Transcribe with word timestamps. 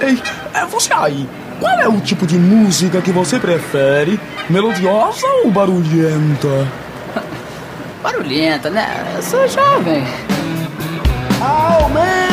Ei, 0.00 0.20
é 0.54 0.64
você 0.66 0.92
aí. 0.92 1.28
Qual 1.58 1.72
é 1.78 1.88
o 1.88 2.00
tipo 2.00 2.26
de 2.26 2.36
música 2.36 3.00
que 3.00 3.10
você 3.10 3.38
prefere? 3.38 4.20
Melodiosa 4.50 5.26
ou 5.44 5.50
barulhenta? 5.50 6.68
barulhenta, 8.02 8.68
né? 8.68 8.86
Eu 9.16 9.22
sou 9.22 9.48
jovem. 9.48 10.04
Aumenta! 11.40 12.25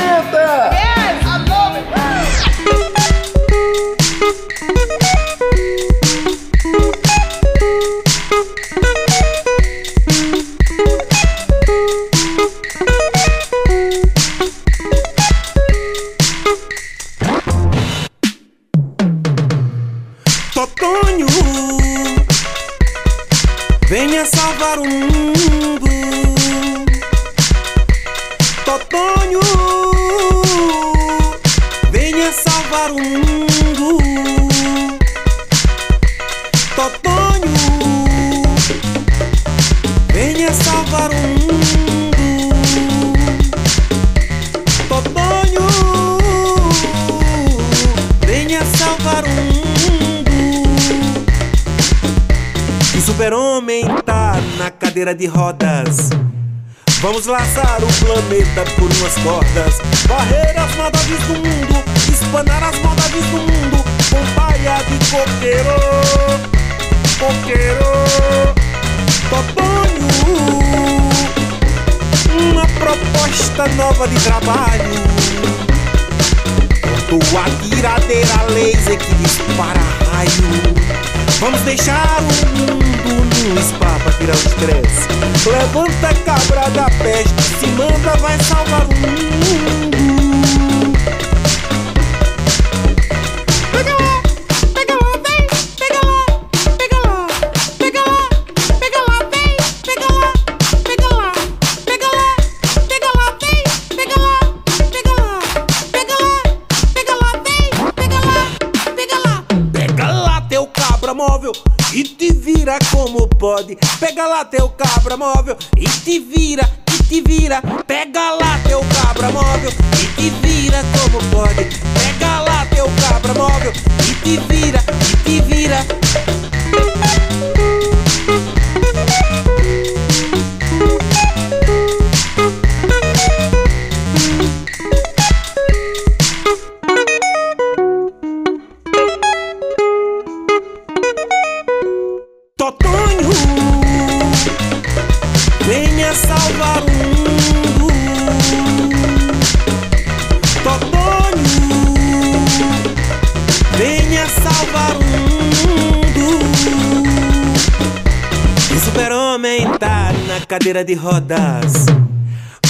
Tá 159.61 160.11
na 160.27 160.43
cadeira 160.45 160.83
de 160.83 160.95
rodas. 160.95 161.85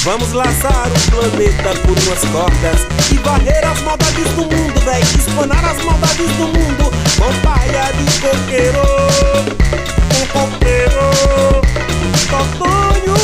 Vamos 0.03 0.33
laçar 0.33 0.87
o 0.87 1.11
planeta 1.11 1.69
por 1.81 1.97
umas 1.97 2.25
cordas 2.25 2.81
e 3.09 3.17
varrer 3.19 3.65
as 3.65 3.81
maldades 3.83 4.29
do 4.31 4.41
mundo, 4.41 4.81
véi. 4.83 5.01
Espanar 5.01 5.63
as 5.63 5.81
maldades 5.85 6.29
do 6.35 6.47
mundo 6.47 6.91
com 7.17 7.33
paia 7.41 7.91
de 7.93 8.19
coqueiro. 8.19 8.81
Com 10.09 10.25
coqueiro, 10.39 11.61
Totonho. 12.29 13.15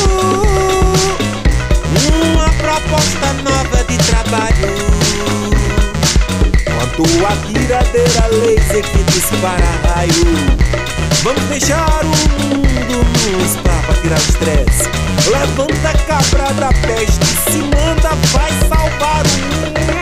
Uma 2.24 2.48
proposta 2.48 3.32
nova 3.44 3.84
de 3.84 3.98
trabalho. 3.98 4.72
Com 6.64 6.78
a 6.80 6.86
tua 6.96 7.32
laser 8.30 8.84
que 8.84 9.02
dispara 9.04 9.70
raio. 9.94 10.89
Vamos 11.22 11.42
deixar 11.44 12.02
o 12.02 12.08
mundo 12.08 13.04
no 13.30 13.46
spa 13.46 13.82
pra 13.84 13.94
tirar 13.96 14.18
o 14.18 14.22
estresse. 14.22 14.88
Levanta 15.30 15.90
a 15.90 15.98
cabra 16.06 16.52
da 16.54 16.68
peste, 16.86 17.26
se 17.26 17.58
manda, 17.58 18.14
vai 18.32 18.50
salvar 18.68 19.26
o 19.26 19.40
mundo. 19.40 19.99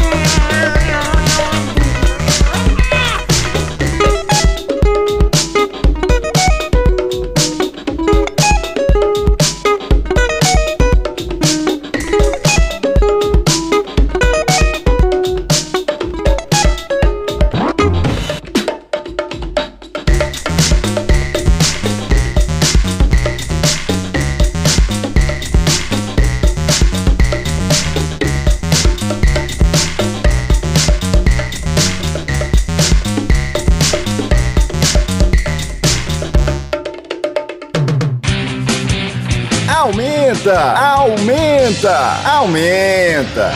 Aumenta, 41.79 42.29
aumenta. 42.29 43.53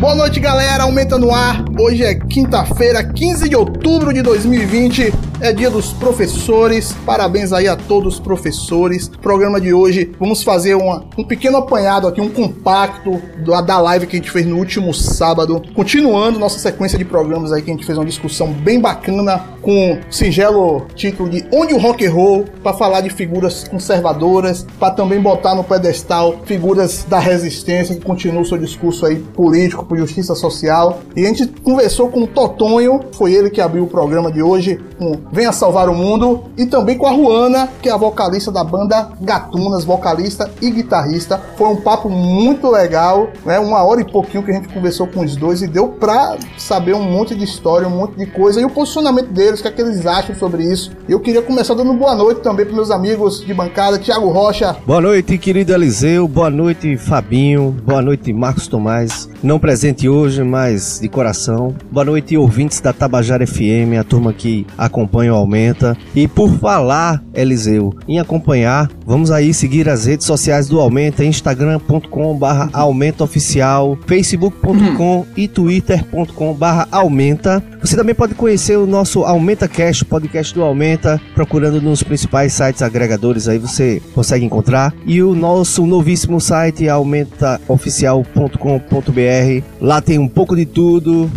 Boa 0.00 0.14
noite, 0.14 0.40
galera. 0.40 0.84
Aumenta 0.84 1.18
no 1.18 1.32
ar. 1.32 1.62
Hoje 1.78 2.04
é 2.04 2.14
quinta-feira, 2.14 3.04
15 3.04 3.48
de 3.48 3.56
outubro 3.56 4.12
de 4.14 4.22
2020. 4.22 5.12
É 5.42 5.52
dia 5.52 5.68
dos 5.68 5.92
professores. 5.92 6.92
Parabéns 7.04 7.52
aí 7.52 7.66
a 7.66 7.74
todos 7.74 8.14
os 8.14 8.20
professores. 8.20 9.08
Programa 9.08 9.60
de 9.60 9.74
hoje, 9.74 10.12
vamos 10.16 10.44
fazer 10.44 10.76
uma, 10.76 11.04
um 11.18 11.24
pequeno 11.24 11.56
apanhado 11.56 12.06
aqui, 12.06 12.20
um 12.20 12.28
compacto 12.28 13.20
da, 13.44 13.60
da 13.60 13.80
live 13.80 14.06
que 14.06 14.14
a 14.14 14.20
gente 14.20 14.30
fez 14.30 14.46
no 14.46 14.56
último 14.56 14.94
sábado. 14.94 15.60
Continuando 15.74 16.38
nossa 16.38 16.60
sequência 16.60 16.96
de 16.96 17.04
programas 17.04 17.50
aí 17.50 17.60
que 17.60 17.72
a 17.72 17.74
gente 17.74 17.84
fez 17.84 17.98
uma 17.98 18.04
discussão 18.04 18.52
bem 18.52 18.80
bacana 18.80 19.42
com 19.60 19.98
singelo 20.08 20.86
título 20.94 21.28
de 21.28 21.44
Onde 21.52 21.74
o 21.74 21.78
Rock 21.78 22.06
and 22.06 22.12
Roll, 22.12 22.44
para 22.62 22.72
falar 22.74 23.00
de 23.00 23.10
figuras 23.10 23.66
conservadoras, 23.66 24.64
para 24.78 24.92
também 24.92 25.20
botar 25.20 25.56
no 25.56 25.64
pedestal 25.64 26.36
figuras 26.44 27.04
da 27.08 27.18
resistência 27.18 27.96
que 27.96 28.00
continuam 28.00 28.44
seu 28.44 28.58
discurso 28.58 29.04
aí 29.06 29.16
político 29.16 29.84
por 29.84 29.98
justiça 29.98 30.36
social. 30.36 31.00
E 31.16 31.24
a 31.24 31.28
gente 31.28 31.48
conversou 31.48 32.08
com 32.10 32.22
o 32.22 32.26
Totonho, 32.28 33.00
foi 33.10 33.32
ele 33.32 33.50
que 33.50 33.60
abriu 33.60 33.82
o 33.82 33.88
programa 33.88 34.30
de 34.30 34.40
hoje 34.40 34.78
com 34.96 35.31
Venha 35.32 35.50
Salvar 35.50 35.88
o 35.88 35.94
Mundo, 35.94 36.44
e 36.58 36.66
também 36.66 36.98
com 36.98 37.06
a 37.06 37.10
Ruana, 37.10 37.66
que 37.80 37.88
é 37.88 37.92
a 37.92 37.96
vocalista 37.96 38.52
da 38.52 38.62
banda 38.62 39.08
Gatunas, 39.18 39.82
vocalista 39.82 40.50
e 40.60 40.70
guitarrista. 40.70 41.40
Foi 41.56 41.68
um 41.68 41.76
papo 41.76 42.10
muito 42.10 42.70
legal, 42.70 43.30
né? 43.46 43.58
Uma 43.58 43.82
hora 43.82 44.02
e 44.02 44.04
pouquinho 44.04 44.42
que 44.42 44.50
a 44.50 44.54
gente 44.54 44.68
conversou 44.68 45.06
com 45.06 45.24
os 45.24 45.34
dois 45.34 45.62
e 45.62 45.66
deu 45.66 45.88
pra 45.88 46.36
saber 46.58 46.94
um 46.94 47.02
monte 47.02 47.34
de 47.34 47.44
história, 47.44 47.88
um 47.88 47.96
monte 47.96 48.14
de 48.18 48.26
coisa 48.26 48.60
e 48.60 48.64
o 48.66 48.68
posicionamento 48.68 49.28
deles, 49.28 49.60
o 49.60 49.62
que 49.62 49.68
é 49.68 49.72
que 49.72 49.80
eles 49.80 50.04
acham 50.04 50.34
sobre 50.34 50.70
isso. 50.70 50.92
Eu 51.08 51.18
queria 51.18 51.40
começar 51.40 51.72
dando 51.72 51.94
boa 51.94 52.14
noite 52.14 52.42
também 52.42 52.66
para 52.66 52.74
meus 52.74 52.90
amigos 52.90 53.42
de 53.42 53.54
bancada, 53.54 53.98
Thiago 53.98 54.28
Rocha. 54.28 54.76
Boa 54.86 55.00
noite, 55.00 55.38
querido 55.38 55.72
Eliseu. 55.72 56.28
Boa 56.28 56.50
noite, 56.50 56.94
Fabinho. 56.98 57.74
Boa 57.86 58.02
noite, 58.02 58.34
Marcos 58.34 58.66
Tomás. 58.66 59.30
Não 59.42 59.58
presente 59.58 60.10
hoje, 60.10 60.44
mas 60.44 61.00
de 61.00 61.08
coração. 61.08 61.74
Boa 61.90 62.04
noite, 62.04 62.36
ouvintes 62.36 62.80
da 62.80 62.92
Tabajara 62.92 63.46
FM, 63.46 63.98
a 63.98 64.04
turma 64.04 64.34
que 64.34 64.66
acompanha 64.76 65.21
o 65.30 65.34
Aumenta. 65.34 65.96
E 66.14 66.28
por 66.28 66.50
falar, 66.58 67.22
Eliseu, 67.34 67.94
em 68.06 68.18
acompanhar, 68.18 68.90
vamos 69.06 69.30
aí 69.30 69.54
seguir 69.54 69.88
as 69.88 70.04
redes 70.06 70.26
sociais 70.26 70.68
do 70.68 70.80
Aumenta, 70.80 71.24
instagram.com/barra 71.24 72.68
aumenta 72.72 73.24
oficial, 73.24 73.98
facebook.com 74.06 75.26
e 75.36 75.48
twitter.com/barra 75.48 76.88
aumenta. 76.90 77.62
Você 77.80 77.96
também 77.96 78.14
pode 78.14 78.34
conhecer 78.34 78.76
o 78.76 78.86
nosso 78.86 79.24
Aumenta 79.24 79.66
Cast, 79.66 80.04
o 80.04 80.06
podcast 80.06 80.54
do 80.54 80.62
Aumenta, 80.62 81.20
procurando 81.34 81.80
nos 81.80 82.02
principais 82.02 82.52
sites 82.52 82.82
agregadores 82.82 83.48
aí 83.48 83.58
você 83.58 84.02
consegue 84.14 84.44
encontrar. 84.44 84.94
E 85.06 85.22
o 85.22 85.34
nosso 85.34 85.86
novíssimo 85.86 86.38
site 86.40 86.88
aumentaoficial.com.br. 86.88 89.64
Lá 89.80 90.00
tem 90.00 90.18
um 90.18 90.28
pouco 90.28 90.56
de 90.56 90.66
tudo. 90.66 91.30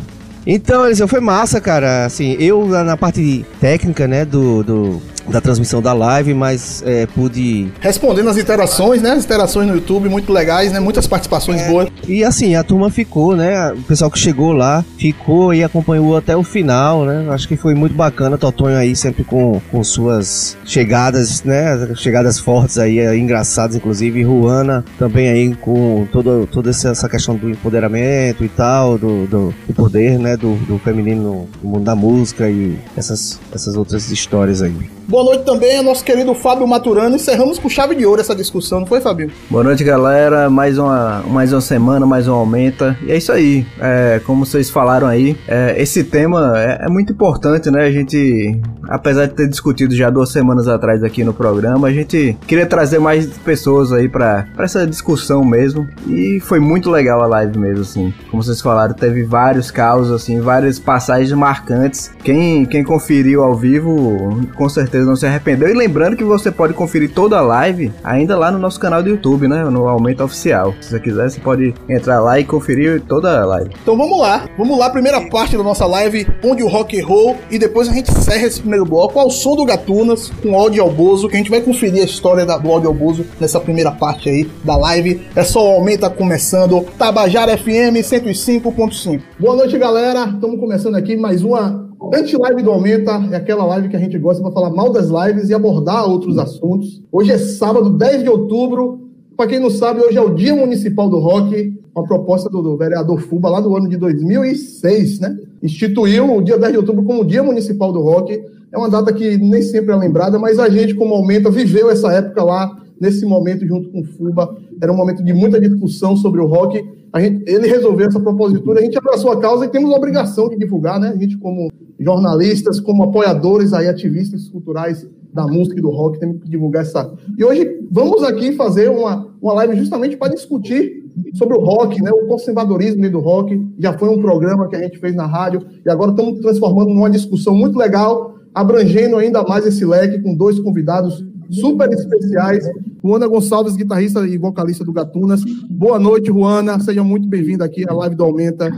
Então, 0.46 0.86
Eliseu, 0.86 1.08
foi 1.08 1.20
massa, 1.20 1.60
cara. 1.60 2.06
Assim, 2.06 2.34
eu 2.40 2.66
na 2.68 2.96
parte 2.96 3.46
técnica, 3.60 4.08
né, 4.08 4.24
do, 4.24 4.64
do- 4.64 5.02
da 5.28 5.42
transmissão 5.42 5.82
da 5.82 5.94
live, 5.94 6.34
mas 6.34 6.84
é, 6.86 7.06
pude 7.06 7.72
Respondendo 7.80 8.30
as 8.30 8.38
interações, 8.38 9.02
né? 9.02 9.12
As 9.12 9.26
interações 9.26 9.68
no 9.68 9.76
YouTube, 9.76 10.10
muito 10.10 10.32
legais, 10.32 10.72
né? 10.72 10.80
Muitas 10.80 11.08
participações 11.08 11.66
boas. 11.68 11.88
E 12.08 12.24
assim, 12.24 12.56
a 12.56 12.64
turma 12.64 12.90
ficou, 12.90 13.36
né? 13.36 13.72
O 13.72 13.82
pessoal 13.84 14.10
que 14.10 14.20
chegou 14.20 14.52
lá 14.52 14.84
ficou 14.98 15.54
e 15.54 15.64
acompanhou 15.64 16.16
até 16.16 16.36
o 16.36 16.44
final, 16.44 17.06
né? 17.06 17.28
Acho 17.30 17.48
que 17.48 17.56
foi 17.56 17.74
muito 17.74 17.96
bacana. 17.96 18.38
Totonho 18.38 18.78
aí 18.78 18.96
sempre 18.96 19.24
com, 19.24 19.62
com 19.72 19.84
suas 19.84 20.58
chegadas, 20.66 21.44
né? 21.44 21.94
Chegadas 21.96 22.40
fortes 22.40 22.78
aí, 22.78 23.00
eh, 23.00 23.18
engraçadas, 23.18 23.76
inclusive. 23.76 24.20
E 24.20 24.24
Ruana 24.24 24.84
também 24.98 25.30
aí 25.30 25.56
com 25.56 26.08
toda, 26.12 26.46
toda 26.48 26.70
essa 26.70 26.90
essa 26.90 27.10
questão 27.10 27.36
do 27.36 27.50
empoderamento 27.50 28.44
e 28.44 28.50
tal, 28.50 28.98
do, 28.98 29.28
do, 29.28 29.54
do 29.68 29.74
poder, 29.74 30.18
né? 30.18 30.38
Do, 30.38 30.56
do 30.66 30.80
feminino 30.80 31.48
no 31.62 31.70
mundo 31.70 31.84
da 31.84 31.96
música 31.96 32.50
e 32.50 32.78
essas, 32.96 33.40
essas 33.54 33.76
outras 33.76 34.10
histórias 34.10 34.62
aí. 34.62 34.95
Boa 35.08 35.24
noite 35.24 35.44
também 35.44 35.78
ao 35.78 35.84
nosso 35.84 36.04
querido 36.04 36.34
Fábio 36.34 36.68
Maturano. 36.68 37.16
Encerramos 37.16 37.60
com 37.60 37.70
chave 37.70 37.94
de 37.94 38.08
ouro 38.08 38.20
essa 38.20 38.36
discussão, 38.36 38.80
não 38.80 38.88
foi, 38.88 39.00
Fabio? 39.00 39.30
Boa 39.52 39.64
noite, 39.64 39.84
galera. 39.84 40.50
Mais 40.50 40.80
uma, 40.80 41.22
mais 41.28 41.54
uma 41.54 41.62
semana, 41.62 42.08
mais 42.08 42.28
um 42.28 42.34
aumenta. 42.34 42.98
E 43.04 43.12
é 43.12 43.18
isso 43.18 43.32
aí. 43.32 43.68
É, 43.80 44.20
como 44.26 44.44
vocês 44.44 44.68
falaram 44.72 45.06
aí, 45.06 45.38
é, 45.48 45.80
esse 45.80 46.04
tema 46.04 46.54
é, 46.58 46.86
é 46.86 46.90
muito 46.90 47.14
importante, 47.14 47.70
né? 47.70 47.84
A 47.86 47.92
gente, 47.92 48.60
apesar 48.90 49.28
de 49.28 49.36
ter 49.36 49.48
discutido 49.48 49.96
já 49.96 50.10
duas 50.10 50.32
semanas 50.32 50.68
atrás 50.68 51.04
aqui 51.04 51.24
no 51.24 51.36
programa, 51.36 51.88
a 51.88 51.94
gente 51.94 52.36
queria 52.48 52.66
trazer 52.66 52.98
mais 52.98 53.28
pessoas 53.38 53.94
aí 53.94 54.10
pra 54.10 54.48
essa 54.58 54.88
discussão 54.88 55.46
mesmo. 55.46 55.88
E 56.08 56.40
foi 56.40 56.60
muito 56.60 56.90
legal 56.90 57.22
a 57.22 57.28
live 57.28 57.60
mesmo, 57.60 57.82
assim. 57.84 58.12
Como 58.32 58.42
vocês 58.42 58.60
falaram, 58.60 58.96
teve 58.96 59.22
vários 59.22 59.70
causos, 59.70 60.12
assim, 60.12 60.40
várias 60.40 60.80
passagens 60.80 61.32
marcantes. 61.32 62.12
Quem, 62.24 62.66
quem 62.66 62.84
conferiu 62.84 63.44
ao 63.44 63.54
vivo, 63.54 64.42
com 64.56 64.68
certeza 64.68 64.95
não 65.04 65.16
se 65.16 65.26
arrependeu. 65.26 65.68
E 65.70 65.74
lembrando 65.74 66.16
que 66.16 66.24
você 66.24 66.52
pode 66.52 66.74
conferir 66.74 67.12
toda 67.12 67.38
a 67.38 67.42
live 67.42 67.92
ainda 68.04 68.38
lá 68.38 68.52
no 68.52 68.60
nosso 68.60 68.80
canal 68.80 69.02
do 69.02 69.10
YouTube, 69.10 69.48
né? 69.48 69.64
No 69.66 69.88
Aumento 69.88 70.24
Oficial. 70.24 70.74
Se 70.80 70.90
você 70.92 71.00
quiser, 71.00 71.30
você 71.30 71.40
pode 71.40 71.74
entrar 71.90 72.20
lá 72.22 72.40
e 72.40 72.44
conferir 72.46 73.02
toda 73.08 73.42
a 73.42 73.46
live. 73.46 73.72
Então 73.82 73.98
vamos 73.98 74.20
lá. 74.20 74.48
Vamos 74.58 74.78
lá, 74.78 74.90
primeira 74.90 75.20
parte 75.30 75.58
da 75.58 75.64
nossa 75.64 75.86
live, 75.86 76.28
onde 76.44 76.64
o 76.64 76.68
rock 76.68 77.00
and 77.02 77.06
roll 77.06 77.36
e 77.50 77.58
depois 77.58 77.90
a 77.90 77.94
gente 77.94 78.12
encerra 78.12 78.46
esse 78.46 78.60
primeiro 78.60 78.86
bloco 78.86 79.20
ao 79.20 79.30
som 79.32 79.56
do 79.56 79.66
Gatunas, 79.66 80.32
com 80.42 80.56
áudio 80.56 80.84
Albozo, 80.84 81.28
que 81.28 81.36
a 81.36 81.38
gente 81.38 81.50
vai 81.50 81.62
conferir 81.62 82.02
a 82.02 82.06
história 82.06 82.46
da- 82.46 82.58
do 82.58 82.70
áudio 82.72 82.90
Albozo 82.90 83.26
nessa 83.40 83.60
primeira 83.60 83.92
parte 83.92 84.30
aí 84.30 84.50
da 84.64 84.76
live. 84.78 85.22
É 85.36 85.44
só 85.44 85.64
o 85.66 85.76
Aumenta 85.76 86.10
começando, 86.10 86.86
Tabajara 86.98 87.58
FM 87.58 88.02
105.5. 88.04 89.22
Boa 89.40 89.56
noite, 89.56 89.78
galera. 89.78 90.26
Estamos 90.26 90.60
começando 90.60 90.96
aqui 90.96 91.16
mais 91.16 91.44
uma 91.44 91.85
Anti-live 92.14 92.62
do 92.62 92.72
Aumenta 92.72 93.12
é 93.32 93.36
aquela 93.36 93.66
live 93.66 93.90
que 93.90 93.96
a 93.96 94.00
gente 94.00 94.18
gosta 94.18 94.42
para 94.42 94.52
falar 94.52 94.70
mal 94.70 94.92
das 94.92 95.08
lives 95.10 95.50
e 95.50 95.54
abordar 95.54 96.08
outros 96.10 96.38
assuntos. 96.38 97.02
Hoje 97.12 97.32
é 97.32 97.38
sábado, 97.38 97.90
10 97.90 98.24
de 98.24 98.30
outubro. 98.30 99.10
Para 99.36 99.48
quem 99.48 99.60
não 99.60 99.70
sabe, 99.70 100.02
hoje 100.02 100.18
é 100.18 100.22
o 100.22 100.34
Dia 100.34 100.56
Municipal 100.56 101.10
do 101.10 101.20
Rock, 101.20 101.74
uma 101.94 102.06
proposta 102.06 102.50
do, 102.50 102.62
do 102.62 102.78
vereador 102.78 103.20
Fuba 103.20 103.50
lá 103.50 103.62
no 103.62 103.76
ano 103.76 103.90
de 103.90 103.98
2006, 103.98 105.20
né? 105.20 105.38
Instituiu 105.64 106.36
o 106.36 106.42
dia 106.42 106.58
10 106.58 106.74
de 106.74 106.78
outubro 106.78 107.04
como 107.04 107.26
Dia 107.26 107.44
Municipal 107.44 107.92
do 107.92 108.02
Rock. 108.02 108.42
É 108.72 108.78
uma 108.78 108.90
data 108.90 109.12
que 109.14 109.38
nem 109.38 109.62
sempre 109.62 109.94
é 109.94 109.96
lembrada, 109.96 110.38
mas 110.38 110.60
a 110.60 110.70
gente, 110.70 110.94
como 110.94 111.16
Aumenta, 111.16 111.50
viveu 111.50 111.90
essa 111.90 112.12
época 112.12 112.44
lá, 112.44 112.78
nesse 113.00 113.26
momento, 113.26 113.66
junto 113.66 113.90
com 113.90 114.02
o 114.02 114.04
Fuba. 114.04 114.56
Era 114.82 114.92
um 114.92 114.96
momento 114.96 115.24
de 115.24 115.34
muita 115.34 115.60
discussão 115.60 116.16
sobre 116.16 116.42
o 116.42 116.46
rock. 116.46 116.84
Gente, 117.20 117.50
ele 117.50 117.68
resolveu 117.68 118.08
essa 118.08 118.20
propositura, 118.20 118.80
a 118.80 118.84
gente 118.84 118.98
abraçou 118.98 119.32
a 119.32 119.40
causa 119.40 119.66
e 119.66 119.70
temos 119.70 119.92
a 119.92 119.96
obrigação 119.96 120.50
de 120.50 120.58
divulgar, 120.58 121.00
né? 121.00 121.10
A 121.10 121.18
gente, 121.18 121.38
como 121.38 121.72
jornalistas, 122.00 122.80
como 122.80 123.04
apoiadores 123.04 123.72
aí, 123.74 123.88
ativistas 123.88 124.50
culturais 124.50 125.08
da 125.34 125.48
música 125.48 125.80
e 125.80 125.82
do 125.82 125.90
rock, 125.90 126.20
temos 126.20 126.42
que 126.42 126.50
divulgar 126.50 126.82
essa. 126.82 127.14
E 127.38 127.44
hoje 127.44 127.80
vamos 127.92 128.24
aqui 128.24 128.54
fazer 128.54 128.90
uma, 128.90 129.28
uma 129.42 129.54
live 129.54 129.76
justamente 129.78 130.18
para 130.18 130.34
discutir 130.34 131.06
sobre 131.34 131.58
o 131.58 131.62
rock, 131.62 132.02
né? 132.02 132.12
O 132.12 132.28
conservadorismo 132.28 133.10
do 133.10 133.20
rock. 133.20 133.62
Já 133.80 133.98
foi 133.98 134.10
um 134.10 134.22
programa 134.22 134.68
que 134.68 134.76
a 134.76 134.82
gente 134.82 135.00
fez 135.00 135.16
na 135.16 135.26
rádio 135.26 135.62
e 135.86 135.90
agora 135.90 136.12
estamos 136.12 136.40
transformando 136.42 136.94
numa 136.94 137.10
discussão 137.10 137.56
muito 137.56 137.78
legal, 137.78 138.36
abrangendo 138.54 139.18
ainda 139.18 139.44
mais 139.44 139.66
esse 139.66 139.86
leque 139.86 140.22
com 140.22 140.36
dois 140.36 140.60
convidados 140.60 141.24
super 141.50 141.90
especiais. 141.92 142.66
Juana 143.04 143.28
Gonçalves, 143.28 143.76
guitarrista 143.76 144.28
e 144.28 144.38
vocalista 144.38 144.84
do 144.84 144.94
Gatunas. 144.94 145.42
Boa 145.70 146.00
noite, 146.00 146.28
Juana. 146.28 146.80
Seja 146.80 147.04
muito 147.04 147.28
bem-vinda 147.28 147.66
aqui 147.66 147.86
à 147.88 147.94
live 147.94 148.16
do 148.16 148.24
Aumenta. 148.24 148.72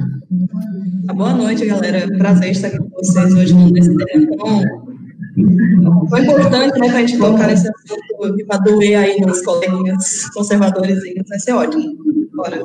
Boa 1.16 1.34
noite, 1.34 1.66
galera. 1.66 2.08
Prazer 2.18 2.52
estar 2.52 2.68
aqui 2.68 2.78
com 2.78 2.90
vocês 2.90 3.34
hoje 3.34 3.54
nesse 3.54 3.96
tão 3.96 4.88
foi 6.10 6.22
importante, 6.22 6.80
né, 6.80 6.90
pra 6.90 7.00
gente 7.00 7.18
tocar 7.18 7.48
nesse 7.48 7.70
assunto 7.70 8.40
e 8.40 8.46
pra 8.46 8.58
doer 8.58 8.96
aí 8.98 9.22
nos 9.22 9.42
coleguinhas 9.44 10.28
conservadores. 10.34 11.00
Vai 11.28 11.40
ser 11.40 11.54
ótimo. 11.54 11.96
Bora. 12.34 12.60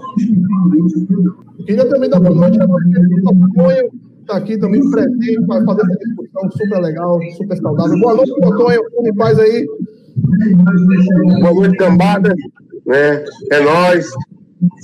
Queria 1.67 1.89
também 1.89 2.09
dar 2.09 2.21
boa 2.21 2.35
noite 2.35 2.59
Totonho, 2.59 3.91
que 3.91 4.12
está 4.23 4.37
aqui 4.37 4.57
também 4.59 4.81
presente 4.91 5.47
para 5.47 5.65
fazer 5.65 5.83
essa 5.83 5.99
discussão 5.99 6.51
super 6.51 6.81
legal, 6.81 7.21
super 7.37 7.57
saudável. 7.59 7.99
Boa 8.01 8.15
noite, 8.15 8.33
Totonho. 8.41 8.81
Como 8.95 9.09
em 9.09 9.15
paz 9.15 9.39
aí? 9.39 9.67
Boa 11.41 11.55
noite, 11.55 11.77
cambada. 11.77 12.35
Né? 12.87 13.25
É 13.51 13.61
nóis. 13.61 14.11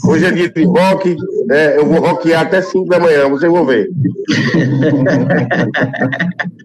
Hoje 0.09 0.27
é 0.27 0.33
dia 0.33 0.51
de 0.51 0.65
rock. 0.65 1.17
né? 1.47 1.77
Eu 1.79 1.87
vou 1.87 2.01
rockear 2.01 2.43
até 2.43 2.61
5 2.61 2.87
da 2.87 2.99
manhã, 2.99 3.29
vocês 3.29 3.51
vão 3.51 3.65
ver. 3.65 3.89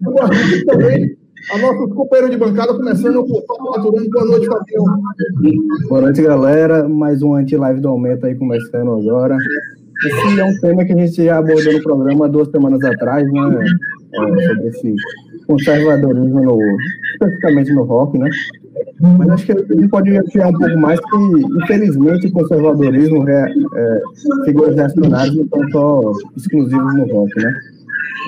Boa 0.02 0.26
noite 0.28 0.64
também 0.66 1.16
a 1.52 1.58
nossos 1.58 1.92
companheiros 1.94 2.30
de 2.30 2.38
bancada, 2.38 2.74
começando 2.74 3.24
com 3.24 3.32
o 3.32 3.42
Fábio 3.46 3.70
Maturano. 3.70 4.10
Boa 4.10 4.24
noite, 4.26 4.46
Fabinho. 4.46 5.62
Boa 5.88 6.00
noite, 6.00 6.22
galera. 6.22 6.88
Mais 6.88 7.22
um 7.22 7.34
anti-live 7.34 7.80
do 7.80 7.88
Aumento 7.88 8.26
aí 8.26 8.34
começando 8.34 8.92
agora. 8.92 9.36
Esse 10.02 10.40
é 10.40 10.44
um 10.44 10.60
tema 10.60 10.84
que 10.84 10.92
a 10.92 10.96
gente 10.96 11.24
já 11.24 11.38
abordou 11.38 11.72
no 11.72 11.82
programa 11.82 12.28
duas 12.28 12.50
semanas 12.50 12.82
atrás, 12.84 13.30
né? 13.30 13.64
É, 14.14 14.48
sobre 14.48 14.68
esse 14.68 14.94
conservadorismo, 15.46 16.42
no, 16.42 16.58
especificamente 17.12 17.72
no 17.72 17.84
rock, 17.84 18.18
né? 18.18 18.30
Mas 19.00 19.28
acho 19.28 19.46
que 19.46 19.52
a 19.52 19.56
gente 19.56 19.88
pode 19.88 20.16
ampliar 20.16 20.48
um 20.48 20.58
pouco 20.58 20.76
mais 20.78 21.00
que, 21.00 21.16
infelizmente, 21.62 22.26
o 22.26 22.32
conservadorismo, 22.32 23.28
é, 23.28 23.52
é, 23.76 24.00
figuras 24.44 24.74
reacionárias 24.74 25.34
não 25.34 25.44
estão 25.44 25.70
só 25.70 26.12
exclusivos 26.36 26.94
no 26.94 27.12
rock, 27.12 27.42
né? 27.42 27.54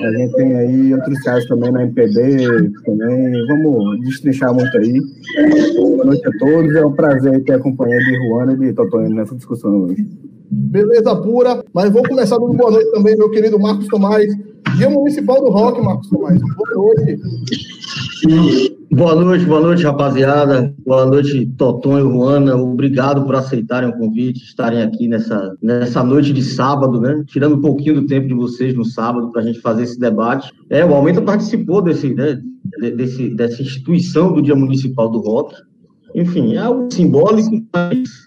A 0.03 0.11
gente 0.13 0.35
tem 0.35 0.57
aí 0.57 0.95
outros 0.95 1.19
casos 1.23 1.49
também 1.49 1.73
na 1.73 1.83
MPB, 1.83 2.71
também. 2.85 3.47
Vamos 3.47 4.01
destrinchar 4.03 4.53
muito 4.53 4.77
aí. 4.77 5.01
Boa 5.77 6.05
noite 6.05 6.29
a 6.29 6.31
todos. 6.39 6.75
É 6.75 6.85
um 6.85 6.93
prazer 6.93 7.43
ter 7.45 7.55
a 7.55 7.59
companhia 7.59 7.99
de 7.99 8.15
Juana 8.17 8.53
e 8.53 8.57
de 8.57 8.73
Totonho 8.75 9.09
nessa 9.11 9.35
discussão 9.35 9.85
hoje. 9.85 10.07
Beleza 10.51 11.15
pura. 11.17 11.65
Mas 11.73 11.91
vou 11.91 12.03
começar 12.03 12.39
dando 12.39 12.55
boa 12.55 12.71
noite 12.71 12.91
também, 12.93 13.17
meu 13.17 13.31
querido 13.31 13.59
Marcos 13.59 13.89
Tomás. 13.89 14.27
Dia 14.77 14.91
Municipal 14.91 15.41
do 15.41 15.51
Rock, 15.51 15.81
Marcos 15.83 16.09
Tomás. 16.09 16.41
Boa 16.41 16.95
noite. 16.95 18.77
Boa 18.91 19.15
noite, 19.15 19.45
boa 19.45 19.61
noite, 19.61 19.83
rapaziada. 19.85 20.75
Boa 20.87 21.07
noite, 21.07 21.47
Toton 21.59 21.99
e 21.99 22.03
Juana. 22.03 22.57
Obrigado 22.57 23.25
por 23.25 23.35
aceitarem 23.35 23.89
o 23.91 23.97
convite, 23.97 24.43
estarem 24.43 24.83
aqui 24.83 25.09
nessa, 25.09 25.55
nessa 25.63 26.03
noite 26.03 26.33
de 26.33 26.43
sábado, 26.43 27.01
né? 27.01 27.23
Tirando 27.27 27.57
um 27.57 27.61
pouquinho 27.61 28.01
do 28.01 28.07
tempo 28.07 28.29
de 28.29 28.35
vocês 28.35 28.75
no 28.75 28.85
sábado 28.85 29.31
para 29.33 29.43
a 29.43 29.45
gente 29.45 29.61
fazer 29.61 29.83
esse 29.83 29.99
debate. 29.99 30.51
É, 30.71 30.85
o 30.85 30.95
Aumenta 30.95 31.21
participou 31.21 31.83
desse, 31.83 32.15
né, 32.15 32.41
de- 32.81 32.91
desse, 32.93 33.29
dessa 33.35 33.61
instituição 33.63 34.33
do 34.33 34.41
Dia 34.43 34.55
Municipal 34.57 35.09
do 35.09 35.19
Rock. 35.21 35.55
Enfim, 36.15 36.55
é 36.55 36.59
algo 36.59 36.89
simbólico, 36.91 37.51
mas 37.75 38.26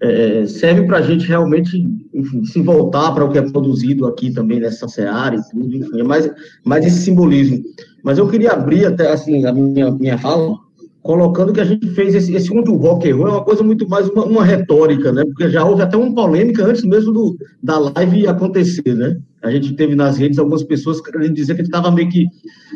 é, 0.00 0.46
serve 0.46 0.86
para 0.86 0.98
a 0.98 1.02
gente 1.02 1.26
realmente 1.26 1.86
enfim, 2.12 2.44
se 2.44 2.60
voltar 2.62 3.12
para 3.12 3.24
o 3.24 3.30
que 3.30 3.38
é 3.38 3.42
produzido 3.42 4.06
aqui 4.06 4.32
também 4.32 4.60
nessa 4.60 4.88
seara 4.88 5.36
e 5.36 5.50
tudo, 5.50 5.74
enfim, 5.74 6.00
é 6.00 6.02
mais, 6.02 6.30
mais 6.64 6.84
esse 6.86 7.02
simbolismo. 7.02 7.62
Mas 8.02 8.18
eu 8.18 8.28
queria 8.28 8.52
abrir 8.52 8.86
até 8.86 9.12
assim 9.12 9.44
a 9.44 9.52
minha, 9.52 9.90
minha 9.90 10.18
fala, 10.18 10.56
colocando 11.02 11.52
que 11.52 11.60
a 11.60 11.64
gente 11.64 11.88
fez 11.90 12.14
esse, 12.14 12.34
esse 12.34 12.52
mundo 12.52 12.72
do 12.72 12.76
rock 12.78 13.08
and 13.08 13.16
roll 13.16 13.28
é 13.28 13.30
uma 13.32 13.44
coisa 13.44 13.62
muito 13.62 13.88
mais 13.88 14.08
uma, 14.08 14.24
uma 14.24 14.44
retórica, 14.44 15.12
né? 15.12 15.24
Porque 15.24 15.48
já 15.48 15.64
houve 15.64 15.82
até 15.82 15.96
uma 15.96 16.12
polêmica 16.14 16.64
antes 16.64 16.82
mesmo 16.84 17.12
do, 17.12 17.36
da 17.62 17.78
live 17.78 18.26
acontecer, 18.26 18.94
né? 18.94 19.16
A 19.42 19.50
gente 19.50 19.74
teve 19.74 19.94
nas 19.94 20.16
redes 20.16 20.38
algumas 20.38 20.62
pessoas 20.62 21.00
querendo 21.00 21.34
dizer 21.34 21.54
que 21.54 21.60
gente 21.62 21.68
estava 21.68 21.90
meio 21.90 22.08
que 22.08 22.26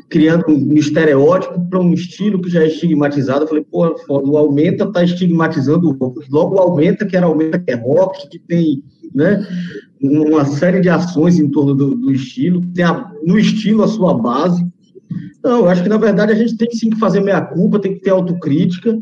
criando 0.08 0.44
um 0.48 0.74
estereótipo 0.74 1.60
para 1.68 1.80
um 1.80 1.92
estilo 1.92 2.40
que 2.40 2.50
já 2.50 2.62
é 2.62 2.68
estigmatizado. 2.68 3.44
Eu 3.44 3.48
falei, 3.48 3.64
pô, 3.64 3.94
o 4.08 4.36
Aumenta 4.36 4.84
está 4.84 5.02
estigmatizando 5.02 5.88
o 5.88 5.92
rock. 5.92 6.26
Logo, 6.30 6.58
Aumenta, 6.58 7.06
que 7.06 7.16
era 7.16 7.26
Aumenta, 7.26 7.58
que 7.58 7.70
é 7.70 7.74
rock, 7.74 8.28
que 8.28 8.38
tem 8.38 8.82
né, 9.14 9.44
uma 10.00 10.44
série 10.44 10.80
de 10.80 10.88
ações 10.88 11.38
em 11.38 11.48
torno 11.48 11.74
do, 11.74 11.94
do 11.94 12.12
estilo, 12.12 12.60
tem 12.74 12.84
a- 12.84 13.10
no 13.24 13.38
estilo 13.38 13.82
a 13.82 13.88
sua 13.88 14.14
base. 14.14 14.64
Não, 15.42 15.60
eu 15.60 15.68
acho 15.68 15.82
que, 15.82 15.88
na 15.88 15.96
verdade, 15.96 16.32
a 16.32 16.36
gente 16.36 16.56
tem 16.56 16.70
sim 16.70 16.90
que 16.90 16.98
fazer 16.98 17.20
meia-culpa, 17.20 17.80
tem 17.80 17.94
que 17.94 18.00
ter 18.00 18.10
autocrítica, 18.10 18.98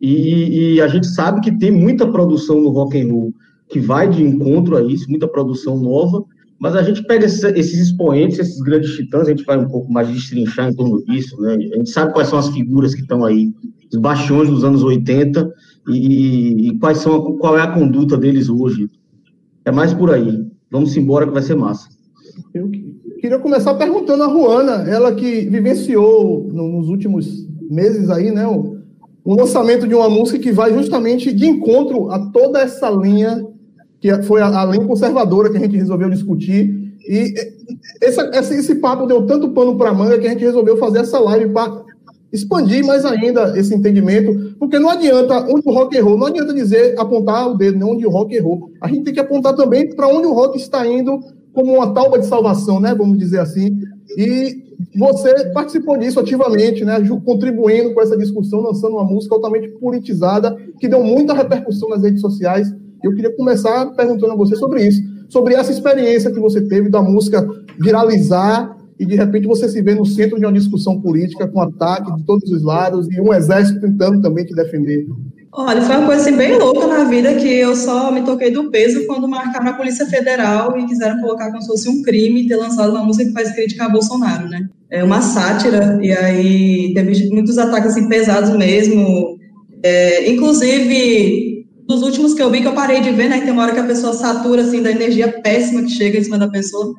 e, 0.00 0.74
e 0.74 0.80
a 0.80 0.88
gente 0.88 1.06
sabe 1.06 1.40
que 1.40 1.52
tem 1.52 1.70
muita 1.70 2.10
produção 2.10 2.60
no 2.60 2.70
rock 2.70 3.00
and 3.00 3.12
roll 3.12 3.32
que 3.68 3.78
vai 3.80 4.08
de 4.08 4.22
encontro 4.22 4.76
a 4.76 4.82
isso, 4.82 5.08
muita 5.08 5.26
produção 5.26 5.78
nova, 5.78 6.24
mas 6.62 6.76
a 6.76 6.82
gente 6.84 7.02
pega 7.02 7.26
esses, 7.26 7.42
esses 7.42 7.78
expoentes, 7.88 8.38
esses 8.38 8.60
grandes 8.60 8.92
titãs, 8.94 9.26
a 9.26 9.30
gente 9.30 9.42
vai 9.44 9.58
um 9.58 9.66
pouco 9.68 9.92
mais 9.92 10.06
destrinchar 10.08 10.70
em 10.70 10.74
torno 10.74 11.04
disso, 11.04 11.36
né? 11.42 11.54
A 11.54 11.76
gente 11.78 11.90
sabe 11.90 12.12
quais 12.12 12.28
são 12.28 12.38
as 12.38 12.48
figuras 12.50 12.94
que 12.94 13.00
estão 13.00 13.24
aí, 13.24 13.52
os 13.92 13.98
bastiões 13.98 14.48
dos 14.48 14.62
anos 14.62 14.84
80, 14.84 15.52
e, 15.88 16.68
e- 16.68 16.78
quais 16.78 16.98
são, 16.98 17.36
qual 17.38 17.58
é 17.58 17.62
a 17.62 17.66
conduta 17.72 18.16
deles 18.16 18.48
hoje. 18.48 18.88
É 19.64 19.72
mais 19.72 19.92
por 19.92 20.12
aí. 20.12 20.46
Vamos 20.70 20.96
embora 20.96 21.26
que 21.26 21.32
vai 21.32 21.42
ser 21.42 21.56
massa. 21.56 21.88
Eu 22.54 22.68
que- 22.70 22.94
queria 23.20 23.40
começar 23.40 23.74
perguntando 23.74 24.22
a 24.22 24.28
Juana, 24.28 24.88
ela 24.88 25.12
que 25.12 25.40
vivenciou 25.46 26.48
no- 26.52 26.68
nos 26.78 26.88
últimos 26.88 27.44
meses 27.68 28.08
aí, 28.08 28.30
né, 28.30 28.46
o, 28.46 28.76
o 29.24 29.34
lançamento 29.34 29.88
de 29.88 29.94
uma 29.96 30.08
música 30.08 30.38
que 30.38 30.52
vai 30.52 30.72
justamente 30.72 31.32
de 31.32 31.44
encontro 31.46 32.08
a 32.10 32.20
toda 32.30 32.60
essa 32.60 32.88
linha 32.88 33.44
que 34.02 34.22
foi 34.24 34.42
a, 34.42 34.50
conservadora 34.84 35.48
que 35.48 35.56
a 35.56 35.60
gente 35.60 35.76
resolveu 35.76 36.10
discutir. 36.10 36.92
E 37.08 37.32
essa, 38.02 38.22
essa- 38.34 38.54
esse 38.54 38.74
papo 38.74 39.06
deu 39.06 39.24
tanto 39.24 39.50
pano 39.50 39.76
para 39.78 39.94
manga 39.94 40.18
que 40.18 40.26
a 40.26 40.30
gente 40.30 40.44
resolveu 40.44 40.76
fazer 40.76 40.98
essa 40.98 41.20
live 41.20 41.52
para 41.52 41.84
expandir 42.32 42.84
mais 42.84 43.04
ainda 43.04 43.56
esse 43.56 43.72
entendimento, 43.72 44.56
porque 44.58 44.78
não 44.78 44.90
adianta 44.90 45.46
onde 45.48 45.68
o 45.68 45.72
rock 45.72 45.96
errou, 45.96 46.18
não 46.18 46.26
adianta 46.26 46.52
dizer 46.52 46.98
apontar 46.98 47.48
o 47.48 47.56
dedo, 47.56 47.78
não 47.78 47.90
onde 47.90 48.04
o 48.04 48.10
rock 48.10 48.34
errou. 48.34 48.70
A 48.80 48.88
gente 48.88 49.04
tem 49.04 49.14
que 49.14 49.20
apontar 49.20 49.54
também 49.54 49.94
para 49.94 50.08
onde 50.08 50.26
o 50.26 50.32
rock 50.32 50.56
está 50.58 50.84
indo 50.86 51.20
como 51.52 51.74
uma 51.74 51.92
tábua 51.92 52.18
de 52.18 52.26
salvação, 52.26 52.80
né? 52.80 52.94
Vamos 52.94 53.18
dizer 53.18 53.38
assim. 53.38 53.78
E 54.18 54.62
você 54.98 55.50
participou 55.52 55.96
disso 55.96 56.18
ativamente, 56.18 56.84
né? 56.84 56.96
Contribuindo 57.24 57.94
com 57.94 58.00
essa 58.00 58.16
discussão, 58.16 58.60
lançando 58.60 58.94
uma 58.94 59.04
música 59.04 59.34
altamente 59.34 59.68
politizada 59.78 60.56
que 60.80 60.88
deu 60.88 61.04
muita 61.04 61.34
repercussão 61.34 61.88
nas 61.90 62.02
redes 62.02 62.20
sociais. 62.20 62.74
Eu 63.02 63.14
queria 63.14 63.34
começar 63.36 63.86
perguntando 63.86 64.32
a 64.32 64.36
você 64.36 64.56
sobre 64.56 64.86
isso, 64.86 65.02
sobre 65.28 65.54
essa 65.54 65.72
experiência 65.72 66.30
que 66.30 66.40
você 66.40 66.60
teve 66.60 66.88
da 66.88 67.02
música 67.02 67.46
viralizar 67.78 68.76
e 68.98 69.06
de 69.06 69.16
repente 69.16 69.46
você 69.46 69.68
se 69.68 69.82
vê 69.82 69.94
no 69.94 70.06
centro 70.06 70.38
de 70.38 70.44
uma 70.44 70.52
discussão 70.52 71.00
política 71.00 71.48
com 71.48 71.60
ataque 71.60 72.14
de 72.14 72.22
todos 72.24 72.50
os 72.50 72.62
lados 72.62 73.08
e 73.10 73.20
um 73.20 73.32
exército 73.32 73.80
tentando 73.80 74.20
também 74.20 74.44
te 74.44 74.54
defender. 74.54 75.06
Olha, 75.54 75.82
foi 75.82 75.96
uma 75.96 76.06
coisa 76.06 76.22
assim, 76.22 76.36
bem 76.36 76.56
louca 76.56 76.86
na 76.86 77.04
vida 77.04 77.34
que 77.34 77.46
eu 77.46 77.76
só 77.76 78.10
me 78.10 78.22
toquei 78.22 78.50
do 78.50 78.70
peso 78.70 79.06
quando 79.06 79.28
marcaram 79.28 79.68
a 79.68 79.74
Polícia 79.74 80.06
Federal 80.06 80.78
e 80.78 80.86
quiseram 80.86 81.20
colocar 81.20 81.50
como 81.50 81.60
se 81.60 81.68
fosse 81.68 81.88
um 81.90 82.02
crime 82.02 82.48
ter 82.48 82.56
lançado 82.56 82.90
uma 82.92 83.04
música 83.04 83.26
que 83.26 83.34
faz 83.34 83.54
crítica 83.54 83.84
a 83.84 83.88
Bolsonaro, 83.90 84.48
né? 84.48 84.66
É 84.88 85.04
uma 85.04 85.20
sátira, 85.20 85.98
e 86.00 86.10
aí 86.10 86.94
teve 86.94 87.28
muitos 87.30 87.58
ataques 87.58 87.90
assim, 87.90 88.08
pesados 88.08 88.56
mesmo. 88.56 89.36
É, 89.82 90.30
inclusive, 90.30 91.51
dos 91.92 92.02
últimos 92.02 92.34
que 92.34 92.42
eu 92.42 92.50
vi, 92.50 92.60
que 92.60 92.68
eu 92.68 92.74
parei 92.74 93.00
de 93.00 93.10
ver, 93.10 93.28
né? 93.28 93.40
Tem 93.40 93.50
uma 93.50 93.62
hora 93.62 93.72
que 93.72 93.80
a 93.80 93.86
pessoa 93.86 94.12
satura 94.14 94.62
assim, 94.62 94.82
da 94.82 94.90
energia 94.90 95.40
péssima 95.42 95.82
que 95.82 95.90
chega 95.90 96.18
em 96.18 96.24
cima 96.24 96.38
da 96.38 96.48
pessoa. 96.48 96.94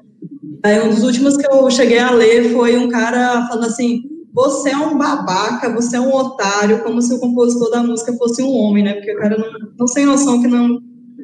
Aí 0.64 0.82
um 0.82 0.90
dos 0.90 1.04
últimos 1.04 1.36
que 1.36 1.46
eu 1.46 1.70
cheguei 1.70 2.00
a 2.00 2.12
ler 2.12 2.52
foi 2.54 2.78
um 2.78 2.88
cara 2.88 3.48
falando 3.48 3.66
assim: 3.66 4.02
você 4.34 4.70
é 4.70 4.78
um 4.78 4.98
babaca, 4.98 5.74
você 5.74 5.98
é 5.98 6.00
um 6.00 6.14
otário, 6.14 6.84
como 6.84 7.02
se 7.02 7.14
o 7.14 7.20
compositor 7.20 7.72
da 7.72 7.84
música 7.84 8.14
fosse 8.14 8.42
um 8.42 8.52
homem, 8.52 8.84
né? 8.84 8.94
Porque 8.94 9.14
o 9.14 9.18
cara 9.18 9.38
não, 9.38 9.70
não 9.80 9.88
sem 9.88 10.06
noção 10.06 10.42
que 10.42 10.48
não. 10.48 10.80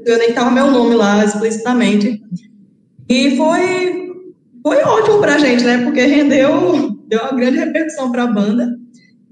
Eu 0.06 0.18
nem 0.18 0.34
tava 0.34 0.52
meu 0.52 0.72
nome 0.72 0.96
lá 0.96 1.24
explicitamente. 1.24 2.22
E 3.08 3.36
foi, 3.36 4.14
foi 4.64 4.78
ótimo 4.84 5.20
pra 5.20 5.38
gente, 5.38 5.64
né? 5.64 5.84
Porque 5.84 6.02
rendeu, 6.02 6.98
deu 7.08 7.20
uma 7.22 7.34
grande 7.34 7.58
repercussão 7.58 8.12
pra 8.12 8.28
banda. 8.28 8.79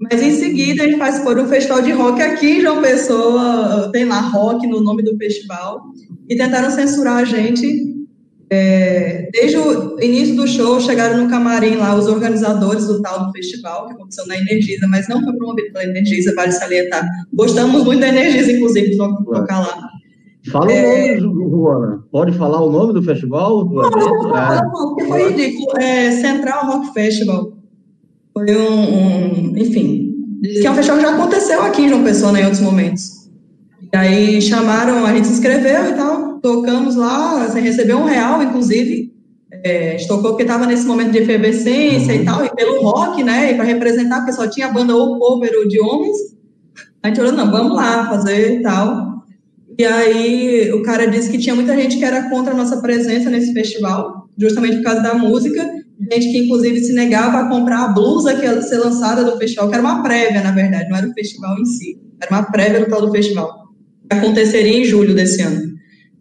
Mas 0.00 0.22
em 0.22 0.30
seguida 0.32 0.84
a 0.84 0.86
gente 0.86 0.98
participou 0.98 1.34
de 1.34 1.40
um 1.40 1.48
festival 1.48 1.82
de 1.82 1.90
rock 1.92 2.22
aqui 2.22 2.58
em 2.58 2.60
João 2.60 2.80
Pessoa, 2.80 3.90
tem 3.92 4.04
lá 4.04 4.20
rock 4.20 4.66
no 4.66 4.80
nome 4.80 5.02
do 5.02 5.16
festival, 5.16 5.82
e 6.28 6.36
tentaram 6.36 6.70
censurar 6.70 7.16
a 7.16 7.24
gente 7.24 7.96
é, 8.50 9.28
desde 9.32 9.58
o 9.58 10.00
início 10.00 10.34
do 10.36 10.46
show, 10.46 10.80
chegaram 10.80 11.22
no 11.22 11.28
camarim 11.28 11.74
lá 11.76 11.94
os 11.94 12.06
organizadores 12.06 12.86
do 12.86 13.02
tal 13.02 13.26
do 13.26 13.32
festival, 13.32 13.86
que 13.88 13.92
aconteceu 13.92 14.26
na 14.26 14.36
Energisa, 14.38 14.86
mas 14.88 15.06
não 15.08 15.22
foi 15.22 15.34
promovido 15.36 15.70
pela 15.72 15.84
Energisa, 15.84 16.32
vale 16.34 16.52
salientar. 16.52 17.06
Gostamos 17.34 17.84
muito 17.84 18.00
da 18.00 18.08
Energisa, 18.08 18.52
inclusive, 18.52 18.90
de 18.90 18.96
to- 18.96 19.24
tocar 19.24 19.60
lá. 19.60 19.88
Fala 20.50 20.72
É. 20.72 21.18
o 21.18 21.20
nome, 21.24 21.50
Juana. 21.50 22.04
Pode 22.10 22.32
falar 22.38 22.62
o 22.64 22.70
nome 22.72 22.94
do 22.94 23.02
festival? 23.02 23.64
Do? 23.64 23.74
Não, 23.74 24.36
É. 24.38 24.62
não, 24.62 24.70
porque 24.70 25.04
foi 25.04 25.28
ridículo. 25.30 25.78
É, 25.78 26.10
Central 26.12 26.66
Rock 26.66 26.94
Festival. 26.94 27.52
Foi 28.44 28.56
um, 28.56 29.52
um- 29.52 29.58
enfim, 29.58 30.14
que 30.42 30.66
é 30.66 30.70
um 30.70 30.74
festival 30.74 30.98
que 31.00 31.06
já 31.06 31.14
aconteceu 31.14 31.62
aqui 31.62 31.82
em 31.82 31.88
João 31.88 32.04
Pessoa, 32.04 32.32
né, 32.32 32.42
em 32.42 32.44
outros 32.44 32.62
momentos. 32.62 33.28
E 33.92 33.96
aí 33.96 34.42
chamaram, 34.42 35.04
a 35.06 35.14
gente 35.14 35.26
se 35.26 35.32
inscreveu 35.34 35.90
e 35.90 35.94
tal, 35.94 36.38
tocamos 36.40 36.94
lá, 36.94 37.44
assim, 37.44 37.60
recebeu 37.60 37.98
um 37.98 38.04
real, 38.04 38.42
inclusive. 38.42 39.12
É, 39.64 39.94
a 39.94 39.98
gente 39.98 40.08
tocou 40.08 40.30
porque 40.30 40.42
estava 40.42 40.66
nesse 40.66 40.86
momento 40.86 41.10
de 41.10 41.18
efervescência 41.18 42.12
e 42.14 42.24
tal, 42.24 42.44
e 42.44 42.54
pelo 42.54 42.80
rock, 42.82 43.22
né, 43.24 43.50
e 43.52 43.54
para 43.54 43.64
representar, 43.64 44.18
porque 44.18 44.32
só 44.32 44.46
tinha 44.46 44.68
banda 44.68 44.94
ou 44.94 45.18
cover 45.18 45.50
de 45.68 45.80
homens. 45.80 46.16
A 47.02 47.08
gente 47.08 47.16
falou, 47.16 47.32
não, 47.32 47.50
vamos 47.50 47.76
lá 47.76 48.08
fazer 48.08 48.60
e 48.60 48.62
tal. 48.62 49.24
E 49.78 49.84
aí 49.84 50.72
o 50.72 50.82
cara 50.82 51.06
disse 51.06 51.30
que 51.30 51.38
tinha 51.38 51.54
muita 51.54 51.74
gente 51.76 51.96
que 51.96 52.04
era 52.04 52.28
contra 52.28 52.52
a 52.52 52.56
nossa 52.56 52.80
presença 52.80 53.30
nesse 53.30 53.52
festival, 53.52 54.28
justamente 54.36 54.76
por 54.78 54.84
causa 54.84 55.00
da 55.02 55.14
música, 55.14 55.68
gente 56.10 56.30
que 56.30 56.38
inclusive 56.38 56.80
se 56.80 56.92
negava 56.92 57.40
a 57.40 57.48
comprar 57.48 57.84
a 57.84 57.88
blusa 57.88 58.34
que 58.34 58.44
ia 58.44 58.62
ser 58.62 58.78
lançada 58.78 59.24
do 59.24 59.36
festival, 59.36 59.68
que 59.68 59.74
era 59.74 59.82
uma 59.82 60.02
prévia, 60.02 60.42
na 60.42 60.52
verdade, 60.52 60.88
não 60.88 60.96
era 60.96 61.08
o 61.08 61.12
festival 61.12 61.58
em 61.58 61.64
si, 61.64 61.98
era 62.20 62.30
uma 62.30 62.44
prévia 62.44 62.80
do 62.80 62.90
tal 62.90 63.00
do 63.00 63.10
festival, 63.10 63.68
que 64.08 64.16
aconteceria 64.16 64.78
em 64.78 64.84
julho 64.84 65.14
desse 65.14 65.42
ano, 65.42 65.74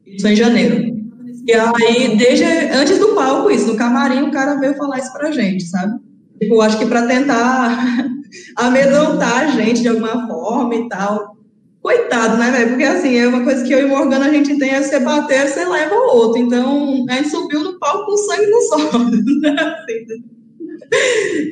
isso 0.05 0.27
em 0.27 0.35
janeiro. 0.35 0.97
E 1.45 1.53
aí, 1.53 2.17
desde 2.17 2.43
antes 2.43 2.99
do 2.99 3.15
palco, 3.15 3.49
isso, 3.49 3.67
no 3.67 3.77
camarim, 3.77 4.23
o 4.23 4.31
cara 4.31 4.59
veio 4.59 4.75
falar 4.75 4.97
isso 4.97 5.13
pra 5.13 5.31
gente, 5.31 5.63
sabe? 5.63 5.97
Tipo, 6.41 6.59
acho 6.59 6.77
que 6.77 6.85
para 6.85 7.07
tentar 7.07 8.05
amedrontar 8.57 9.43
a 9.43 9.47
gente 9.51 9.81
de 9.81 9.87
alguma 9.87 10.27
forma 10.27 10.75
e 10.75 10.89
tal. 10.89 11.36
Coitado, 11.81 12.37
né, 12.37 12.51
velho? 12.51 12.69
Porque 12.69 12.83
assim, 12.83 13.17
é 13.17 13.27
uma 13.27 13.43
coisa 13.43 13.63
que 13.63 13.73
eu 13.73 13.79
e 13.79 13.89
Morgana 13.89 14.25
a 14.27 14.33
gente 14.33 14.57
tem, 14.57 14.71
é 14.71 14.81
você 14.81 14.99
bater, 14.99 15.47
você 15.47 15.63
leva 15.65 15.95
o 15.95 16.17
outro. 16.17 16.41
Então, 16.41 17.05
a 17.09 17.13
gente 17.13 17.29
subiu 17.29 17.63
no 17.63 17.79
palco 17.79 18.05
com 18.05 18.17
sangue 18.17 18.47
nos 18.47 18.71
olhos, 18.93 19.41
né? 19.41 19.55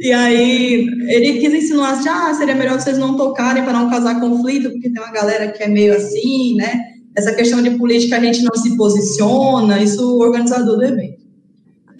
E 0.02 0.12
aí, 0.12 0.88
ele 1.08 1.40
quis 1.40 1.54
insinuar 1.54 1.94
assim, 1.94 2.10
ah, 2.10 2.34
seria 2.34 2.56
melhor 2.56 2.80
vocês 2.80 2.98
não 2.98 3.16
tocarem 3.16 3.64
para 3.64 3.74
não 3.74 3.90
causar 3.90 4.20
conflito, 4.20 4.72
porque 4.72 4.90
tem 4.90 5.02
uma 5.02 5.12
galera 5.12 5.52
que 5.52 5.64
é 5.64 5.68
meio 5.68 5.96
assim, 5.96 6.56
né? 6.56 6.84
Essa 7.16 7.34
questão 7.34 7.62
de 7.62 7.72
política 7.72 8.18
a 8.18 8.20
gente 8.20 8.44
não 8.44 8.56
se 8.56 8.76
posiciona, 8.76 9.82
isso 9.82 10.18
o 10.18 10.20
organizador 10.20 10.78
do 10.78 10.84
evento. 10.84 11.24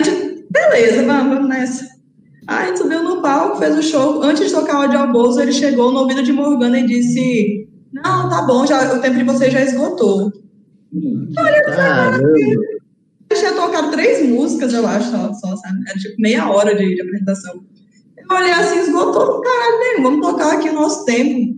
Gente, 0.04 0.46
beleza, 0.50 1.04
vamos, 1.04 1.36
vamos 1.36 1.50
nessa. 1.50 1.86
Aí 2.48 2.66
a 2.66 2.68
gente 2.68 2.80
subiu 2.80 3.02
no 3.02 3.22
palco, 3.22 3.58
fez 3.58 3.78
o 3.78 3.82
show. 3.82 4.22
Antes 4.22 4.48
de 4.48 4.54
tocar 4.54 4.80
o 4.80 4.82
Audio 4.84 5.12
Bolso, 5.12 5.40
ele 5.40 5.52
chegou 5.52 5.92
no 5.92 6.00
ouvido 6.00 6.22
de 6.22 6.32
Morgana 6.32 6.80
e 6.80 6.86
disse: 6.86 7.68
Não, 7.96 8.30
tá 8.30 8.42
bom, 8.42 8.68
já, 8.68 8.94
o 8.94 9.00
tempo 9.00 9.18
de 9.18 9.24
vocês 9.24 9.54
já 9.54 9.62
esgotou. 9.62 10.30
Caramba. 11.34 12.20
Eu 13.30 13.38
tinha 13.38 13.54
tocado 13.54 13.92
três 13.92 14.28
músicas, 14.28 14.74
eu 14.74 14.86
acho, 14.86 15.10
só, 15.10 15.34
só, 15.34 15.56
sabe? 15.56 15.80
Era 15.88 15.98
tipo 15.98 16.22
meia 16.22 16.50
hora 16.50 16.76
de, 16.76 16.94
de 16.94 17.02
apresentação. 17.02 17.64
Eu 18.18 18.36
olhei 18.36 18.52
assim, 18.52 18.80
esgotou 18.80 19.42
caralho 19.42 19.80
nenhum. 19.80 20.04
Vamos 20.04 20.28
tocar 20.28 20.54
aqui 20.54 20.70
o 20.70 20.74
nosso 20.74 21.06
tempo. 21.06 21.56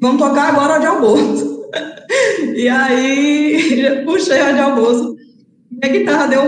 Vamos 0.00 0.20
tocar 0.20 0.54
agora 0.54 0.78
de 0.80 0.86
almoço. 0.86 1.56
E 2.54 2.68
aí, 2.68 4.02
puxei 4.06 4.40
a 4.40 4.52
de 4.52 4.60
almoço. 4.60 5.14
Minha 5.70 5.92
guitarra 5.92 6.26
deu 6.26 6.42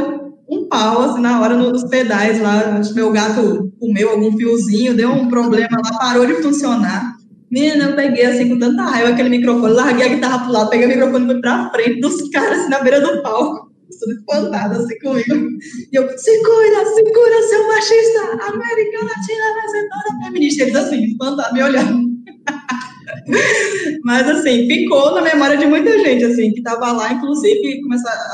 um, 0.49 0.57
um 0.57 0.69
pau, 0.69 1.03
assim, 1.03 1.21
na 1.21 1.41
hora 1.41 1.55
nos 1.55 1.85
pedais 1.85 2.41
lá. 2.41 2.79
Acho 2.79 2.91
que 2.91 2.95
meu 2.95 3.11
gato 3.11 3.71
comeu 3.79 4.11
algum 4.11 4.35
fiozinho, 4.37 4.95
deu 4.95 5.11
um 5.11 5.29
problema 5.29 5.77
lá, 5.85 5.99
parou 5.99 6.25
de 6.25 6.35
funcionar. 6.35 7.18
Menina, 7.51 7.85
eu 7.85 7.97
peguei 7.97 8.27
assim 8.27 8.49
com 8.49 8.59
tanta 8.59 8.83
raiva 8.83 9.11
aquele 9.11 9.31
microfone, 9.31 9.73
larguei 9.73 10.05
a 10.07 10.09
guitarra 10.09 10.45
pro 10.45 10.53
lado, 10.53 10.71
peguei 10.71 10.87
o 10.87 10.89
microfone 10.91 11.25
e 11.25 11.29
fui 11.29 11.41
pra 11.41 11.71
frente 11.71 12.01
dos 12.01 12.29
caras, 12.31 12.59
assim, 12.59 12.69
na 12.69 12.81
beira 12.81 13.01
do 13.01 13.23
palco. 13.23 13.69
Tudo 13.99 14.13
espantado 14.13 14.79
assim 14.79 14.99
comigo. 14.99 15.49
E 15.91 15.97
eu, 15.97 16.07
segura, 16.19 16.87
segura, 16.95 17.43
seu 17.49 17.67
machista! 17.67 18.21
América 18.53 18.99
Latina 19.03 19.45
vai 19.55 20.25
feminista. 20.25 20.63
Eles 20.63 20.77
assim, 20.77 21.05
espantados, 21.05 21.53
me 21.53 21.63
olhando. 21.63 22.09
Mas 24.05 24.29
assim, 24.29 24.69
ficou 24.69 25.15
na 25.15 25.23
memória 25.23 25.57
de 25.57 25.67
muita 25.67 25.99
gente, 25.99 26.25
assim, 26.25 26.53
que 26.53 26.63
tava 26.63 26.93
lá, 26.93 27.13
inclusive, 27.13 27.81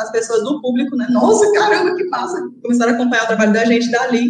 as 0.02 0.10
pessoas 0.10 0.42
do 0.42 0.60
público, 0.60 0.96
né? 0.96 1.06
Nossa, 1.10 1.50
caramba, 1.52 1.94
que 1.96 2.04
massa! 2.08 2.42
Começaram 2.60 2.92
a 2.92 2.94
acompanhar 2.96 3.24
o 3.24 3.28
trabalho 3.28 3.52
da 3.52 3.64
gente 3.64 3.90
dali. 3.90 4.28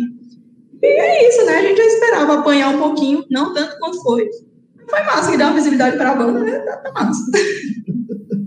E 0.83 0.87
é 0.87 1.29
isso, 1.29 1.45
né? 1.47 1.57
A 1.57 1.62
gente 1.62 1.79
já 1.79 1.87
esperava 1.87 2.35
apanhar 2.35 2.69
um 2.69 2.79
pouquinho, 2.79 3.25
não 3.31 3.55
tanto 3.55 3.79
quanto 3.79 4.03
foi. 4.03 4.29
Foi 4.88 5.03
massa 5.03 5.31
que 5.31 5.38
dá 5.38 5.47
uma 5.47 5.55
visibilidade 5.57 5.97
para 5.97 6.12
a 6.12 6.17
banda, 6.17 6.41
né? 6.41 6.59
Tá, 6.61 6.76
tá 6.79 6.93
massa. 6.93 7.23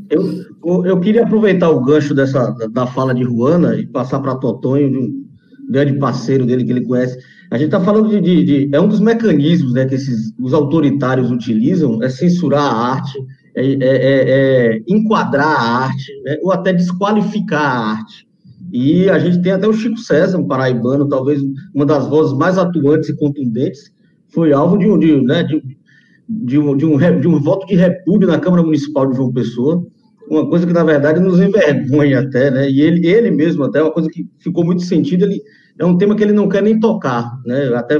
Eu, 0.09 0.85
eu- 0.85 0.99
queria 0.99 1.23
aproveitar 1.23 1.69
o 1.69 1.83
gancho 1.83 2.13
dessa, 2.13 2.51
da- 2.51 2.67
da 2.67 2.87
fala 2.87 3.13
de 3.13 3.23
Ruana 3.23 3.75
e 3.75 3.85
passar 3.85 4.19
para 4.19 4.35
Totonho, 4.35 4.89
de 4.91 4.97
um 4.97 5.25
grande 5.69 5.93
parceiro 5.99 6.45
dele 6.45 6.63
que 6.63 6.71
ele 6.71 6.85
conhece. 6.85 7.17
A 7.51 7.57
gente 7.57 7.67
está 7.67 7.79
falando 7.81 8.09
de, 8.09 8.21
de- 8.21 8.43
de- 8.67 8.75
É 8.75 8.79
um 8.79 8.87
dos 8.87 8.99
mecanismos 8.99 9.73
né, 9.73 9.85
que 9.85 9.95
esses, 9.95 10.33
os 10.39 10.53
autoritários 10.53 11.29
utilizam, 11.31 12.01
é 12.03 12.09
censurar 12.09 12.63
a 12.63 12.77
arte, 12.93 13.17
é, 13.55 13.65
é- 13.65 13.77
é- 13.81 14.29
é 14.75 14.81
enquadrar 14.87 15.47
a 15.47 15.83
arte, 15.85 16.11
né, 16.23 16.37
ou 16.41 16.51
até 16.51 16.71
desqualificar 16.73 17.61
a 17.61 17.91
arte. 17.97 18.27
E 18.71 19.09
a 19.09 19.17
gente 19.19 19.41
tem 19.41 19.53
até 19.53 19.67
o 19.67 19.73
Chico 19.73 19.97
César, 19.97 20.37
um 20.37 20.47
paraibano, 20.47 21.07
talvez 21.07 21.41
uma 21.73 21.85
das 21.85 22.07
vozes 22.07 22.37
mais 22.37 22.57
atuantes 22.57 23.09
e 23.09 23.15
contundentes, 23.15 23.91
foi 24.29 24.51
alvo 24.51 24.77
de 24.77 24.87
um, 24.89 24.99
de, 24.99 25.21
né, 25.21 25.43
de, 25.43 25.61
de 26.27 26.59
um, 26.59 26.75
de, 26.75 26.85
um, 26.85 26.97
de 27.19 27.27
um 27.27 27.39
voto 27.39 27.65
de 27.67 27.75
repúdio 27.75 28.27
na 28.27 28.39
Câmara 28.39 28.63
Municipal 28.63 29.09
de 29.09 29.15
João 29.15 29.31
Pessoa, 29.31 29.85
uma 30.29 30.47
coisa 30.49 30.67
que, 30.67 30.73
na 30.73 30.83
verdade, 30.83 31.19
nos 31.19 31.39
envergonha 31.39 32.19
até, 32.19 32.51
né? 32.51 32.69
E 32.69 32.81
ele, 32.81 33.07
ele 33.07 33.31
mesmo, 33.31 33.63
até, 33.63 33.81
uma 33.81 33.91
coisa 33.91 34.09
que 34.09 34.27
ficou 34.39 34.65
muito 34.65 34.81
sentido, 34.81 35.25
ele 35.25 35.41
é 35.79 35.85
um 35.85 35.97
tema 35.97 36.15
que 36.15 36.23
ele 36.23 36.33
não 36.33 36.49
quer 36.49 36.61
nem 36.61 36.79
tocar, 36.79 37.39
né? 37.45 37.73
Até 37.73 37.99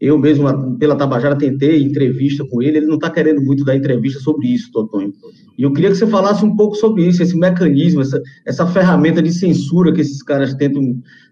eu 0.00 0.18
mesmo, 0.18 0.76
pela 0.78 0.96
Tabajara, 0.96 1.36
tentei 1.36 1.82
entrevista 1.82 2.44
com 2.44 2.62
ele, 2.62 2.78
ele 2.78 2.86
não 2.86 2.96
está 2.96 3.08
querendo 3.08 3.40
muito 3.42 3.64
dar 3.64 3.76
entrevista 3.76 4.20
sobre 4.20 4.48
isso, 4.48 4.70
Totonho. 4.70 5.12
E 5.58 5.62
eu 5.62 5.72
queria 5.72 5.90
que 5.90 5.96
você 5.96 6.06
falasse 6.06 6.44
um 6.44 6.54
pouco 6.54 6.76
sobre 6.76 7.06
isso, 7.06 7.22
esse 7.22 7.36
mecanismo, 7.36 8.02
essa, 8.02 8.20
essa 8.44 8.66
ferramenta 8.66 9.22
de 9.22 9.32
censura 9.32 9.90
que 9.92 10.02
esses 10.02 10.22
caras 10.22 10.52
tentam 10.54 10.82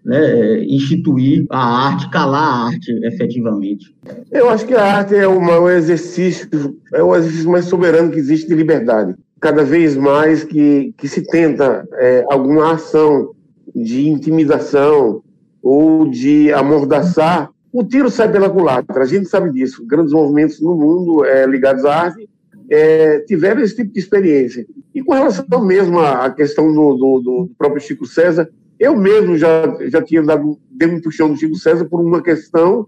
né, 0.03 0.63
instituir 0.65 1.45
a 1.49 1.87
arte, 1.89 2.09
calar 2.09 2.41
a 2.41 2.65
arte, 2.67 2.91
efetivamente. 3.03 3.95
Eu 4.31 4.49
acho 4.49 4.65
que 4.65 4.73
a 4.73 4.97
arte 4.97 5.15
é 5.15 5.27
uma- 5.27 5.59
um 5.59 5.69
exercício, 5.69 6.49
é 6.91 7.03
o 7.03 7.15
exercício 7.15 7.51
mais 7.51 7.65
soberano 7.65 8.11
que 8.11 8.17
existe 8.17 8.47
de 8.47 8.55
liberdade. 8.55 9.15
Cada 9.39 9.63
vez 9.63 9.95
mais 9.95 10.43
que, 10.43 10.91
que 10.97 11.07
se 11.07 11.21
tenta 11.27 11.87
é, 11.93 12.25
alguma 12.29 12.73
ação 12.73 13.29
de 13.75 14.07
intimidação 14.09 15.21
ou 15.61 16.09
de 16.09 16.51
amordaçar, 16.51 17.49
o 17.79 17.83
tiro 17.83 18.09
sai 18.09 18.31
pela 18.31 18.49
culatra. 18.49 19.01
A 19.03 19.05
gente 19.05 19.27
sabe 19.27 19.51
disso. 19.51 19.85
Grandes 19.85 20.13
movimentos 20.13 20.61
no 20.61 20.75
mundo 20.75 21.25
é, 21.25 21.45
ligados 21.45 21.83
à 21.85 21.95
arte 22.03 22.29
é, 22.69 23.19
tiveram 23.21 23.61
esse 23.61 23.75
tipo 23.75 23.91
de 23.93 23.99
experiência. 23.99 24.65
E 24.93 25.01
com 25.03 25.13
relação 25.13 25.65
mesmo 25.65 25.99
à 25.99 26.29
questão 26.29 26.71
do, 26.73 26.93
do- 26.95 27.19
do 27.21 27.51
próprio 27.57 27.81
Chico 27.81 28.05
César, 28.05 28.49
eu 28.79 28.95
mesmo 28.95 29.37
já, 29.37 29.77
já 29.87 30.01
tinha 30.01 30.21
dado 30.23 30.57
dei 30.71 30.87
um 30.89 31.01
puxão 31.01 31.29
do 31.29 31.37
Chico 31.37 31.55
César 31.55 31.85
por 31.85 32.01
uma 32.01 32.21
questão 32.21 32.87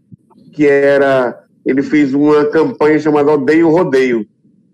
que 0.54 0.66
era 0.66 1.44
ele 1.66 1.82
fez 1.84 2.14
uma 2.14 2.46
campanha 2.46 2.98
chamada 2.98 3.32
Odeio 3.32 3.70
Rodeio, 3.70 4.26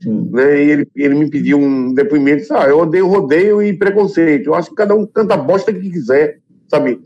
né? 0.05 0.63
E 0.63 0.69
ele, 0.69 0.87
ele 0.95 1.15
me 1.15 1.29
pediu 1.29 1.57
um 1.57 1.91
depoimento, 1.93 2.41
disse, 2.41 2.53
ah, 2.53 2.67
eu 2.67 2.77
odeio 2.79 3.07
rodeio 3.07 3.61
e 3.63 3.73
preconceito. 3.73 4.47
Eu 4.47 4.55
acho 4.55 4.69
que 4.69 4.75
cada 4.75 4.93
um 4.95 5.05
canta 5.05 5.33
a 5.33 5.37
bosta 5.37 5.73
que 5.73 5.89
quiser, 5.89 6.39
sabe? 6.67 7.01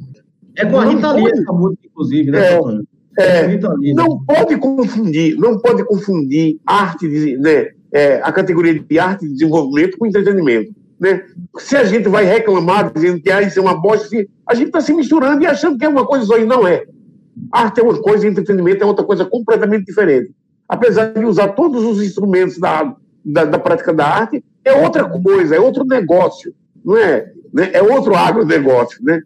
É 0.57 0.65
com 0.65 0.77
a 0.79 0.85
Rita 0.85 1.11
Lee 1.13 1.27
essa 1.31 1.53
música, 1.53 1.81
inclusive, 1.85 2.31
né, 2.31 2.39
É? 2.53 2.59
É, 3.17 3.47
né? 3.47 3.59
não 3.95 4.23
pode 4.23 4.57
confundir, 4.57 5.35
não 5.37 5.59
pode 5.59 5.83
confundir 5.85 6.59
arte, 6.65 7.07
de, 7.07 7.37
né, 7.37 7.69
é, 7.91 8.21
a 8.21 8.31
categoria 8.31 8.79
de 8.79 8.99
arte 8.99 9.25
e 9.25 9.29
desenvolvimento 9.29 9.97
com 9.97 10.05
entretenimento. 10.05 10.71
Né? 10.99 11.23
Se 11.57 11.75
a 11.75 11.83
gente 11.83 12.07
vai 12.07 12.25
reclamar 12.25 12.91
dizendo 12.93 13.19
que 13.21 13.31
ah, 13.31 13.41
isso 13.41 13.59
é 13.59 13.61
uma 13.61 13.79
bosta, 13.79 14.15
a 14.47 14.53
gente 14.53 14.67
está 14.67 14.81
se 14.81 14.93
misturando 14.93 15.41
e 15.43 15.47
achando 15.47 15.77
que 15.77 15.85
é 15.85 15.89
uma 15.89 16.05
coisa 16.05 16.25
só 16.25 16.37
e 16.37 16.45
não 16.45 16.67
é. 16.67 16.85
Arte 17.51 17.79
é 17.79 17.83
uma 17.83 17.99
coisa, 17.99 18.27
entretenimento 18.27 18.83
é 18.83 18.85
outra 18.85 19.05
coisa 19.05 19.25
completamente 19.25 19.85
diferente. 19.85 20.31
Apesar 20.67 21.13
de 21.13 21.25
usar 21.25 21.49
todos 21.49 21.83
os 21.83 22.03
instrumentos 22.03 22.57
da, 22.57 22.95
da, 23.23 23.45
da 23.45 23.59
prática 23.59 23.93
da 23.93 24.05
arte, 24.05 24.43
é 24.63 24.73
outra 24.73 25.05
coisa, 25.05 25.55
é 25.55 25.59
outro 25.59 25.85
negócio, 25.85 26.53
não 26.83 26.97
é? 26.97 27.31
Né? 27.53 27.69
É 27.73 27.81
outro 27.81 28.15
agronegócio, 28.15 29.03
né? 29.03 29.21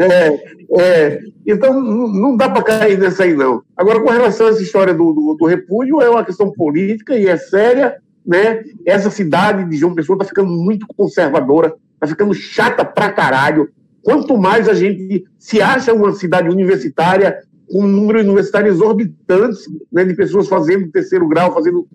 É, 0.00 0.54
é, 0.78 1.20
então, 1.46 1.80
não 1.80 2.36
dá 2.36 2.48
para 2.48 2.62
cair 2.62 2.98
nessa 2.98 3.24
aí, 3.24 3.34
não. 3.34 3.62
Agora, 3.76 4.00
com 4.00 4.10
relação 4.10 4.46
a 4.46 4.50
essa 4.50 4.62
história 4.62 4.92
do, 4.92 5.12
do, 5.12 5.36
do 5.38 5.46
repúdio, 5.46 6.00
é 6.00 6.10
uma 6.10 6.24
questão 6.24 6.50
política 6.50 7.16
e 7.16 7.26
é 7.26 7.36
séria, 7.36 7.96
né? 8.26 8.62
Essa 8.84 9.10
cidade 9.10 9.68
de 9.68 9.76
João 9.76 9.94
Pessoa 9.94 10.16
está 10.16 10.26
ficando 10.26 10.50
muito 10.50 10.86
conservadora, 10.96 11.74
está 11.94 12.06
ficando 12.06 12.34
chata 12.34 12.84
pra 12.84 13.12
caralho. 13.12 13.68
Quanto 14.02 14.36
mais 14.36 14.68
a 14.68 14.74
gente 14.74 15.24
se 15.38 15.62
acha 15.62 15.92
uma 15.92 16.12
cidade 16.12 16.48
universitária, 16.48 17.38
com 17.70 17.82
um 17.82 17.88
número 17.88 18.20
universitário 18.20 18.68
exorbitante, 18.68 19.60
né, 19.90 20.04
de 20.04 20.14
pessoas 20.14 20.48
fazendo 20.48 20.90
terceiro 20.90 21.26
grau, 21.26 21.54
fazendo 21.54 21.86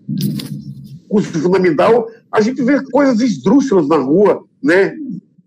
curso 1.08 1.38
fundamental, 1.40 2.08
a 2.30 2.40
gente 2.40 2.62
vê 2.62 2.82
coisas 2.90 3.20
esdrúxulas 3.20 3.88
na 3.88 3.96
rua, 3.96 4.44
né? 4.62 4.94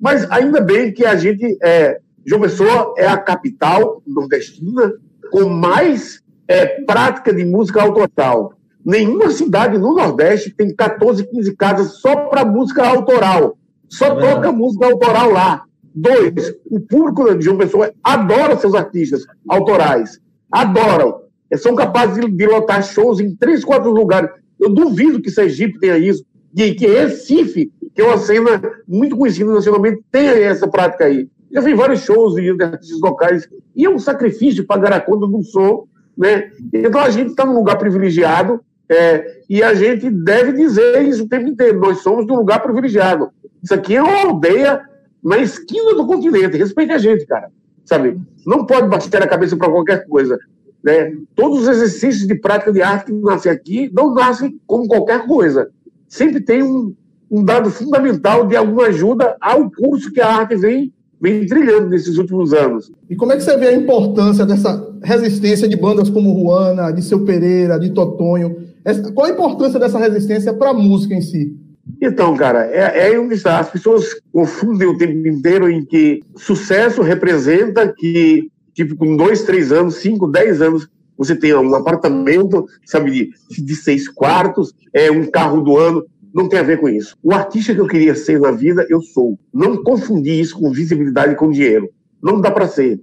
Mas 0.04 0.30
ainda 0.30 0.60
bem 0.60 0.92
que 0.92 1.06
a 1.06 1.16
gente, 1.16 1.58
é, 1.64 1.98
João 2.26 2.42
Pessoa 2.42 2.94
é 2.98 3.08
a 3.08 3.16
capital 3.16 4.04
nordestina 4.06 4.92
com 5.32 5.48
mais 5.48 6.22
é, 6.46 6.66
prática 6.84 7.34
de 7.34 7.46
música 7.46 7.82
autoral. 7.82 8.54
Nenhuma 8.86 9.30
cidade 9.30 9.78
no 9.78 9.96
Nordeste 9.96 10.54
tem 10.54 10.76
14, 10.76 11.26
15 11.26 11.56
casas 11.56 12.02
só 12.02 12.28
para 12.28 12.44
música 12.44 12.86
autoral. 12.86 13.58
Só 13.88 14.14
toca 14.16 14.52
música 14.52 14.88
autoral 14.88 15.32
lá. 15.32 15.64
Dois, 15.96 16.54
o 16.70 16.82
público 16.82 17.34
de 17.38 17.46
João 17.46 17.58
Pessoa 17.58 17.94
adora 18.04 18.58
seus 18.58 18.76
artistas 18.76 19.24
autorais. 19.48 20.20
Adoram. 20.52 21.22
Eles 21.50 21.64
são 21.64 21.76
capazes 21.76 22.20
de, 22.20 22.30
de 22.30 22.46
lotar 22.46 22.84
shows 22.84 23.22
em 23.22 23.34
três, 23.38 23.64
quatro 23.64 23.90
lugares. 23.90 24.30
Eu 24.60 24.70
duvido 24.70 25.22
que 25.22 25.32
Sergipe 25.32 25.80
tenha 25.80 25.98
isso. 25.98 26.26
E 26.54 26.74
que 26.76 26.88
Recife, 26.88 27.72
que 27.94 28.02
é 28.02 28.06
uma 28.06 28.18
cena 28.18 28.62
muito 28.88 29.16
conhecida 29.16 29.52
nacionalmente, 29.52 30.04
tenha 30.12 30.32
essa 30.32 30.68
prática 30.68 31.06
aí. 31.06 31.30
Já 31.52 31.62
fiz 31.62 31.78
vários 31.78 32.00
shows 32.02 32.36
de 32.36 32.50
artistas 32.64 33.00
locais 33.00 33.48
e 33.76 33.86
é 33.86 33.90
um 33.90 34.00
sacrifício 34.00 34.66
pagar 34.66 34.92
a 34.94 35.00
conta 35.00 35.28
do 35.28 35.44
som, 35.44 35.86
né? 36.18 36.52
Então 36.74 37.00
a 37.00 37.10
gente 37.10 37.30
está 37.30 37.46
num 37.46 37.54
lugar 37.54 37.78
privilegiado 37.78 38.60
é, 38.90 39.42
e 39.50 39.62
a 39.62 39.74
gente 39.74 40.10
deve 40.10 40.54
dizer 40.54 41.04
isso 41.04 41.24
o 41.24 41.30
tempo 41.30 41.48
inteiro. 41.48 41.80
Nós 41.80 42.00
somos 42.00 42.26
de 42.26 42.32
um 42.32 42.38
lugar 42.38 42.62
privilegiado. 42.62 43.30
Isso 43.62 43.74
aqui 43.74 43.96
é 43.96 44.02
uma 44.02 44.22
aldeia 44.22 44.82
na 45.24 45.38
esquina 45.38 45.94
do 45.94 46.08
continente. 46.08 46.58
Respeite 46.58 46.92
a 46.92 46.98
gente, 46.98 47.26
cara. 47.26 47.50
Sabe? 47.86 48.20
Não 48.46 48.66
pode 48.66 48.88
bater 48.88 49.22
a 49.22 49.28
cabeça 49.28 49.56
para 49.56 49.70
qualquer 49.70 50.08
coisa. 50.08 50.38
Né? 50.84 51.16
Todos 51.36 51.62
os 51.62 51.68
exercícios 51.68 52.28
de 52.28 52.36
prática 52.36 52.72
de 52.74 52.82
arte 52.82 53.06
que 53.06 53.14
nascem 53.14 53.52
aqui 53.52 53.90
não 53.94 54.14
nascem 54.14 54.60
como 54.66 54.88
qualquer 54.88 55.26
coisa. 55.26 55.70
Sempre 56.10 56.42
tem 56.42 56.62
um, 56.62 56.94
um 57.34 57.44
dado 57.44 57.72
fundamental 57.72 58.46
de 58.46 58.56
alguma 58.56 58.84
ajuda 58.84 59.36
ao 59.42 59.68
curso 59.72 60.12
que 60.14 60.22
a 60.22 60.28
arte 60.36 60.56
vem, 60.56 60.94
vem 61.20 61.48
trilhando 61.48 61.90
nesses 61.90 62.20
últimos 62.20 62.54
anos. 62.54 62.92
E 63.10 63.16
como 63.16 63.32
é 63.32 63.38
que 63.38 63.42
você 63.42 63.58
vê 63.58 63.70
a 63.70 63.74
importância 63.76 64.46
dessa 64.46 64.88
resistência 65.02 65.68
de 65.68 65.76
bandas 65.76 66.12
como 66.12 66.32
Ruana, 66.32 66.92
de 66.92 67.02
Seu 67.02 67.26
Pereira, 67.26 67.80
de 67.80 67.90
Totonho? 67.90 68.56
Essa- 68.86 69.12
qual 69.12 69.26
a 69.26 69.32
importância 69.32 69.80
dessa 69.80 69.98
resistência 69.98 70.54
para 70.54 70.70
a 70.70 70.74
música 70.76 71.16
em 71.16 71.22
si? 71.22 71.58
Então, 72.00 72.38
cara, 72.38 72.68
é, 72.68 73.12
é 73.14 73.20
onde 73.20 73.34
está. 73.34 73.60
As 73.60 73.70
pessoas 73.70 74.06
confundem 74.32 74.88
o 74.88 74.98
tempo 74.98 75.28
inteiro 75.28 75.68
em 75.68 75.84
que 75.84 76.22
sucesso 76.36 77.02
representa 77.02 77.92
que, 77.92 78.52
tipo, 78.76 78.96
com 78.96 79.18
dois, 79.18 79.42
três 79.42 79.72
anos, 79.72 79.96
cinco, 79.96 80.28
dez 80.28 80.62
anos, 80.62 80.88
você 81.18 81.36
tem 81.36 81.54
um 81.56 81.74
apartamento, 81.74 82.66
sabe, 82.86 83.12
de, 83.12 83.64
de 83.64 83.76
seis 83.76 84.08
quartos, 84.08 84.72
é 84.94 85.10
um 85.10 85.26
carro 85.26 85.62
do 85.62 85.78
ano. 85.78 86.06
Não 86.34 86.50
tem 86.50 86.60
a 86.60 86.64
ver 86.64 86.80
com 86.80 86.90
isso. 86.90 87.16
O 87.22 87.32
artista 87.32 87.76
que 87.76 87.80
eu 87.80 87.88
queria 87.88 88.16
ser 88.16 88.40
na 88.40 88.52
vida, 88.52 88.86
eu 88.90 89.02
sou. 89.02 89.38
Não 89.54 89.84
confundir 89.84 90.40
isso 90.40 90.58
com 90.58 90.72
visibilidade 90.72 91.34
e 91.34 91.36
com 91.36 91.52
dinheiro. 91.52 91.90
Não 92.22 92.42
dá 92.42 92.50
para 92.50 92.68
ser. 92.68 93.00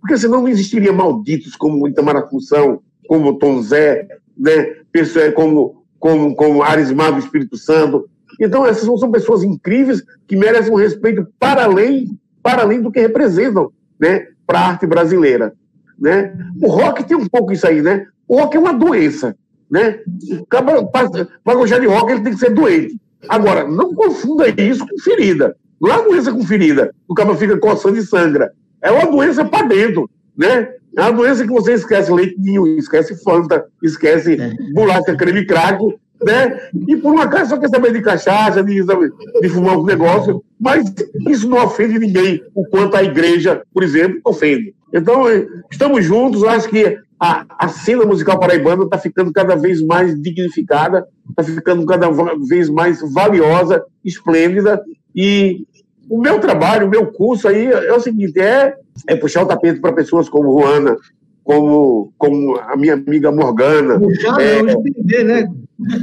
Porque 0.00 0.16
senão 0.16 0.40
não 0.40 0.48
existiria 0.48 0.92
malditos 0.92 1.54
como 1.56 1.86
Itamar 1.86 2.28
Função, 2.30 2.80
como 3.06 3.38
Tom 3.38 3.60
Zé, 3.60 4.08
né? 4.36 4.76
pessoas 4.90 5.34
como, 5.34 5.84
como, 5.98 6.34
como 6.34 6.62
Arismar 6.62 7.12
do 7.12 7.18
Espírito 7.18 7.56
Santo. 7.58 8.08
Então, 8.40 8.66
essas 8.66 8.84
são 8.84 9.10
pessoas 9.10 9.42
incríveis 9.42 10.02
que 10.26 10.34
merecem 10.34 10.72
um 10.72 10.76
respeito 10.76 11.26
para 11.38 11.64
além, 11.64 12.18
para 12.42 12.62
além 12.62 12.80
do 12.80 12.90
que 12.90 13.00
representam 13.00 13.70
né? 13.98 14.26
para 14.46 14.60
a 14.60 14.68
arte 14.68 14.86
brasileira. 14.86 15.52
Né? 15.98 16.34
O 16.62 16.68
rock 16.68 17.04
tem 17.04 17.16
um 17.16 17.28
pouco 17.28 17.52
isso 17.52 17.66
aí, 17.66 17.82
né? 17.82 18.06
O 18.26 18.40
rock 18.40 18.56
é 18.56 18.60
uma 18.60 18.72
doença. 18.72 19.36
Né? 19.70 20.00
Para 20.48 21.54
gostar 21.54 21.78
de 21.78 21.86
rock, 21.86 22.12
ele 22.12 22.22
tem 22.22 22.32
que 22.32 22.40
ser 22.40 22.50
doente. 22.50 23.00
Agora, 23.28 23.66
não 23.68 23.94
confunda 23.94 24.48
isso 24.48 24.86
com 24.86 24.98
ferida. 24.98 25.56
Não 25.80 25.90
é 25.90 25.96
uma 25.96 26.08
doença 26.08 26.32
com 26.32 26.44
ferida. 26.44 26.94
O 27.08 27.14
cara 27.14 27.34
fica 27.36 27.56
coçando 27.58 27.96
e 27.96 28.02
sangra. 28.02 28.52
É 28.82 28.90
uma 28.90 29.10
doença 29.10 29.44
para 29.44 29.66
dentro, 29.66 30.10
né? 30.36 30.68
É 30.96 31.02
uma 31.02 31.12
doença 31.12 31.44
que 31.44 31.52
você 31.52 31.74
esquece 31.74 32.12
leitinho, 32.12 32.66
esquece 32.78 33.22
Fanta, 33.22 33.64
esquece 33.82 34.36
bolacha 34.72 35.14
creme 35.14 35.46
crack, 35.46 35.78
né? 36.24 36.68
E 36.88 36.96
por 36.96 37.12
uma 37.12 37.28
casa 37.28 37.50
só 37.50 37.58
quer 37.58 37.68
saber 37.68 37.92
de 37.92 38.02
cachaça, 38.02 38.62
de, 38.62 38.82
de 38.82 39.48
fumar 39.48 39.78
um 39.78 39.84
negócio, 39.84 40.42
mas 40.58 40.92
isso 41.28 41.48
não 41.48 41.64
ofende 41.64 41.98
ninguém, 41.98 42.42
o 42.54 42.64
quanto 42.66 42.96
a 42.96 43.04
igreja, 43.04 43.62
por 43.72 43.82
exemplo, 43.82 44.20
ofende. 44.24 44.74
Então, 44.92 45.24
estamos 45.70 46.04
juntos, 46.04 46.42
acho 46.44 46.68
que 46.68 46.98
a, 47.20 47.44
a 47.58 47.68
cena 47.68 48.06
musical 48.06 48.38
paraibana 48.38 48.84
está 48.84 48.96
ficando 48.96 49.30
cada 49.30 49.54
vez 49.54 49.82
mais 49.82 50.18
dignificada, 50.20 51.06
está 51.28 51.44
ficando 51.44 51.84
cada 51.84 52.08
vez 52.48 52.70
mais 52.70 53.00
valiosa, 53.12 53.84
esplêndida, 54.02 54.82
e 55.14 55.66
o 56.08 56.18
meu 56.18 56.40
trabalho, 56.40 56.86
o 56.86 56.90
meu 56.90 57.06
curso 57.06 57.46
aí 57.46 57.66
é 57.66 57.92
o 57.92 58.00
seguinte, 58.00 58.40
é, 58.40 58.74
é 59.06 59.14
puxar 59.14 59.42
o 59.42 59.46
tapete 59.46 59.80
para 59.80 59.92
pessoas 59.92 60.30
como 60.30 60.58
Juana, 60.58 60.96
como, 61.44 62.12
como 62.16 62.56
a 62.58 62.76
minha 62.76 62.94
amiga 62.94 63.30
Morgana. 63.30 64.00
Puxar, 64.00 64.40
é, 64.40 64.62
não, 64.62 64.86
entender, 64.86 65.24
né? 65.24 65.48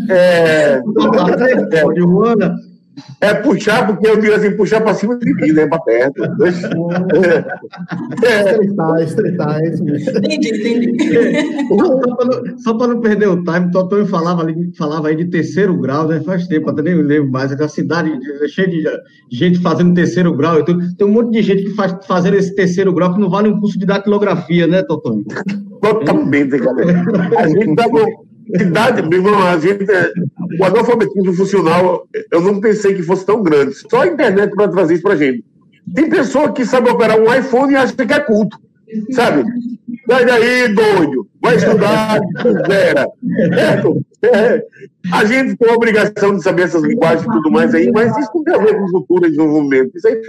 é, 0.10 0.82
É, 1.74 1.94
de 1.94 2.02
Ruanda. 2.02 2.56
É 3.22 3.34
puxar, 3.34 3.86
porque 3.88 4.08
eu 4.08 4.20
digo 4.20 4.34
assim, 4.34 4.52
puxar 4.56 4.82
para 4.82 4.94
cima 4.94 5.18
de 5.18 5.34
mim, 5.34 5.52
né, 5.52 5.68
para 5.68 5.80
perto. 5.82 6.24
É, 8.24 8.40
Estreitar, 8.40 9.02
estreitar, 9.02 9.60
é 9.60 9.70
isso 9.70 9.84
mesmo. 9.84 10.18
Entendi, 10.18 10.50
entendi. 10.50 10.98
Só 12.58 12.74
para 12.74 12.88
não, 12.88 12.96
não 12.96 13.02
perder 13.02 13.28
o 13.28 13.44
time, 13.44 13.68
o 13.68 13.72
Totônio 13.72 14.08
falava, 14.08 14.42
ali, 14.42 14.72
falava 14.78 15.10
aí 15.10 15.16
de 15.16 15.26
terceiro 15.26 15.78
grau, 15.78 16.08
né? 16.08 16.22
Faz 16.22 16.48
tempo, 16.48 16.70
até 16.70 16.82
nem 16.82 16.96
me 16.96 17.04
lembro 17.04 17.32
mais. 17.32 17.52
Aquela 17.52 17.70
cidade 17.70 18.12
é 18.44 18.48
cheia 18.48 18.68
de 18.68 18.84
gente 19.30 19.60
fazendo 19.60 19.94
terceiro 19.94 20.36
grau. 20.36 20.60
Então, 20.60 20.78
tem 20.98 21.08
um 21.08 21.12
monte 21.12 21.32
de 21.32 21.42
gente 21.42 21.64
que 21.64 21.76
faz 21.76 21.96
fazendo 22.06 22.36
esse 22.36 22.56
terceiro 22.56 22.94
grau 22.94 23.14
que 23.14 23.20
não 23.20 23.30
vale 23.30 23.50
um 23.50 23.60
curso 23.60 23.78
de 23.78 23.86
datilografia, 23.86 24.68
né, 24.68 24.82
Totônio? 24.84 25.26
Totalmente, 25.82 26.58
galera. 26.58 27.04
A 27.38 27.48
gente 27.48 27.76
tá 27.76 27.90
com 27.90 28.27
idade, 28.54 29.02
meu 29.02 29.20
irmão, 29.20 29.48
a 29.48 29.58
gente, 29.58 29.90
é- 29.92 30.12
o 30.60 30.64
analfabetismo 30.64 31.34
funcional, 31.34 32.08
eu 32.32 32.42
não 32.42 32.60
pensei 32.60 32.94
que 32.94 33.04
fosse 33.04 33.26
tão 33.26 33.44
grande. 33.44 33.76
Só 33.90 34.02
a 34.02 34.08
internet 34.08 34.54
para 34.56 34.70
trazer 34.70 34.96
isso 34.96 35.04
pra 35.04 35.16
gente. 35.16 35.44
Tem 35.94 36.10
pessoa 36.10 36.52
que 36.52 36.66
sabe 36.66 36.90
operar 36.90 37.20
um 37.20 37.34
iPhone 37.34 37.74
e 37.74 37.76
acha 37.76 37.94
que 37.94 38.14
é 38.14 38.20
culto, 38.20 38.58
sabe? 39.12 39.44
Sai 40.10 40.26
daí, 40.26 40.74
doido, 40.74 41.28
vai 41.42 41.56
estudar, 41.56 42.20
zera. 42.68 43.08
Certo? 43.54 44.06
É. 44.24 44.64
A 45.12 45.26
gente 45.26 45.56
tem 45.56 45.70
a 45.70 45.74
obrigação 45.76 46.36
de 46.36 46.44
saber 46.44 46.64
essas 46.64 46.84
linguagens 46.84 47.24
e 47.24 47.32
tudo 47.32 47.52
mais 47.52 47.74
aí, 47.74 47.92
mas 47.92 48.18
isso 48.18 48.30
não 48.34 48.44
tem 48.44 48.56
a 48.56 48.58
ver 48.58 48.78
com 48.78 48.88
cultura 48.88 49.28
e 49.28 49.32
desenvolvimento. 49.32 49.92
Isso 49.96 50.08
aí 50.08 50.22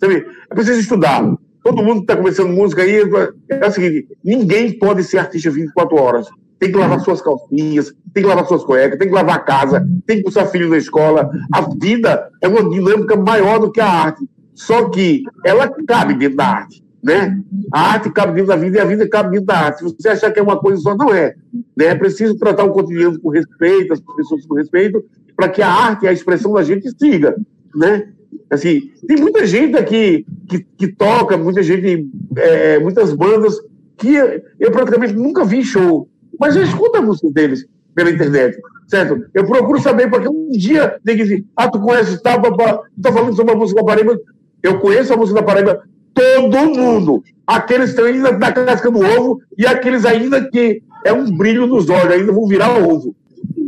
sabe? 0.00 0.26
É 0.50 0.54
preciso 0.54 0.80
estudar. 0.80 1.34
Todo 1.62 1.82
mundo 1.82 1.98
que 1.98 2.12
está 2.12 2.16
começando 2.16 2.48
música 2.48 2.82
aí, 2.82 3.02
é 3.48 3.66
o 3.66 3.70
seguinte: 3.70 4.08
ninguém 4.24 4.78
pode 4.78 5.04
ser 5.04 5.18
artista 5.18 5.50
24 5.50 5.96
horas. 5.96 6.26
Tem 6.62 6.70
que 6.70 6.78
lavar 6.78 7.00
suas 7.00 7.20
calcinhas, 7.20 7.92
tem 8.14 8.22
que 8.22 8.28
lavar 8.28 8.46
suas 8.46 8.62
cuecas, 8.62 8.96
tem 8.96 9.08
que 9.08 9.14
lavar 9.14 9.34
a 9.34 9.40
casa, 9.40 9.84
tem 10.06 10.18
que 10.18 10.22
buscar 10.22 10.46
filho 10.46 10.68
na 10.68 10.76
escola. 10.76 11.28
A 11.52 11.62
vida 11.62 12.30
é 12.40 12.46
uma 12.46 12.70
dinâmica 12.70 13.16
maior 13.16 13.58
do 13.58 13.72
que 13.72 13.80
a 13.80 13.88
arte. 13.88 14.24
Só 14.54 14.88
que 14.88 15.24
ela 15.44 15.68
cabe 15.88 16.14
dentro 16.14 16.36
da 16.36 16.46
arte, 16.46 16.84
né? 17.02 17.36
A 17.72 17.94
arte 17.94 18.10
cabe 18.10 18.34
dentro 18.34 18.46
da 18.46 18.54
vida 18.54 18.78
e 18.78 18.80
a 18.80 18.84
vida 18.84 19.08
cabe 19.08 19.30
dentro 19.30 19.46
da 19.46 19.58
arte. 19.58 19.78
Se 19.78 19.84
você 19.92 20.10
achar 20.10 20.30
que 20.30 20.38
é 20.38 20.42
uma 20.42 20.56
coisa 20.56 20.80
só, 20.80 20.96
não 20.96 21.12
é. 21.12 21.34
Né? 21.76 21.86
É 21.86 21.94
preciso 21.96 22.36
tratar 22.36 22.62
o 22.62 22.70
cotidiano 22.70 23.20
com 23.20 23.30
respeito, 23.30 23.92
as 23.92 24.00
pessoas 24.00 24.46
com 24.46 24.54
respeito, 24.54 25.04
para 25.34 25.48
que 25.48 25.62
a 25.62 25.68
arte 25.68 26.06
a 26.06 26.12
expressão 26.12 26.52
da 26.52 26.62
gente 26.62 26.88
siga, 26.96 27.34
né? 27.74 28.08
Assim, 28.48 28.82
tem 29.08 29.16
muita 29.16 29.44
gente 29.44 29.76
aqui 29.76 30.24
que, 30.48 30.60
que 30.78 30.86
toca, 30.86 31.36
muita 31.36 31.60
gente, 31.60 32.08
é, 32.36 32.78
muitas 32.78 33.12
bandas 33.12 33.56
que 33.96 34.14
eu 34.60 34.70
praticamente 34.70 35.14
nunca 35.14 35.44
vi 35.44 35.64
show, 35.64 36.08
mas 36.38 36.56
eu 36.56 36.62
escuto 36.62 36.98
a 36.98 37.02
música 37.02 37.30
deles 37.30 37.66
pela 37.94 38.10
internet, 38.10 38.58
certo? 38.86 39.24
Eu 39.34 39.46
procuro 39.46 39.80
saber, 39.80 40.08
porque 40.10 40.28
um 40.28 40.50
dia 40.50 40.96
tem 41.04 41.16
que 41.16 41.22
dizer, 41.22 41.44
ah, 41.56 41.68
tu 41.68 41.80
conhece, 41.80 42.22
tá, 42.22 42.38
papá, 42.38 42.80
tá 43.00 43.12
falando 43.12 43.34
sobre 43.34 43.52
a 43.52 43.56
música 43.56 43.80
da 43.80 43.86
Paraíba, 43.86 44.18
eu 44.62 44.78
conheço 44.80 45.12
a 45.12 45.16
música 45.16 45.40
da 45.40 45.46
Paraíba, 45.46 45.82
todo 46.14 46.74
mundo, 46.74 47.22
aqueles 47.46 47.92
que 47.92 48.00
estão 48.00 48.06
ainda 48.06 48.38
na 48.38 48.52
casca 48.52 48.90
do 48.90 49.00
ovo 49.00 49.40
e 49.58 49.66
aqueles 49.66 50.04
ainda 50.04 50.48
que 50.48 50.82
é 51.04 51.12
um 51.12 51.30
brilho 51.36 51.66
nos 51.66 51.88
olhos, 51.90 52.12
ainda 52.12 52.32
vão 52.32 52.46
virar 52.46 52.78
ovo. 52.78 53.14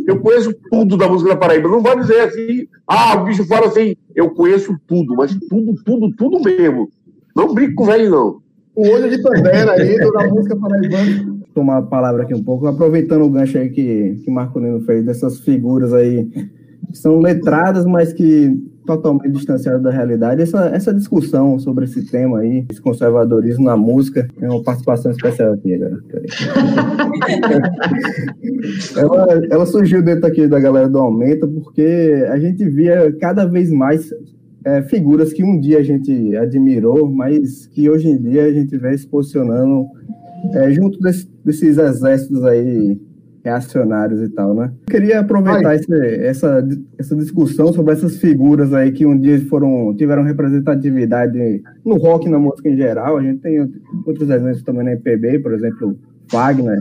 Eu 0.07 0.21
conheço 0.21 0.55
tudo 0.71 0.97
da 0.97 1.09
música 1.09 1.31
da 1.31 1.37
Paraíba. 1.37 1.69
Não 1.69 1.83
vai 1.83 1.99
dizer 1.99 2.21
assim, 2.21 2.69
ah, 2.87 3.17
o 3.17 3.25
bicho 3.25 3.45
fala 3.47 3.67
assim. 3.67 3.97
Eu 4.15 4.31
conheço 4.31 4.77
tudo, 4.87 5.15
mas 5.17 5.35
tudo, 5.49 5.75
tudo, 5.83 6.15
tudo 6.15 6.41
mesmo. 6.41 6.91
Não 7.35 7.55
brinco 7.55 7.75
com 7.75 7.87
velho, 7.87 8.11
não. 8.11 8.43
O 8.77 8.89
olho 8.89 9.09
de 9.09 9.23
Pantera 9.23 9.73
aí, 9.73 9.99
da 9.99 10.29
música 10.29 10.57
paraibana. 10.57 11.34
Tomar 11.55 11.79
a 11.79 11.83
palavra 11.83 12.25
aqui 12.25 12.35
um 12.35 12.43
pouco, 12.43 12.67
aproveitando 12.67 13.23
o 13.23 13.31
gancho 13.31 13.59
aí 13.59 13.71
que, 13.71 14.21
que 14.25 14.31
Marco 14.31 14.59
Nino 14.59 14.81
fez, 14.81 15.05
dessas 15.05 15.41
figuras 15.41 15.93
aí 15.93 16.29
que 16.91 16.99
são 16.99 17.21
letradas, 17.21 17.87
mas 17.87 18.13
que 18.13 18.53
totalmente 18.87 19.33
distanciadas 19.33 19.83
da 19.83 19.91
realidade. 19.91 20.43
Essa, 20.43 20.67
essa 20.67 20.93
discussão 20.93 21.59
sobre 21.59 21.85
esse 21.85 22.05
tema 22.11 22.41
aí, 22.41 22.67
esse 22.71 22.81
conservadorismo 22.81 23.65
na 23.65 23.77
música, 23.77 24.29
é 24.41 24.49
uma 24.49 24.63
participação 24.63 25.11
especial 25.11 25.55
aqui, 25.55 25.77
galera. 25.77 26.01
ela, 28.97 29.47
ela 29.51 29.67
surgiu 29.67 30.03
dentro 30.03 30.27
aqui 30.27 30.47
da 30.47 30.61
galera 30.61 30.89
do 30.89 30.99
Aumenta, 30.99 31.47
porque 31.47 32.27
a 32.29 32.39
gente 32.39 32.65
via 32.69 33.13
cada 33.19 33.47
vez 33.47 33.71
mais 33.71 34.11
é, 34.65 34.83
figuras 34.83 35.33
que 35.33 35.43
um 35.43 35.59
dia 35.59 35.79
a 35.79 35.83
gente 35.83 36.37
admirou, 36.37 37.11
mas 37.11 37.67
que 37.67 37.89
hoje 37.89 38.09
em 38.09 38.19
dia 38.19 38.45
a 38.45 38.53
gente 38.53 38.77
vê 38.77 38.97
se 38.97 39.07
posicionando 39.07 39.87
é, 40.53 40.71
junto 40.73 40.99
desse- 41.01 41.29
desses 41.45 41.79
exércitos 41.79 42.45
aí 42.45 42.99
reacionários 43.45 44.23
e 44.23 44.29
tal, 44.31 44.55
né? 44.55 44.73
Eu 44.89 44.93
queria 44.95 45.21
aproveitar 45.21 45.75
esse- 45.75 46.15
essa, 46.25 46.67
essa 46.99 47.15
discussão 47.15 47.73
sobre 47.75 47.93
essas 47.93 48.17
figuras 48.17 48.73
aí 48.73 48.91
que 48.91 49.05
um 49.05 49.19
dia 49.19 49.39
foram 49.49 49.95
tiveram 49.95 50.23
representatividade 50.23 51.63
no 51.85 51.97
rock 51.97 52.27
e 52.27 52.31
na 52.31 52.39
música 52.39 52.69
em 52.71 52.77
geral. 52.77 53.19
A 53.19 53.23
gente 53.23 53.41
tem 53.41 53.61
outros 54.07 54.31
exemplos 54.31 54.63
também 54.63 54.85
na 54.85 54.93
MPB, 54.93 55.41
por 55.41 55.53
exemplo, 55.53 55.95
Wagner, 56.33 56.81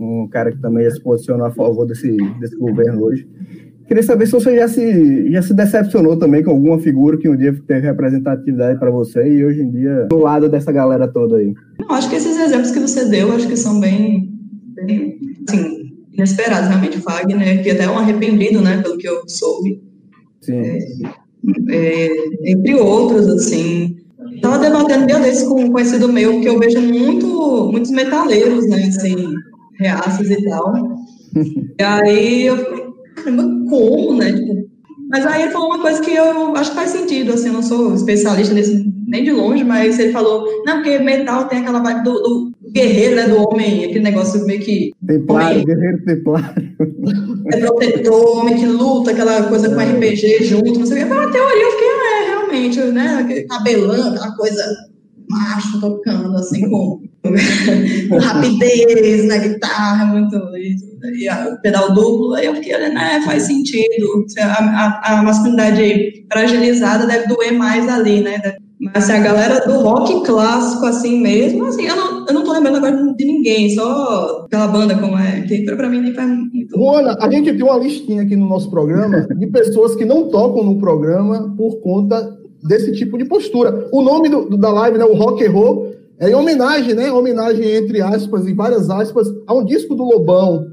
um 0.00 0.26
cara 0.28 0.50
que 0.50 0.58
também 0.60 0.90
se 0.90 1.00
posiciona 1.02 1.46
a 1.46 1.50
favor 1.50 1.86
desse, 1.86 2.16
desse 2.40 2.56
governo 2.56 3.02
hoje. 3.04 3.28
Queria 3.92 4.04
saber 4.04 4.24
se 4.24 4.32
você 4.32 4.56
já 4.56 4.66
se, 4.66 5.30
já 5.30 5.42
se 5.42 5.52
decepcionou 5.52 6.16
também 6.16 6.42
com 6.42 6.50
alguma 6.50 6.78
figura 6.78 7.18
que 7.18 7.28
um 7.28 7.36
dia 7.36 7.54
teve 7.68 7.86
representatividade 7.86 8.80
para 8.80 8.90
você 8.90 9.22
e 9.22 9.44
hoje 9.44 9.60
em 9.60 9.70
dia 9.70 10.06
do 10.08 10.16
lado 10.16 10.48
dessa 10.48 10.72
galera 10.72 11.06
toda 11.06 11.36
aí. 11.36 11.52
Não, 11.78 11.94
acho 11.94 12.08
que 12.08 12.16
esses 12.16 12.40
exemplos 12.40 12.70
que 12.70 12.80
você 12.80 13.04
deu, 13.04 13.30
acho 13.32 13.46
que 13.46 13.54
são 13.54 13.78
bem, 13.78 14.32
bem 14.76 15.20
assim, 15.46 15.92
inesperados, 16.14 16.70
realmente. 16.70 17.00
Fagner, 17.00 17.62
que 17.62 17.68
até 17.68 17.84
é 17.84 17.90
um 17.90 17.98
arrependido, 17.98 18.62
né, 18.62 18.80
pelo 18.80 18.96
que 18.96 19.06
eu 19.06 19.28
soube. 19.28 19.82
Sim. 20.40 20.78
É, 21.68 22.08
entre 22.46 22.74
outros, 22.76 23.28
assim. 23.28 23.98
Estava 24.34 24.58
debatendo 24.58 25.06
dia 25.06 25.20
desses 25.20 25.46
com 25.46 25.64
um 25.64 25.70
conhecido 25.70 26.10
meu, 26.10 26.40
que 26.40 26.48
eu 26.48 26.58
vejo 26.58 26.80
muito, 26.80 27.68
muitos 27.70 27.90
metaleiros, 27.90 28.66
né, 28.70 28.84
assim, 28.84 29.34
reaças 29.78 30.30
e 30.30 30.48
tal. 30.48 30.72
E 31.80 31.82
aí 31.82 32.46
eu 32.46 32.81
caramba, 33.22 33.70
como, 33.70 34.14
né? 34.16 34.32
Tipo, 34.32 34.72
mas 35.10 35.26
aí 35.26 35.42
ele 35.42 35.50
falou 35.50 35.68
uma 35.68 35.82
coisa 35.82 36.00
que 36.00 36.10
eu 36.10 36.56
acho 36.56 36.70
que 36.70 36.76
faz 36.76 36.90
sentido, 36.90 37.34
assim, 37.34 37.48
eu 37.48 37.52
não 37.52 37.62
sou 37.62 37.94
especialista 37.94 38.54
nesse 38.54 38.90
nem 39.06 39.22
de 39.22 39.30
longe, 39.30 39.62
mas 39.62 39.98
ele 39.98 40.10
falou, 40.10 40.46
não, 40.64 40.76
porque 40.76 40.98
metal 40.98 41.44
tem 41.44 41.58
aquela 41.58 41.80
vibe 41.80 42.02
do, 42.02 42.14
do 42.14 42.52
guerreiro, 42.72 43.16
né, 43.16 43.28
do 43.28 43.46
homem, 43.46 43.84
aquele 43.84 44.00
negócio 44.00 44.42
meio 44.46 44.60
que 44.60 44.90
Templário, 45.06 45.60
homem 45.60 45.66
guerreiro 45.66 46.04
templário. 46.06 46.74
é 47.52 47.56
protetor, 47.58 48.38
homem 48.38 48.56
que 48.56 48.64
luta, 48.64 49.10
aquela 49.10 49.42
coisa 49.42 49.68
com 49.68 49.80
RPG 49.80 50.44
junto, 50.44 50.78
não 50.78 50.86
sei 50.86 51.04
o 51.04 51.06
que. 51.06 51.32
Teoria, 51.32 51.62
eu 51.62 51.70
fiquei, 51.72 51.88
é, 51.88 52.28
realmente, 52.28 52.80
né, 52.80 53.18
aquele 53.20 53.42
cabelão, 53.42 54.08
aquela 54.08 54.34
coisa 54.34 54.91
macho 55.32 55.80
tocando, 55.80 56.36
assim, 56.36 56.68
com, 56.68 57.00
com 58.08 58.18
rapidez 58.18 59.26
na 59.26 59.38
guitarra, 59.38 60.06
muito, 60.06 60.36
e, 60.56 60.76
e 61.24 61.56
pedal 61.62 61.94
duplo, 61.94 62.34
aí 62.34 62.46
eu 62.46 62.54
fiquei, 62.54 62.74
olha, 62.74 62.90
né, 62.90 63.22
faz 63.24 63.44
sentido, 63.44 64.26
a, 64.38 64.42
a, 64.42 65.18
a 65.18 65.22
masculinidade 65.22 66.24
fragilizada 66.30 67.06
deve 67.06 67.26
doer 67.28 67.52
mais 67.52 67.88
ali, 67.88 68.20
né, 68.20 68.40
Mas 68.80 69.04
assim, 69.04 69.12
a 69.12 69.20
galera 69.20 69.60
do 69.66 69.80
rock 69.80 70.24
clássico, 70.24 70.84
assim 70.86 71.20
mesmo, 71.20 71.64
assim, 71.64 71.86
eu 71.86 71.96
não, 71.96 72.26
eu 72.26 72.34
não 72.34 72.44
tô 72.44 72.52
lembrando 72.52 72.76
agora 72.76 73.14
de 73.14 73.24
ninguém, 73.24 73.70
só 73.70 74.44
aquela 74.44 74.68
banda 74.68 74.94
como 74.96 75.16
é, 75.16 75.42
que 75.42 75.64
pra 75.64 75.88
mim 75.88 76.00
nem 76.00 76.14
faz 76.14 76.28
muito. 76.28 76.76
Juana, 76.76 77.16
a 77.20 77.30
gente 77.30 77.52
tem 77.52 77.62
uma 77.62 77.78
listinha 77.78 78.22
aqui 78.22 78.36
no 78.36 78.48
nosso 78.48 78.70
programa 78.70 79.26
de 79.26 79.46
pessoas 79.46 79.94
que 79.94 80.04
não 80.04 80.28
tocam 80.28 80.64
no 80.64 80.78
programa 80.78 81.54
por 81.56 81.80
conta 81.80 82.41
desse 82.62 82.92
tipo 82.92 83.18
de 83.18 83.24
postura. 83.24 83.88
O 83.92 84.02
nome 84.02 84.28
do, 84.28 84.48
do- 84.50 84.56
da 84.56 84.70
live, 84.70 84.98
né, 84.98 85.04
o 85.04 85.14
Rock 85.14 85.44
and 85.44 85.50
Roll, 85.50 85.92
é 86.18 86.30
em 86.30 86.34
homenagem, 86.34 86.94
né? 86.94 87.10
Homenagem, 87.10 87.64
entre 87.74 88.00
aspas, 88.00 88.46
e 88.46 88.52
várias 88.54 88.88
aspas, 88.88 89.26
a 89.46 89.54
um 89.54 89.64
disco 89.64 89.94
do 89.94 90.04
Lobão. 90.04 90.70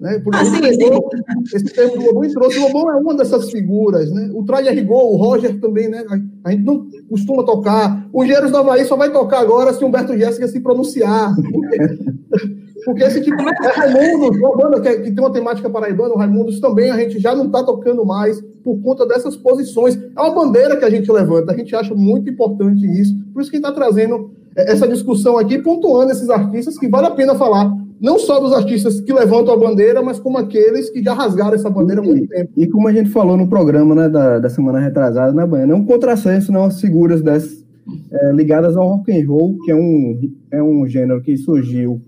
Né? 0.00 0.20
Porque 0.24 0.38
Ah, 0.38 0.44
sim, 0.44 0.60
pegou 0.60 1.08
esse 1.54 1.64
termo 1.66 1.96
do 1.98 2.04
Lobão 2.06 2.24
e 2.24 2.32
trouxe. 2.32 2.58
O 2.58 2.62
Lobão 2.62 2.90
é 2.92 2.96
uma 2.96 3.14
dessas 3.14 3.50
figuras, 3.50 4.10
né? 4.12 4.30
O 4.34 4.44
Tralha 4.44 4.70
Rigor, 4.72 5.12
o 5.12 5.16
Roger 5.16 5.60
também, 5.60 5.88
né? 5.88 6.04
A, 6.44 6.48
a 6.48 6.52
gente 6.52 6.64
não 6.64 6.86
costuma 7.08 7.44
tocar. 7.44 8.08
O 8.12 8.24
Geiros 8.24 8.50
do 8.50 8.56
Havaí 8.58 8.84
só 8.84 8.96
vai 8.96 9.12
tocar 9.12 9.40
agora 9.40 9.72
se 9.72 9.84
Humberto 9.84 10.16
Jéssica 10.16 10.46
se 10.48 10.60
pronunciar. 10.60 11.34
Porque 12.84 13.04
esse 13.04 13.20
tipo 13.20 13.36
é 13.40 13.68
Raimundos, 13.70 14.38
uma 14.38 14.56
banda 14.56 14.80
que, 14.80 15.02
que 15.02 15.10
tem 15.12 15.24
uma 15.24 15.32
temática 15.32 15.68
paraibana, 15.68 16.14
o 16.14 16.18
Raimundos 16.18 16.60
também 16.60 16.90
a 16.90 16.96
gente 16.96 17.18
já 17.18 17.34
não 17.34 17.46
está 17.46 17.62
tocando 17.62 18.04
mais 18.04 18.40
por 18.62 18.80
conta 18.82 19.06
dessas 19.06 19.36
posições. 19.36 19.96
É 19.96 20.20
uma 20.20 20.34
bandeira 20.34 20.76
que 20.76 20.84
a 20.84 20.90
gente 20.90 21.10
levanta, 21.10 21.52
a 21.52 21.56
gente 21.56 21.74
acha 21.74 21.94
muito 21.94 22.30
importante 22.30 22.84
isso. 23.00 23.14
Por 23.32 23.42
isso 23.42 23.50
que 23.50 23.56
está 23.56 23.72
trazendo 23.72 24.30
é, 24.56 24.72
essa 24.72 24.86
discussão 24.86 25.38
aqui, 25.38 25.58
pontuando 25.58 26.12
esses 26.12 26.30
artistas 26.30 26.78
que 26.78 26.88
vale 26.88 27.06
a 27.06 27.12
pena 27.12 27.34
falar. 27.34 27.72
Não 28.00 28.16
só 28.16 28.38
dos 28.38 28.52
artistas 28.52 29.00
que 29.00 29.12
levantam 29.12 29.52
a 29.52 29.56
bandeira, 29.56 30.00
mas 30.00 30.20
como 30.20 30.38
aqueles 30.38 30.88
que 30.88 31.02
já 31.02 31.12
rasgaram 31.14 31.54
essa 31.54 31.68
bandeira 31.68 32.00
há 32.00 32.04
muito 32.04 32.28
tempo. 32.28 32.52
E 32.56 32.66
como 32.68 32.86
a 32.86 32.92
gente 32.92 33.10
falou 33.10 33.36
no 33.36 33.48
programa 33.48 33.92
né, 33.94 34.08
da, 34.08 34.38
da 34.38 34.48
semana 34.48 34.78
retrasada 34.78 35.32
na 35.32 35.46
Baiana, 35.46 35.72
é 35.72 35.76
um 35.76 35.84
contrassenso, 35.84 36.52
não 36.52 36.64
as 36.64 36.80
figuras 36.80 37.20
dessas 37.20 37.64
é, 38.12 38.32
ligadas 38.32 38.76
ao 38.76 38.88
rock 38.88 39.10
and 39.10 39.26
roll, 39.26 39.58
que 39.64 39.72
é 39.72 39.74
um, 39.74 40.20
é 40.52 40.62
um 40.62 40.86
gênero 40.86 41.20
que 41.20 41.36
surgiu 41.36 42.00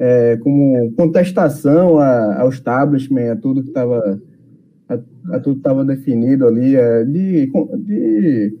é, 0.00 0.36
como 0.42 0.90
contestação 0.96 1.98
a- 1.98 2.40
ao 2.40 2.48
establishment, 2.48 3.32
a 3.32 3.36
tudo 3.36 3.62
que 3.62 3.68
estava 3.68 4.18
a, 4.88 4.94
a 5.36 5.40
tudo 5.40 5.54
que 5.56 5.60
estava 5.60 5.84
definido 5.84 6.46
ali, 6.48 6.74
é, 6.74 7.04
de, 7.04 7.50
de 7.86 8.54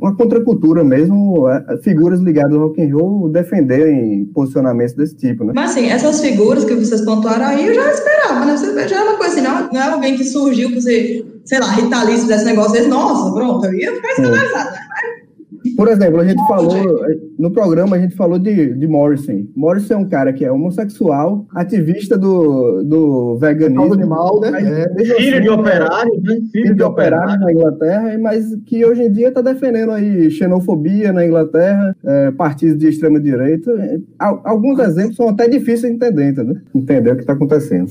uma 0.00 0.16
contracultura 0.16 0.82
mesmo, 0.82 1.46
é, 1.48 1.76
figuras 1.82 2.20
ligadas 2.20 2.54
ao 2.54 2.68
rock 2.68 2.82
and 2.82 2.92
roll 2.96 3.28
defenderem 3.28 4.24
posicionamentos 4.34 4.94
desse 4.94 5.14
tipo, 5.14 5.44
né? 5.44 5.52
Mas 5.54 5.72
assim, 5.72 5.86
essas 5.88 6.20
figuras 6.20 6.64
que 6.64 6.74
vocês 6.74 7.02
pontuaram 7.04 7.44
aí, 7.44 7.66
eu 7.66 7.74
já 7.74 7.90
esperava, 7.92 8.44
né? 8.46 8.56
Você 8.56 8.88
já 8.88 8.96
é 8.96 9.02
uma 9.04 9.18
coisa 9.18 9.34
assim, 9.34 9.42
não, 9.42 9.68
não 9.70 9.80
é 9.80 9.90
alguém 9.92 10.16
que 10.16 10.24
surgiu 10.24 10.80
ser, 10.80 11.24
sei 11.44 11.60
lá, 11.60 11.70
Rita 11.72 12.02
Lee 12.02 12.16
fizesse 12.16 12.44
negócio 12.46 12.72
desse, 12.72 12.88
nossa, 12.88 13.32
pronto, 13.34 13.66
eu 13.66 13.74
ia 13.74 13.94
ficar 13.94 14.08
escandalizada. 14.08 14.70
né? 14.70 14.78
Por 15.78 15.86
exemplo, 15.86 16.18
a 16.18 16.24
gente 16.24 16.44
falou, 16.48 16.74
no 17.38 17.52
programa 17.52 17.94
a 17.94 18.00
gente 18.00 18.16
falou 18.16 18.36
de, 18.36 18.74
de 18.74 18.86
Morrison. 18.88 19.44
Morrison 19.54 19.94
é 19.94 19.96
um 19.98 20.08
cara 20.08 20.32
que 20.32 20.44
é 20.44 20.50
homossexual, 20.50 21.46
ativista 21.54 22.18
do, 22.18 22.82
do 22.82 23.38
veganismo. 23.38 23.94
Animal, 23.94 24.40
né? 24.40 24.50
É. 24.60 25.04
Filho 25.04 25.36
assim, 25.36 25.40
de 25.40 25.48
operário, 25.48 26.20
né? 26.20 26.38
filho 26.50 26.74
de 26.74 26.82
operário 26.82 27.38
na 27.38 27.52
Inglaterra, 27.52 28.18
mas 28.20 28.44
que 28.66 28.84
hoje 28.84 29.04
em 29.04 29.12
dia 29.12 29.28
está 29.28 29.40
defendendo 29.40 29.92
aí 29.92 30.28
xenofobia 30.32 31.12
na 31.12 31.24
Inglaterra, 31.24 31.94
é, 32.04 32.32
partidos 32.32 32.76
de 32.76 32.88
extrema 32.88 33.20
direita. 33.20 33.70
Al- 34.18 34.42
alguns 34.44 34.80
exemplos 34.80 35.14
são 35.14 35.28
até 35.28 35.46
difíceis 35.48 35.82
de 35.82 36.04
entender, 36.04 36.30
entendeu? 36.30 36.56
Entender 36.74 37.12
o 37.12 37.14
que 37.14 37.20
está 37.20 37.34
acontecendo. 37.34 37.88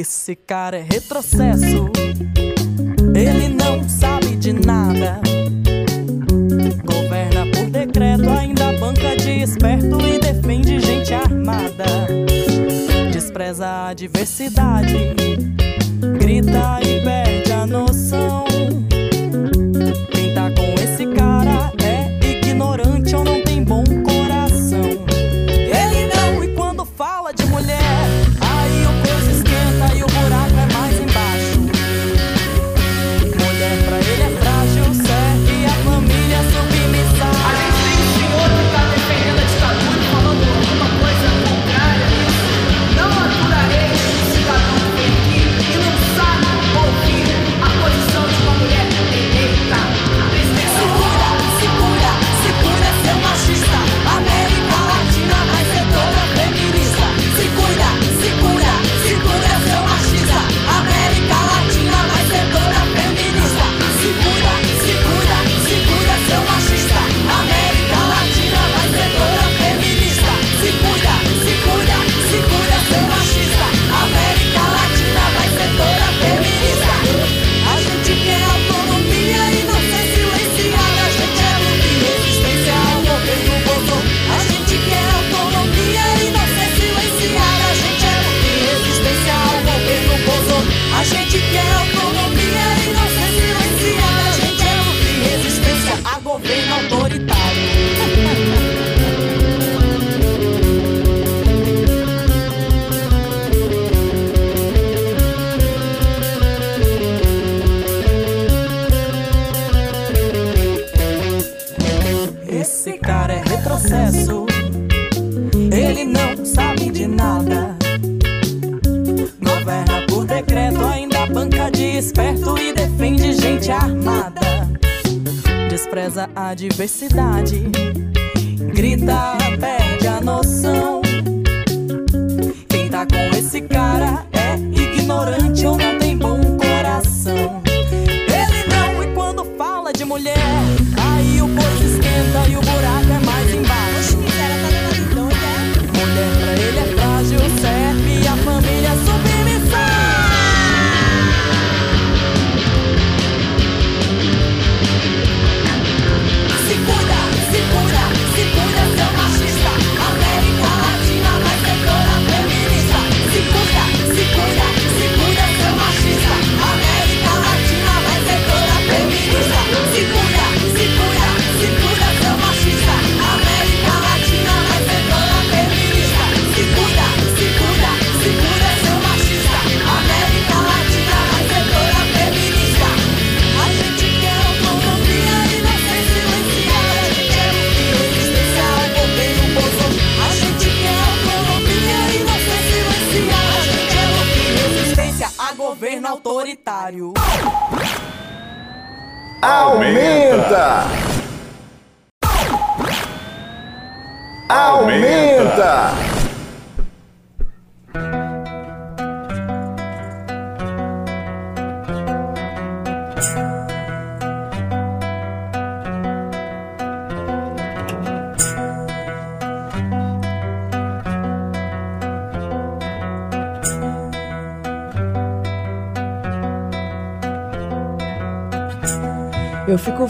Esse 0.00 0.36
cara 0.36 0.78
é 0.78 0.80
retrocesso. 0.80 1.90
Ele 3.16 3.48
não 3.48 3.88
sabe 3.88 4.36
de 4.36 4.52
nada. 4.52 5.20
Governa 6.84 7.44
por 7.52 7.68
decreto, 7.68 8.30
ainda 8.30 8.74
banca 8.78 9.16
de 9.16 9.42
esperto 9.42 9.98
e 10.06 10.20
defende 10.20 10.78
gente 10.78 11.12
armada. 11.12 11.84
Despreza 13.12 13.88
a 13.88 13.92
diversidade, 13.92 15.16
grita 16.20 16.78
e 16.80 17.02
perde 17.02 17.27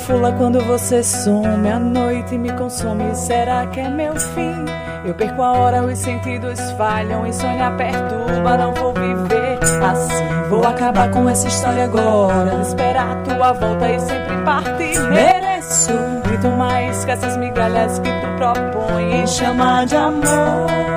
fula 0.08 0.32
quando 0.32 0.58
você 0.60 1.02
some, 1.02 1.68
a 1.68 1.78
noite 1.78 2.38
me 2.38 2.50
consome. 2.54 3.14
Será 3.14 3.66
que 3.66 3.78
é 3.78 3.90
meu 3.90 4.18
fim? 4.18 4.64
Eu 5.04 5.14
perco 5.14 5.42
a 5.42 5.52
hora, 5.52 5.84
os 5.84 5.98
sentidos 5.98 6.58
falham 6.72 7.26
e 7.26 7.32
sonhar 7.32 7.76
perturba. 7.76 8.56
Não 8.56 8.72
vou 8.72 8.94
viver 8.94 9.58
assim. 9.84 10.48
Vou 10.48 10.64
acabar 10.64 11.10
com 11.10 11.28
essa 11.28 11.46
história 11.46 11.84
agora. 11.84 12.58
Esperar 12.62 13.22
tua 13.22 13.52
volta 13.52 13.90
e 13.90 14.00
sempre 14.00 14.36
partir. 14.44 14.98
Mereço 15.10 15.92
muito 16.26 16.48
mais 16.56 17.04
que 17.04 17.10
essas 17.10 17.36
migalhas 17.36 17.98
que 17.98 18.08
tu 18.08 18.26
propõe 18.38 19.22
e 19.22 19.26
chama 19.26 19.84
de 19.84 19.94
amor. 19.94 20.87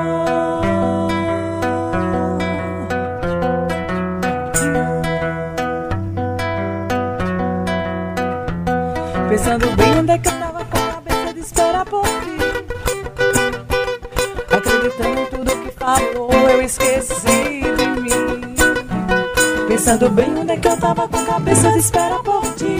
Pensando 19.92 20.10
bem 20.12 20.38
onde 20.38 20.54
é 20.54 20.56
que 20.56 20.70
eu 20.70 20.78
tava 20.78 21.06
com 21.06 21.18
a 21.18 21.26
cabeça 21.26 21.70
de 21.70 21.80
esperar 21.80 22.24
por 22.24 22.42
ti 22.54 22.78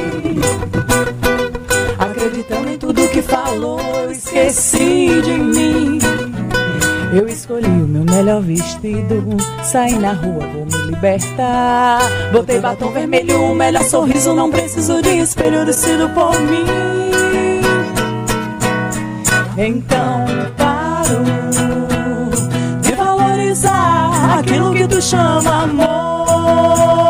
Acreditando 2.00 2.70
em 2.70 2.78
tudo 2.78 3.06
que 3.10 3.22
falou, 3.22 3.82
eu 3.82 4.12
esqueci 4.14 5.22
de 5.22 5.34
mim 5.34 6.00
eu 7.14 7.28
escolhi 7.28 7.68
o 7.68 7.86
meu 7.86 8.06
melhor 8.06 8.42
vestido, 8.42 9.36
saí 9.62 10.00
na 10.00 10.14
rua, 10.14 10.48
vou 10.48 10.66
me 10.66 10.92
libertar. 10.92 12.00
Botei 12.32 12.58
batom 12.58 12.90
vermelho, 12.94 13.52
o 13.52 13.54
melhor 13.54 13.84
sorriso, 13.84 14.34
não 14.34 14.50
preciso 14.50 15.02
de 15.02 15.18
espelho 15.18 15.66
descido 15.66 16.08
por 16.12 16.40
mim. 16.40 16.64
Então 19.58 20.26
paro 20.56 21.22
de 22.82 22.94
valorizar 22.94 24.40
aquilo 24.40 24.74
que 24.74 24.88
tu 24.88 25.02
chama 25.02 25.64
amor, 25.64 27.01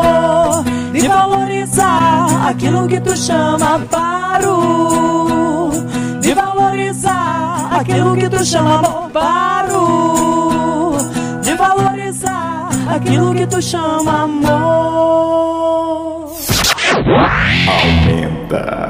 de 1.02 1.08
valorizar 1.08 2.48
aquilo 2.48 2.86
que 2.86 3.00
tu 3.00 3.16
chama 3.16 3.80
paro, 3.90 5.72
de 6.20 6.32
valorizar 6.32 7.80
aquilo 7.80 8.14
que 8.14 8.28
tu 8.28 8.44
chama 8.44 8.78
amor, 8.78 9.10
paro, 9.10 10.96
de 11.42 11.54
valorizar 11.54 12.68
aquilo 12.94 13.34
que 13.34 13.44
tu 13.48 13.60
chama 13.60 14.22
amor. 14.22 16.30
Aumenta 17.66 18.81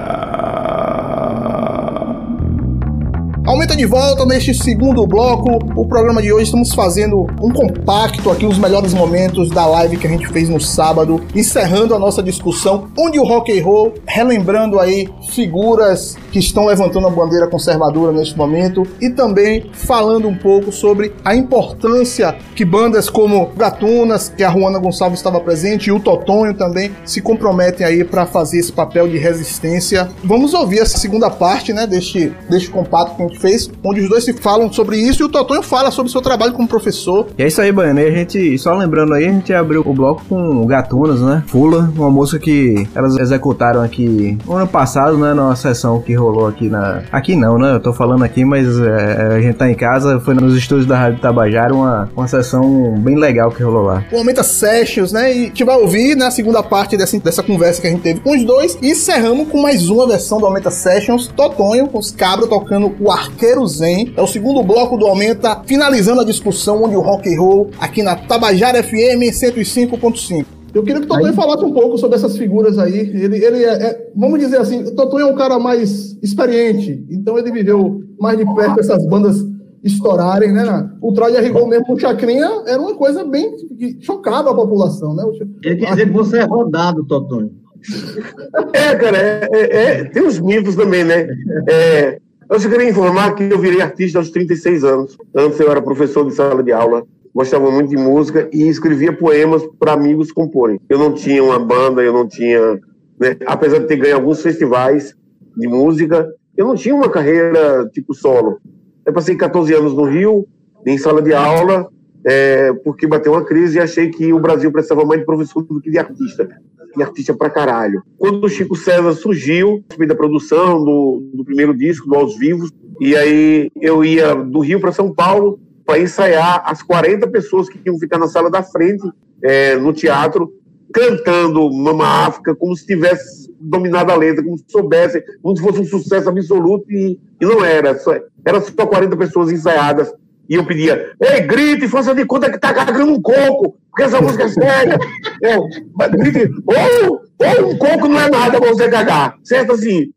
de 3.83 3.87
volta 3.87 4.25
neste 4.25 4.55
segundo 4.55 5.05
bloco. 5.09 5.59
O 5.75 5.85
programa 5.85 6.23
de 6.23 6.33
hoje 6.33 6.45
estamos 6.45 6.73
fazendo 6.73 7.27
um 7.43 7.51
compacto 7.51 8.31
aqui, 8.31 8.47
os 8.47 8.57
melhores 8.57 8.95
momentos 8.95 9.51
da 9.51 9.67
live 9.67 9.97
que 9.97 10.07
a 10.07 10.11
gente 10.11 10.29
fez 10.29 10.49
no 10.49 10.61
sábado, 10.61 11.21
encerrando 11.35 11.93
a 11.93 11.99
nossa 11.99 12.23
discussão 12.23 12.87
onde 12.97 13.19
o 13.19 13.25
rock 13.25 13.59
and 13.59 13.65
roll, 13.65 13.95
relembrando 14.07 14.79
aí 14.79 15.09
figuras 15.31 16.17
que 16.31 16.39
estão 16.39 16.67
levantando 16.67 17.09
a 17.09 17.11
bandeira 17.11 17.49
conservadora 17.49 18.13
neste 18.13 18.39
momento 18.39 18.87
e 19.01 19.11
também 19.11 19.69
falando 19.73 20.29
um 20.29 20.37
pouco 20.37 20.71
sobre 20.71 21.13
a 21.25 21.35
importância 21.35 22.37
que 22.55 22.65
bandas 22.65 23.11
como 23.11 23.51
Gatunas, 23.57 24.29
que 24.29 24.45
a 24.45 24.51
Juana 24.51 24.79
Gonçalves 24.79 25.19
estava 25.19 25.41
presente, 25.41 25.89
e 25.89 25.93
o 25.93 25.99
Totonho 25.99 26.55
também 26.55 26.93
se 27.05 27.21
comprometem 27.21 27.85
aí 27.85 28.05
para 28.05 28.27
fazer 28.27 28.59
esse 28.59 28.71
papel 28.71 29.09
de 29.09 29.19
resistência. 29.19 30.09
Vamos 30.23 30.55
ouvir 30.55 30.79
essa 30.79 30.99
segunda 30.99 31.29
parte, 31.29 31.73
né, 31.73 31.85
deste, 31.85 32.33
deste 32.49 32.71
compacto 32.71 33.17
que 33.17 33.23
a 33.23 33.27
gente 33.27 33.41
fez, 33.41 33.72
onde 33.85 34.01
os 34.01 34.09
dois 34.09 34.25
se 34.25 34.33
falam 34.33 34.73
sobre 34.73 34.97
isso 34.97 35.23
e 35.23 35.25
o 35.25 35.29
Totonho 35.29 35.63
fala 35.63 35.91
sobre 35.91 36.09
o 36.09 36.13
seu 36.13 36.21
trabalho 36.21 36.53
como 36.53 36.69
professor. 36.69 37.27
E 37.39 37.43
é 37.43 37.47
isso 37.47 37.61
aí, 37.61 37.73
Baiano. 37.73 38.01
E 38.01 38.07
a 38.07 38.11
gente, 38.11 38.59
só 38.59 38.75
lembrando 38.75 39.15
aí, 39.15 39.27
a 39.27 39.33
gente 39.33 39.53
abriu 39.53 39.83
o 39.85 39.95
bloco 39.95 40.25
com 40.29 40.67
Gatunas, 40.67 41.21
né? 41.21 41.43
Fula, 41.47 41.91
uma 41.97 42.11
música 42.11 42.39
que 42.39 42.87
elas 42.95 43.17
executaram 43.17 43.83
aqui 43.83 44.39
no 44.47 44.55
ano 44.55 44.67
passado, 44.67 45.17
né? 45.17 45.35
Numa 45.35 45.57
sessão 45.57 46.01
que 46.01 46.15
rolou 46.15 46.47
aqui 46.47 46.69
na. 46.69 47.03
Aqui 47.11 47.37
não, 47.37 47.59
né? 47.59 47.75
Eu 47.75 47.81
tô 47.81 47.93
falando 47.93 48.25
aqui, 48.25 48.45
mas 48.45 48.79
é, 48.81 49.35
a 49.37 49.41
gente 49.41 49.57
tá 49.57 49.71
em 49.71 49.75
casa, 49.75 50.21
foi 50.21 50.35
nos 50.35 50.57
estúdios 50.57 50.87
da 50.87 50.97
Rádio 50.97 51.21
Tabajara, 51.21 51.75
uma, 51.75 52.09
uma 52.17 52.29
sessão 52.29 52.95
bem 52.99 53.17
legal 53.17 53.51
que 53.51 53.63
rolou 53.63 53.83
lá. 53.83 54.05
O 54.13 54.19
Aumenta 54.19 54.43
Sessions, 54.43 55.13
né? 55.13 55.35
E 55.35 55.43
a 55.43 55.45
gente 55.47 55.65
vai 55.65 55.77
ouvir 55.77 56.17
na 56.17 56.31
segunda 56.31 56.63
parte 56.63 56.97
dessa, 56.97 57.19
dessa 57.19 57.43
conversa 57.43 57.81
que 57.81 57.87
a 57.87 57.91
gente 57.91 58.03
teve 58.03 58.21
com 58.21 58.35
os 58.35 58.45
dois. 58.45 58.79
E 58.81 58.91
encerramos 58.91 59.49
com 59.49 59.61
mais 59.61 59.89
uma 59.89 60.07
versão 60.07 60.39
do 60.39 60.47
Aumenta 60.47 60.71
Sessions, 60.71 61.29
Totonho, 61.29 61.89
com 61.89 61.99
os 61.99 62.11
cabros 62.11 62.49
tocando 62.49 62.95
o 63.01 63.11
Arqueiro 63.11 63.52
Zen. 63.67 64.13
É 64.17 64.23
o 64.23 64.27
segundo 64.27 64.63
bloco 64.63 64.97
do 64.97 65.07
Aumenta, 65.07 65.63
finalizando 65.67 66.21
a 66.21 66.25
discussão 66.25 66.83
onde 66.85 66.97
o 66.97 67.01
rock 67.01 67.33
and 67.33 67.41
roll 67.41 67.71
aqui 67.79 68.03
na 68.03 68.17
Tabajara 68.17 68.83
FM 68.83 69.31
105.5. 69.33 70.45
Eu 70.75 70.83
queria 70.83 71.01
que 71.01 71.07
o 71.07 71.09
Totonho 71.09 71.35
falasse 71.35 71.65
um 71.65 71.73
pouco 71.73 71.99
sobre 71.99 72.17
essas 72.17 72.37
figuras 72.37 72.79
aí. 72.79 72.99
Ele, 72.99 73.45
ele 73.45 73.63
é, 73.65 73.73
é- 73.75 74.11
vamos 74.17 74.41
dizer 74.41 74.57
assim, 74.59 74.83
o 74.85 74.95
Totonho 74.95 75.29
é 75.29 75.31
um 75.31 75.37
cara 75.37 75.59
mais 75.59 76.17
experiente, 76.23 77.05
então 77.11 77.39
ele 77.39 77.53
viveu 77.53 78.01
mais 78.19 78.39
de 78.39 78.45
perto 78.55 78.81
essas 78.81 79.05
bandas 79.07 79.37
estourarem, 79.85 80.51
né? 80.53 80.89
O 81.03 81.13
Troy 81.13 81.39
Rigol 81.41 81.67
mesmo, 81.67 81.93
o 81.93 81.99
Chacrinha, 81.99 82.49
era 82.67 82.81
uma 82.81 82.95
coisa 82.95 83.25
bem 83.25 83.55
que 83.79 83.99
chocava 84.01 84.51
a 84.51 84.55
população, 84.55 85.15
né? 85.15 85.25
Ele 85.65 85.77
quer 85.77 85.91
dizer 85.91 86.07
que 86.07 86.13
você 86.13 86.39
é 86.39 86.45
rodado, 86.45 87.05
Totonho. 87.05 87.51
É, 88.73 88.95
cara, 88.95 89.19
é, 89.19 89.49
é- 89.53 89.85
é- 90.01 90.05
tem 90.05 90.25
os 90.27 90.39
mitos 90.41 90.77
também, 90.77 91.05
né? 91.05 91.27
É, 91.69 92.19
eu 92.53 92.61
só 92.61 92.69
queria 92.69 92.91
informar 92.91 93.35
que 93.35 93.45
eu 93.45 93.59
virei 93.59 93.81
artista 93.81 94.19
aos 94.19 94.31
36 94.31 94.85
anos. 94.85 95.17
Antes 95.35 95.59
eu 95.59 95.71
era 95.71 95.81
professor 95.81 96.27
de 96.27 96.35
sala 96.35 96.63
de 96.63 96.71
aula, 96.71 97.03
gostava 97.35 97.71
muito 97.71 97.89
de 97.89 97.97
música 97.97 98.47
e 98.53 98.69
escrevia 98.69 99.13
poemas 99.13 99.63
para 99.79 99.95
amigos 99.95 100.31
comporem. 100.31 100.79
Eu 100.87 100.99
não 100.99 101.15
tinha 101.15 101.43
uma 101.43 101.59
banda, 101.59 102.03
eu 102.03 102.13
não 102.13 102.29
tinha. 102.29 102.79
né, 103.19 103.37
apesar 103.47 103.79
de 103.79 103.87
ter 103.87 103.97
ganho 103.97 104.17
alguns 104.17 104.43
festivais 104.43 105.15
de 105.57 105.67
música, 105.67 106.29
eu 106.55 106.67
não 106.67 106.75
tinha 106.75 106.95
uma 106.95 107.09
carreira 107.09 107.89
tipo 107.91 108.13
solo. 108.13 108.61
Eu 109.07 109.15
passei 109.15 109.35
14 109.35 109.73
anos 109.73 109.95
no 109.95 110.05
Rio, 110.05 110.47
em 110.87 110.99
sala 110.99 111.23
de 111.23 111.33
aula, 111.33 111.89
é, 112.25 112.73
porque 112.85 113.07
bateu 113.07 113.33
uma 113.33 113.45
crise 113.45 113.79
e 113.79 113.81
achei 113.81 114.11
que 114.11 114.31
o 114.31 114.39
Brasil 114.39 114.71
precisava 114.71 115.07
mais 115.07 115.21
de 115.21 115.27
professor 115.27 115.63
do 115.63 115.81
que 115.81 115.91
de 115.91 115.99
artista. 115.99 116.49
E 116.97 117.03
artista 117.03 117.35
pra 117.35 117.51
caralho. 117.51 118.03
Quando 118.19 118.45
o 118.45 118.49
Chico 118.49 118.77
César 118.77 119.13
surgiu, 119.13 119.85
da 120.07 120.15
produção 120.15 120.85
do, 120.85 121.31
do 121.35 121.45
primeiro 121.45 121.75
disco, 121.75 122.09
do 122.09 122.15
Aos 122.15 122.37
Vivos, 122.37 122.71
e 123.01 123.17
aí 123.17 123.71
eu 123.81 124.05
ia 124.05 124.35
do 124.35 124.61
Rio 124.61 124.81
para 124.81 124.93
São 124.93 125.13
Paulo 125.13 125.59
para 125.85 125.99
ensaiar 125.99 126.63
as 126.65 126.83
40 126.83 127.27
pessoas 127.29 127.69
que 127.69 127.81
iam 127.85 127.99
ficar 127.99 128.19
na 128.19 128.29
sala 128.29 128.51
da 128.51 128.63
frente, 128.63 129.03
é, 129.43 129.77
no 129.77 129.93
teatro, 129.93 130.53
cantando 130.93 131.73
Mama 131.73 132.27
África 132.27 132.55
como 132.55 132.77
se 132.77 132.87
tivesse 132.87 133.53
dominado 133.59 134.13
a 134.13 134.17
letra, 134.17 134.45
como 134.45 134.59
se 134.59 134.65
soubesse, 134.69 135.23
como 135.43 135.57
se 135.57 135.63
fosse 135.63 135.81
um 135.81 135.85
sucesso 135.85 136.29
absoluto, 136.29 136.91
e, 136.91 137.19
e 137.41 137.47
não 137.47 137.65
era. 137.65 137.99
Só, 137.99 138.15
era 138.45 138.61
só 138.61 138.87
40 138.87 139.17
pessoas 139.17 139.51
ensaiadas. 139.51 140.13
E 140.53 140.55
eu 140.55 140.67
pedia, 140.67 141.15
ei, 141.19 141.41
grite, 141.41 141.89
faça 141.89 142.15
de 142.15 142.27
conta 142.27 142.51
que 142.51 142.59
tá 142.59 142.75
cagando 142.75 143.11
um 143.11 143.23
coco, 143.23 143.75
porque 143.89 144.03
essa 144.03 144.21
música 144.21 144.45
é 144.45 144.49
séria. 144.49 144.99
mas 145.97 146.11
grite, 146.11 146.53
ou, 146.67 147.23
ou 147.39 147.71
um 147.71 147.79
coco 147.79 148.07
não 148.07 148.21
é 148.21 148.29
nada 148.29 148.61
pra 148.61 148.69
você 148.69 148.87
cagar, 148.87 149.39
certo 149.43 149.73
assim? 149.73 150.13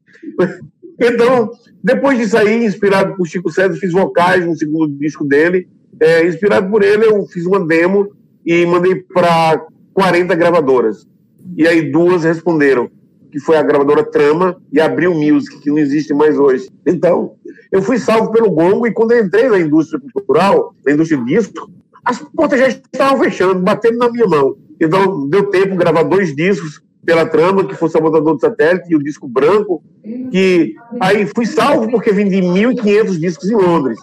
Então, 0.99 1.51
depois 1.81 2.17
disso 2.17 2.37
aí, 2.37 2.65
inspirado 2.65 3.15
por 3.15 3.25
Chico 3.25 3.49
César, 3.49 3.75
fiz 3.75 3.93
vocais 3.93 4.45
no 4.45 4.57
segundo 4.57 4.93
disco 4.97 5.23
dele. 5.23 5.69
É, 6.01 6.27
inspirado 6.27 6.69
por 6.69 6.83
ele, 6.83 7.05
eu 7.05 7.25
fiz 7.27 7.45
uma 7.45 7.65
demo 7.65 8.11
e 8.45 8.65
mandei 8.65 8.95
para 8.95 9.65
40 9.93 10.35
gravadoras. 10.35 11.07
E 11.55 11.65
aí 11.65 11.89
duas 11.89 12.25
responderam, 12.25 12.91
que 13.31 13.39
foi 13.39 13.55
a 13.55 13.63
gravadora 13.63 14.03
Trama 14.03 14.61
e 14.69 14.81
Abril 14.81 15.13
Music, 15.13 15.61
que 15.61 15.69
não 15.69 15.79
existe 15.79 16.13
mais 16.13 16.37
hoje. 16.37 16.67
Então, 16.85 17.35
eu 17.75 17.81
fui 17.81 17.97
salvo 17.97 18.31
pelo 18.31 18.49
gongo 18.51 18.87
e 18.87 18.93
quando 18.93 19.11
eu 19.11 19.25
entrei 19.25 19.49
na 19.49 19.59
indústria 19.59 20.01
cultural, 20.13 20.73
na 20.85 20.93
indústria 20.93 21.19
de 21.21 21.25
disco, 21.25 21.69
as 22.05 22.19
portas 22.19 22.59
já 22.59 22.67
estavam 22.67 23.21
fechando, 23.21 23.59
batendo 23.59 23.97
na 23.97 24.09
minha 24.09 24.25
mão. 24.25 24.55
Então, 24.79 25.27
deu 25.27 25.49
tempo 25.49 25.71
de 25.71 25.77
gravar 25.77 26.03
dois 26.03 26.33
discos 26.33 26.81
pela 27.05 27.25
Trama, 27.25 27.65
que 27.65 27.75
foi 27.75 27.89
o 27.89 27.91
Sabotador 27.91 28.35
do 28.35 28.39
Satélite 28.39 28.85
e 28.89 28.95
o 28.95 29.03
disco 29.03 29.27
branco, 29.27 29.83
que 30.31 30.73
aí 31.01 31.27
fui 31.35 31.45
salvo 31.45 31.89
porque 31.91 32.13
vendi 32.13 32.37
1.500 32.37 33.19
discos 33.19 33.51
em 33.51 33.55
Londres. 33.55 33.99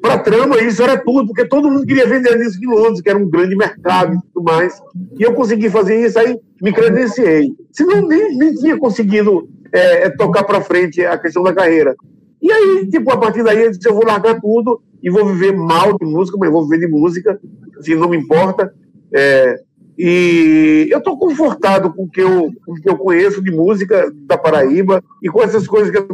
Para 0.00 0.18
trama, 0.18 0.60
isso 0.60 0.82
era 0.82 0.96
tudo, 0.96 1.28
porque 1.28 1.44
todo 1.44 1.70
mundo 1.70 1.86
queria 1.86 2.08
vender 2.08 2.36
disco 2.36 2.64
em 2.64 2.68
Londres, 2.68 3.00
que 3.00 3.08
era 3.08 3.18
um 3.18 3.28
grande 3.28 3.54
mercado 3.54 4.14
e 4.14 4.18
tudo 4.32 4.44
mais. 4.44 4.82
E 5.16 5.22
eu 5.22 5.32
consegui 5.32 5.70
fazer 5.70 6.04
isso, 6.04 6.18
aí 6.18 6.36
me 6.60 6.72
credenciei. 6.72 7.54
Senão 7.70 8.08
nem, 8.08 8.36
nem 8.36 8.52
tinha 8.54 8.76
conseguido 8.76 9.48
é, 9.72 10.06
é, 10.06 10.10
tocar 10.10 10.42
para 10.42 10.60
frente 10.60 11.04
a 11.04 11.16
questão 11.16 11.42
da 11.42 11.54
carreira. 11.54 11.94
E 12.42 12.50
aí, 12.50 12.88
tipo, 12.90 13.10
a 13.12 13.16
partir 13.16 13.44
daí 13.44 13.62
eu 13.62 13.70
disse, 13.70 13.88
eu 13.88 13.94
vou 13.94 14.04
largar 14.04 14.40
tudo 14.40 14.82
e 15.00 15.08
vou 15.08 15.24
viver 15.26 15.56
mal 15.56 15.96
de 15.96 16.04
música, 16.04 16.36
mas 16.38 16.50
vou 16.50 16.68
viver 16.68 16.86
de 16.86 16.92
música, 16.92 17.40
assim, 17.78 17.94
não 17.94 18.08
me 18.08 18.16
importa. 18.16 18.74
É, 19.14 19.60
e 19.96 20.88
eu 20.90 20.98
estou 20.98 21.18
confortado 21.18 21.92
com 21.92 22.04
o, 22.04 22.10
que 22.10 22.20
eu, 22.20 22.50
com 22.64 22.74
que 22.74 22.88
eu 22.88 22.96
conheço 22.96 23.42
de 23.42 23.50
música 23.50 24.12
da 24.26 24.36
Paraíba 24.36 25.02
e 25.22 25.28
com 25.28 25.42
essas 25.42 25.66
coisas 25.66 25.90
que 25.90 25.98
eu 25.98 26.06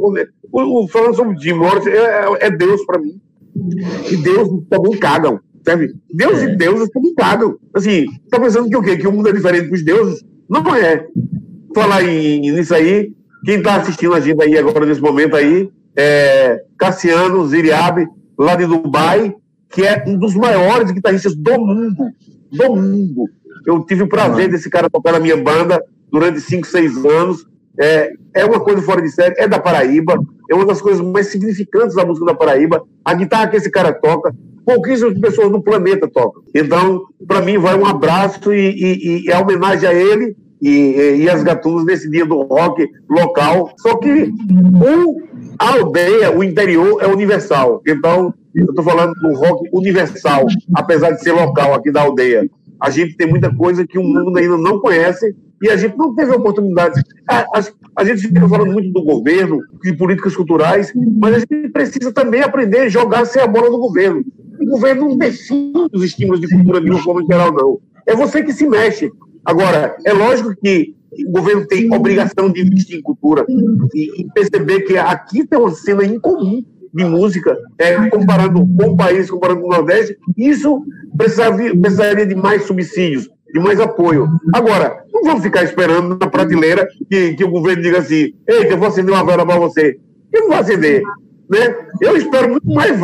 o, 0.52 0.84
o 0.84 0.88
falando 0.88 1.14
sobre 1.14 1.38
Jim 1.38 1.54
Morrison 1.54 1.90
é, 1.90 2.46
é 2.46 2.50
Deus 2.50 2.84
para 2.84 3.00
mim. 3.00 3.20
E 4.10 4.16
Deus 4.16 4.48
também 4.68 4.98
cagam, 4.98 5.40
sabe? 5.64 5.94
Deus 6.12 6.42
e 6.42 6.56
deuses 6.56 6.90
também 6.90 7.14
cagam. 7.14 7.56
Assim, 7.72 8.06
tá 8.30 8.38
pensando 8.38 8.68
que 8.68 8.76
o 8.76 8.82
quê? 8.82 8.96
Que 8.96 9.06
o 9.06 9.12
mundo 9.12 9.28
é 9.28 9.32
diferente 9.32 9.68
dos 9.68 9.84
deuses? 9.84 10.24
Não 10.48 10.62
é. 10.74 11.06
Falar 11.74 12.02
em, 12.04 12.40
nisso 12.40 12.74
aí, 12.74 13.12
quem 13.44 13.58
está 13.58 13.76
assistindo 13.76 14.14
a 14.14 14.20
gente 14.20 14.42
aí 14.42 14.56
agora 14.58 14.86
nesse 14.86 15.00
momento 15.00 15.36
aí, 15.36 15.70
é 15.98 16.62
Cassiano 16.78 17.44
Ziriabe, 17.48 18.06
lá 18.38 18.54
de 18.54 18.66
Dubai, 18.66 19.34
que 19.68 19.82
é 19.82 20.04
um 20.06 20.16
dos 20.16 20.32
maiores 20.34 20.92
guitarristas 20.92 21.34
do 21.34 21.58
mundo. 21.58 22.04
Do 22.52 22.76
mundo. 22.76 23.24
Eu 23.66 23.84
tive 23.84 24.04
o 24.04 24.08
prazer 24.08 24.48
desse 24.48 24.70
cara 24.70 24.88
tocar 24.88 25.12
na 25.12 25.18
minha 25.18 25.36
banda 25.36 25.82
durante 26.08 26.40
5, 26.40 26.64
6 26.68 27.04
anos. 27.04 27.44
É, 27.80 28.12
é 28.34 28.44
uma 28.44 28.60
coisa 28.60 28.80
fora 28.80 29.02
de 29.02 29.10
série, 29.10 29.34
é 29.38 29.48
da 29.48 29.58
Paraíba, 29.58 30.14
é 30.48 30.54
uma 30.54 30.64
das 30.64 30.80
coisas 30.80 31.04
mais 31.04 31.26
significantes 31.26 31.96
da 31.96 32.04
música 32.04 32.26
da 32.26 32.34
Paraíba. 32.34 32.84
A 33.04 33.14
guitarra 33.14 33.48
que 33.48 33.56
esse 33.56 33.70
cara 33.70 33.92
toca, 33.92 34.32
pouquíssimas 34.64 35.18
pessoas 35.18 35.50
no 35.50 35.62
planeta 35.62 36.08
tocam. 36.08 36.42
Então, 36.54 37.02
para 37.26 37.42
mim, 37.42 37.58
vai 37.58 37.76
um 37.76 37.86
abraço 37.86 38.52
e, 38.52 38.70
e, 38.70 39.26
e 39.26 39.30
é 39.30 39.38
homenagem 39.38 39.88
a 39.88 39.92
ele 39.92 40.36
e, 40.60 41.22
e 41.22 41.30
as 41.30 41.42
gatunas 41.42 41.84
nesse 41.84 42.10
dia 42.10 42.26
do 42.26 42.42
rock 42.42 42.86
local. 43.08 43.72
Só 43.78 43.96
que 43.96 44.32
o, 44.32 45.22
a 45.58 45.74
aldeia, 45.74 46.36
o 46.36 46.42
interior, 46.42 47.02
é 47.02 47.06
universal. 47.06 47.82
Então, 47.86 48.32
eu 48.54 48.64
estou 48.66 48.84
falando 48.84 49.12
do 49.14 49.34
rock 49.34 49.68
universal, 49.72 50.46
apesar 50.74 51.12
de 51.12 51.22
ser 51.22 51.32
local 51.32 51.74
aqui 51.74 51.92
da 51.92 52.02
aldeia. 52.02 52.48
A 52.80 52.90
gente 52.90 53.16
tem 53.16 53.28
muita 53.28 53.54
coisa 53.54 53.86
que 53.86 53.98
o 53.98 54.02
mundo 54.02 54.38
ainda 54.38 54.56
não 54.56 54.80
conhece 54.80 55.34
e 55.60 55.68
a 55.68 55.76
gente 55.76 55.96
não 55.96 56.14
teve 56.14 56.32
oportunidade. 56.32 57.00
A, 57.28 57.40
a, 57.40 57.64
a 57.96 58.04
gente 58.04 58.22
fica 58.22 58.48
falando 58.48 58.72
muito 58.72 58.92
do 58.92 59.02
governo, 59.02 59.60
de 59.82 59.92
políticas 59.96 60.36
culturais, 60.36 60.92
mas 61.20 61.34
a 61.34 61.38
gente 61.40 61.68
precisa 61.70 62.12
também 62.12 62.42
aprender 62.42 62.80
a 62.80 62.88
jogar 62.88 63.24
sem 63.24 63.42
a 63.42 63.46
bola 63.46 63.68
do 63.70 63.78
governo. 63.78 64.24
O 64.60 64.66
governo 64.66 65.08
não 65.08 65.16
define 65.16 65.72
os 65.92 66.04
estímulos 66.04 66.40
de 66.40 66.48
cultura 66.48 66.80
de 66.80 66.90
uma 66.90 67.02
forma 67.02 67.24
geral, 67.26 67.52
não. 67.52 67.80
É 68.06 68.14
você 68.14 68.42
que 68.42 68.52
se 68.52 68.66
mexe. 68.66 69.10
Agora, 69.48 69.96
é 70.04 70.12
lógico 70.12 70.54
que 70.62 70.94
o 71.26 71.32
governo 71.32 71.66
tem 71.66 71.90
obrigação 71.90 72.52
de 72.52 72.60
investir 72.60 72.98
em 72.98 73.02
cultura 73.02 73.46
e, 73.94 74.20
e 74.20 74.30
perceber 74.34 74.82
que 74.82 74.98
aqui 74.98 75.46
tem 75.46 75.58
uma 75.58 75.70
cena 75.70 76.04
incomum 76.04 76.62
de 76.92 77.04
música, 77.06 77.56
é, 77.78 78.10
comparando 78.10 78.60
com 78.60 78.90
o 78.90 78.96
país, 78.96 79.30
comparando 79.30 79.62
com 79.62 79.68
o 79.68 79.70
Nordeste, 79.70 80.18
isso 80.36 80.82
precisaria, 81.16 81.74
precisaria 81.80 82.26
de 82.26 82.34
mais 82.34 82.64
subsídios, 82.64 83.26
de 83.54 83.58
mais 83.58 83.80
apoio. 83.80 84.28
Agora, 84.52 85.02
não 85.10 85.22
vamos 85.22 85.42
ficar 85.42 85.62
esperando 85.62 86.18
na 86.20 86.26
prateleira 86.26 86.86
que, 87.08 87.32
que 87.32 87.44
o 87.44 87.50
governo 87.50 87.82
diga 87.82 88.00
assim: 88.00 88.34
eita, 88.46 88.74
eu 88.74 88.78
vou 88.78 88.88
acender 88.88 89.14
uma 89.14 89.24
vela 89.24 89.46
para 89.46 89.58
você. 89.58 89.98
Eu 90.30 90.42
não 90.42 90.48
vou 90.48 90.58
acender. 90.58 91.00
Né? 91.48 91.74
Eu 92.00 92.16
espero 92.16 92.50
muito 92.50 92.68
mais 92.68 92.98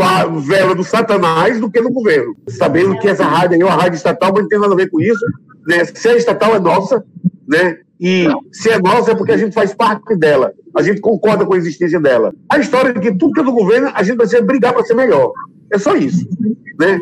vela 0.46 0.74
do 0.74 0.84
Satanás 0.84 1.58
do 1.58 1.70
que 1.70 1.80
do 1.80 1.90
governo. 1.90 2.36
Sabendo 2.48 2.98
que 2.98 3.08
essa 3.08 3.24
rádio 3.24 3.54
aí 3.54 3.60
é 3.62 3.64
uma 3.64 3.74
rádio 3.74 3.96
estatal, 3.96 4.32
mas 4.32 4.42
não 4.42 4.48
tem 4.48 4.58
nada 4.58 4.74
a 4.74 4.76
ver 4.76 4.90
com 4.90 5.00
isso. 5.00 5.24
Né? 5.66 5.84
Se 5.84 6.08
é 6.08 6.16
estatal, 6.16 6.54
é 6.54 6.60
nossa. 6.60 7.02
Né? 7.48 7.78
E 7.98 8.26
se 8.52 8.70
é 8.70 8.78
nossa, 8.78 9.12
é 9.12 9.14
porque 9.14 9.32
a 9.32 9.36
gente 9.36 9.54
faz 9.54 9.72
parte 9.74 10.14
dela. 10.16 10.52
A 10.76 10.82
gente 10.82 11.00
concorda 11.00 11.46
com 11.46 11.54
a 11.54 11.56
existência 11.56 11.98
dela. 11.98 12.34
A 12.50 12.58
história 12.58 12.90
é 12.90 13.00
que 13.00 13.16
tudo 13.16 13.32
que 13.32 13.40
é 13.40 13.44
do 13.44 13.52
governo, 13.52 13.90
a 13.94 14.02
gente 14.02 14.16
precisa 14.16 14.42
brigar 14.42 14.74
para 14.74 14.84
ser 14.84 14.94
melhor. 14.94 15.32
É 15.72 15.78
só 15.78 15.96
isso. 15.96 16.28
Né? 16.78 17.00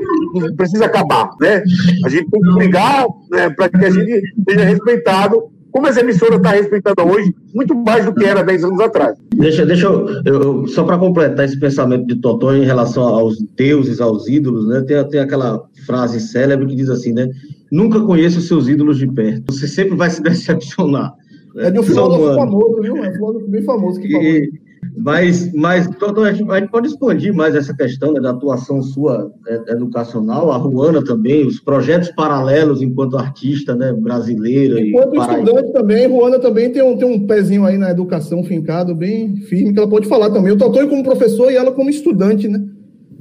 Precisa 0.57 0.85
acabar. 0.85 1.31
Né? 1.41 1.63
A 2.05 2.09
gente 2.09 2.31
tem 2.31 2.41
que 2.41 2.55
brigar 2.55 3.07
né, 3.33 3.51
para 3.51 3.69
que 3.69 3.85
a 3.85 3.91
gente 3.91 4.23
seja 4.49 4.65
respeitado 4.65 5.51
como 5.73 5.87
essa 5.87 6.01
emissora 6.01 6.37
está 6.37 6.51
respeitada 6.51 7.03
hoje, 7.03 7.35
muito 7.55 7.75
mais 7.75 8.05
do 8.05 8.15
que 8.15 8.25
era 8.25 8.43
10 8.43 8.65
anos 8.65 8.81
atrás. 8.81 9.17
Deixa, 9.35 9.65
deixa 9.65 9.87
eu, 9.87 10.07
eu 10.25 10.67
só 10.69 10.85
para 10.85 10.99
completar 10.99 11.47
esse 11.47 11.59
pensamento 11.59 12.07
de 12.07 12.17
Totó 12.17 12.55
em 12.55 12.65
relação 12.65 13.03
aos 13.03 13.43
deuses, 13.57 14.01
aos 14.01 14.29
ídolos, 14.29 14.69
né? 14.69 14.83
Tem, 14.83 15.03
tem 15.09 15.21
aquela 15.21 15.65
frase 15.87 16.21
célebre 16.21 16.67
que 16.67 16.77
diz 16.77 16.91
assim, 16.91 17.13
né? 17.13 17.29
Nunca 17.71 18.01
conheça 18.01 18.39
os 18.39 18.47
seus 18.47 18.69
ídolos 18.69 18.99
de 18.99 19.11
perto. 19.11 19.51
Você 19.51 19.67
sempre 19.67 19.97
vai 19.97 20.11
se 20.11 20.21
decepcionar. 20.23 21.15
É 21.57 21.71
de 21.71 21.81
um 21.81 21.83
filósofo 21.83 22.35
famoso, 22.35 22.83
viu? 22.83 22.97
É 22.99 23.09
um 23.09 23.13
filósofo 23.13 23.49
bem 23.49 23.63
famoso 23.63 24.01
que 24.01 24.11
falou. 24.11 24.27
E, 24.27 24.53
mas, 24.95 25.53
mas 25.55 25.89
a, 25.89 26.33
gente, 26.33 26.51
a 26.51 26.61
gente 26.61 26.71
pode 26.71 26.89
expandir 26.89 27.35
mais 27.35 27.55
essa 27.55 27.75
questão 27.75 28.13
né, 28.13 28.21
da 28.21 28.31
atuação 28.31 28.83
sua 28.83 29.33
é, 29.47 29.73
educacional, 29.73 30.53
a 30.53 30.57
Ruana 30.57 31.03
também, 31.03 31.47
os 31.47 31.59
projetos 31.59 32.11
paralelos 32.11 32.83
enquanto 32.83 33.17
artista 33.17 33.75
né, 33.75 33.93
brasileira. 33.93 34.81
Enquanto 34.81 35.17
estudante 35.17 35.73
também, 35.73 36.07
Ruana 36.07 36.39
também 36.39 36.71
tem 36.71 36.83
um, 36.83 36.97
tem 36.97 37.09
um 37.09 37.27
pezinho 37.27 37.65
aí 37.65 37.79
na 37.79 37.91
educação 37.91 38.45
fincado, 38.45 38.95
bem 38.95 39.37
firme, 39.37 39.73
que 39.73 39.79
ela 39.79 39.89
pode 39.89 40.07
falar 40.07 40.31
também. 40.31 40.51
Eu 40.51 40.59
Totó 40.59 40.87
como 40.87 41.03
professor 41.03 41.51
e 41.51 41.57
ela 41.57 41.73
como 41.73 41.89
estudante, 41.89 42.47
né? 42.47 42.63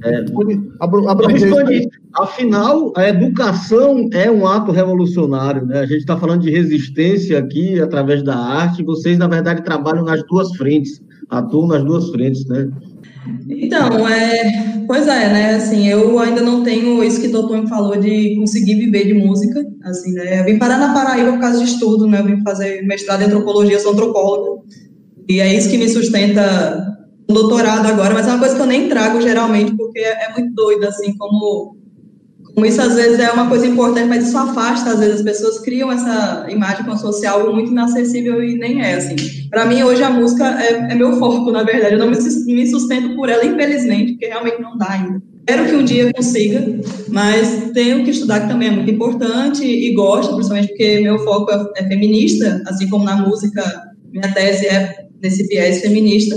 É, 0.04 0.24
Afinal, 2.14 2.92
a 2.96 3.08
educação 3.08 4.08
é 4.12 4.30
um 4.30 4.46
ato 4.46 4.72
revolucionário, 4.72 5.64
né? 5.64 5.80
A 5.80 5.86
gente 5.86 6.00
está 6.00 6.16
falando 6.16 6.42
de 6.42 6.50
resistência 6.50 7.38
aqui 7.38 7.80
através 7.80 8.22
da 8.22 8.36
arte. 8.36 8.82
Vocês, 8.82 9.16
na 9.16 9.28
verdade, 9.28 9.62
trabalham 9.62 10.04
nas 10.04 10.22
duas 10.26 10.54
frentes, 10.56 11.00
atuam 11.32 11.66
nas 11.66 11.82
duas 11.82 12.10
frentes, 12.10 12.46
né? 12.46 12.68
Então, 13.48 14.06
é, 14.08 14.84
pois 14.86 15.06
é, 15.08 15.32
né? 15.32 15.54
Assim, 15.54 15.88
eu 15.88 16.18
ainda 16.18 16.42
não 16.42 16.62
tenho 16.62 17.02
isso 17.02 17.20
que 17.20 17.28
o 17.28 17.32
doutor 17.32 17.62
me 17.62 17.68
falou 17.68 17.96
de 17.96 18.36
conseguir 18.36 18.74
viver 18.74 19.06
de 19.06 19.14
música. 19.14 19.64
Assim, 19.84 20.12
né? 20.12 20.40
Eu 20.40 20.44
vim 20.44 20.58
parar 20.58 20.78
na 20.78 20.92
Paraíba 20.92 21.32
por 21.32 21.40
causa 21.40 21.58
de 21.58 21.64
estudo, 21.64 22.06
né? 22.06 22.20
Eu 22.20 22.26
vim 22.26 22.42
fazer 22.42 22.82
mestrado 22.82 23.22
em 23.22 23.26
antropologia, 23.26 23.80
sou 23.80 23.92
antropóloga. 23.92 24.62
E 25.28 25.40
é 25.40 25.54
isso 25.54 25.70
que 25.70 25.78
me 25.78 25.88
sustenta 25.88 26.98
um 27.28 27.32
doutorado 27.32 27.86
agora, 27.86 28.12
mas 28.12 28.26
é 28.26 28.30
uma 28.30 28.38
coisa 28.38 28.54
que 28.54 28.60
eu 28.60 28.66
nem 28.66 28.88
trago 28.88 29.20
geralmente, 29.22 29.74
porque 29.76 30.00
é, 30.00 30.26
é 30.26 30.32
muito 30.32 30.52
doido, 30.54 30.84
assim, 30.84 31.16
como 31.16 31.76
isso 32.58 32.82
às 32.82 32.94
vezes 32.94 33.18
é 33.18 33.30
uma 33.30 33.48
coisa 33.48 33.66
importante, 33.66 34.08
mas 34.08 34.28
isso 34.28 34.36
afasta, 34.36 34.90
às 34.90 34.98
vezes 34.98 35.16
as 35.16 35.22
pessoas 35.22 35.58
criam 35.60 35.90
essa 35.90 36.46
imagem 36.50 36.84
como 36.84 37.12
se 37.12 37.26
algo 37.26 37.52
muito 37.54 37.70
inacessível 37.70 38.44
e 38.44 38.58
nem 38.58 38.82
é, 38.82 38.94
assim. 38.94 39.16
Para 39.48 39.64
mim, 39.64 39.82
hoje 39.82 40.02
a 40.02 40.10
música 40.10 40.62
é, 40.62 40.92
é, 40.92 40.94
meu 40.94 41.16
foco, 41.18 41.50
na 41.50 41.62
verdade, 41.62 41.94
eu 41.94 41.98
não 41.98 42.10
me, 42.10 42.16
me 42.16 42.66
sustento 42.70 43.16
por 43.16 43.30
ela, 43.30 43.44
infelizmente, 43.44 44.12
porque 44.12 44.26
realmente 44.26 44.60
não 44.60 44.76
dá 44.76 44.90
ainda. 44.90 45.22
Espero 45.38 45.66
que 45.66 45.74
um 45.74 45.84
dia 45.84 46.12
consiga, 46.12 46.80
mas 47.08 47.70
tenho 47.72 48.04
que 48.04 48.10
estudar, 48.10 48.40
que 48.40 48.48
também 48.48 48.68
é 48.68 48.70
muito 48.70 48.90
importante, 48.90 49.64
e 49.64 49.92
gosto, 49.94 50.34
principalmente 50.34 50.68
porque 50.68 51.00
meu 51.00 51.18
foco 51.20 51.50
é, 51.50 51.82
é 51.82 51.88
feminista, 51.88 52.62
assim 52.66 52.88
como 52.88 53.04
na 53.04 53.16
música, 53.16 53.62
minha 54.12 54.32
tese 54.32 54.66
é 54.66 55.06
nesse 55.22 55.46
viés 55.48 55.80
feminista, 55.80 56.36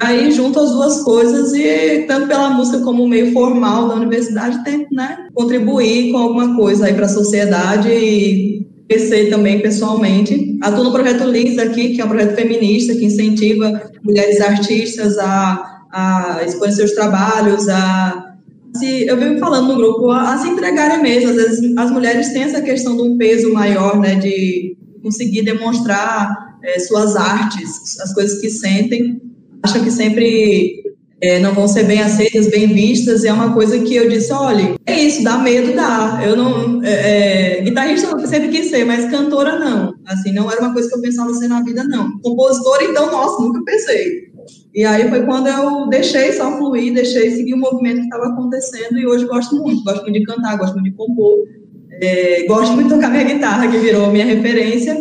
Aí 0.00 0.30
junto 0.30 0.60
as 0.60 0.70
duas 0.70 1.02
coisas 1.02 1.52
e 1.54 2.04
tanto 2.06 2.28
pela 2.28 2.50
música 2.50 2.80
como 2.80 3.08
meio 3.08 3.32
formal 3.32 3.88
da 3.88 3.94
universidade 3.94 4.62
tento, 4.62 4.94
né, 4.94 5.28
contribuir 5.34 6.12
com 6.12 6.18
alguma 6.18 6.54
coisa 6.56 6.86
aí 6.86 6.94
para 6.94 7.06
a 7.06 7.08
sociedade 7.08 7.88
e 7.88 8.66
crescer 8.88 9.30
também 9.30 9.60
pessoalmente. 9.60 10.58
Atuo 10.62 10.84
no 10.84 10.92
projeto 10.92 11.24
Liz 11.24 11.58
aqui, 11.58 11.94
que 11.94 12.00
é 12.00 12.04
um 12.04 12.08
projeto 12.08 12.36
feminista 12.36 12.94
que 12.94 13.04
incentiva 13.04 13.90
mulheres 14.04 14.40
artistas 14.40 15.18
a, 15.18 15.84
a 15.90 16.42
expor 16.44 16.70
seus 16.70 16.92
trabalhos, 16.92 17.68
a 17.68 18.34
se, 18.76 19.06
eu 19.06 19.16
venho 19.16 19.38
falando 19.38 19.68
no 19.68 19.76
grupo, 19.76 20.10
a, 20.10 20.34
a, 20.34 20.38
se 20.38 20.48
entregarem 20.48 21.02
mesmo. 21.02 21.30
Às 21.30 21.36
vezes 21.36 21.76
as 21.76 21.90
mulheres 21.90 22.32
têm 22.32 22.42
essa 22.42 22.60
questão 22.60 22.96
de 22.96 23.02
um 23.02 23.16
peso 23.16 23.52
maior, 23.52 23.98
né, 23.98 24.16
de 24.16 24.76
conseguir 25.02 25.42
demonstrar 25.42 26.58
é, 26.62 26.78
suas 26.80 27.16
artes, 27.16 27.98
as 28.00 28.12
coisas 28.12 28.40
que 28.40 28.50
sentem 28.50 29.20
acham 29.66 29.82
que 29.82 29.90
sempre 29.90 30.80
é, 31.20 31.40
não 31.40 31.52
vão 31.52 31.66
ser 31.66 31.84
bem 31.84 32.00
aceitas, 32.00 32.48
bem 32.48 32.68
vistas, 32.68 33.24
e 33.24 33.28
é 33.28 33.32
uma 33.32 33.52
coisa 33.52 33.78
que 33.80 33.96
eu 33.96 34.08
disse, 34.08 34.32
olha, 34.32 34.76
é 34.86 35.00
isso, 35.00 35.24
dá 35.24 35.38
medo, 35.38 35.74
dá. 35.74 36.20
Eu 36.24 36.36
não, 36.36 36.82
é, 36.84 37.58
é, 37.58 37.60
guitarrista 37.62 38.06
eu 38.06 38.26
sempre 38.28 38.48
quis 38.48 38.70
ser, 38.70 38.84
mas 38.84 39.10
cantora 39.10 39.58
não. 39.58 39.94
Assim, 40.06 40.32
não 40.32 40.50
era 40.50 40.60
uma 40.60 40.72
coisa 40.72 40.88
que 40.88 40.94
eu 40.94 41.02
pensava 41.02 41.34
ser 41.34 41.48
na 41.48 41.62
vida, 41.62 41.82
não. 41.84 42.18
Compositora, 42.20 42.84
então, 42.84 43.10
nossa, 43.10 43.42
nunca 43.42 43.60
pensei. 43.64 44.26
E 44.72 44.84
aí 44.84 45.08
foi 45.08 45.24
quando 45.24 45.48
eu 45.48 45.88
deixei 45.88 46.32
só 46.32 46.56
fluir, 46.58 46.94
deixei 46.94 47.30
seguir 47.32 47.54
o 47.54 47.58
movimento 47.58 47.96
que 47.96 48.04
estava 48.04 48.26
acontecendo, 48.26 48.96
e 48.96 49.06
hoje 49.06 49.26
gosto 49.26 49.56
muito, 49.56 49.82
gosto 49.82 50.02
muito 50.02 50.20
de 50.20 50.24
cantar, 50.24 50.56
gosto 50.58 50.74
muito 50.74 50.90
de 50.90 50.96
compor, 50.96 51.38
é, 52.00 52.46
gosto 52.46 52.74
muito 52.74 52.88
de 52.88 52.94
tocar 52.94 53.10
minha 53.10 53.24
guitarra, 53.24 53.68
que 53.68 53.78
virou 53.78 54.12
minha 54.12 54.26
referência, 54.26 54.94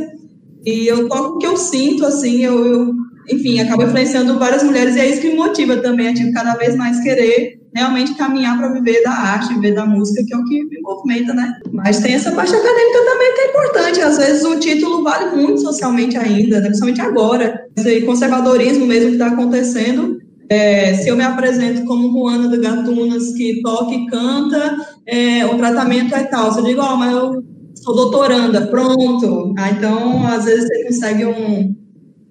e 0.66 0.88
eu 0.88 1.08
toco 1.08 1.36
o 1.36 1.38
que 1.38 1.46
eu 1.46 1.56
sinto, 1.56 2.06
assim, 2.06 2.44
eu, 2.44 2.66
eu 2.66 3.05
enfim, 3.30 3.60
acaba 3.60 3.84
influenciando 3.84 4.38
várias 4.38 4.64
mulheres 4.64 4.96
e 4.96 5.00
é 5.00 5.10
isso 5.10 5.22
que 5.22 5.30
me 5.30 5.36
motiva 5.36 5.78
também 5.78 6.10
a 6.10 6.14
tipo, 6.14 6.34
cada 6.34 6.56
vez 6.56 6.76
mais 6.76 7.00
querer 7.02 7.60
realmente 7.76 8.14
caminhar 8.14 8.58
para 8.58 8.70
viver 8.70 9.04
da 9.04 9.12
arte, 9.12 9.54
viver 9.54 9.74
da 9.74 9.86
música, 9.86 10.24
que 10.26 10.34
é 10.34 10.38
o 10.38 10.46
que 10.46 10.64
me 10.64 10.80
movimenta, 10.82 11.34
né? 11.34 11.54
Mas 11.74 12.00
tem 12.00 12.14
essa 12.14 12.32
parte 12.32 12.56
acadêmica 12.56 13.00
também 13.06 13.34
que 13.34 13.42
é 13.42 13.50
importante. 13.50 14.02
Às 14.02 14.18
vezes 14.18 14.46
um 14.46 14.60
título 14.60 15.04
vale 15.04 15.36
muito 15.36 15.60
socialmente 15.60 16.18
ainda, 16.18 16.62
né? 16.62 16.68
principalmente 16.68 17.02
agora. 17.02 17.66
Esse 17.76 18.02
conservadorismo 18.02 18.86
mesmo 18.86 19.08
que 19.10 19.16
está 19.16 19.28
acontecendo. 19.28 20.20
É, 20.48 20.94
se 20.94 21.10
eu 21.10 21.18
me 21.18 21.24
apresento 21.24 21.84
como 21.86 22.12
Juana 22.12 22.48
do 22.48 22.62
Gatunas, 22.62 23.34
que 23.34 23.62
toca 23.62 23.94
e 23.94 24.06
canta, 24.06 24.76
é, 25.06 25.46
o 25.46 25.58
tratamento 25.58 26.16
é 26.16 26.24
tal. 26.24 26.54
Se 26.54 26.60
eu 26.60 26.64
digo, 26.66 26.82
ó, 26.82 26.96
mas 26.96 27.12
eu 27.12 27.44
sou 27.74 27.96
doutoranda, 27.96 28.68
pronto. 28.68 29.54
Ah, 29.58 29.72
então, 29.72 30.26
às 30.28 30.46
vezes 30.46 30.68
você 30.68 30.84
consegue 30.86 31.26
um, 31.26 31.76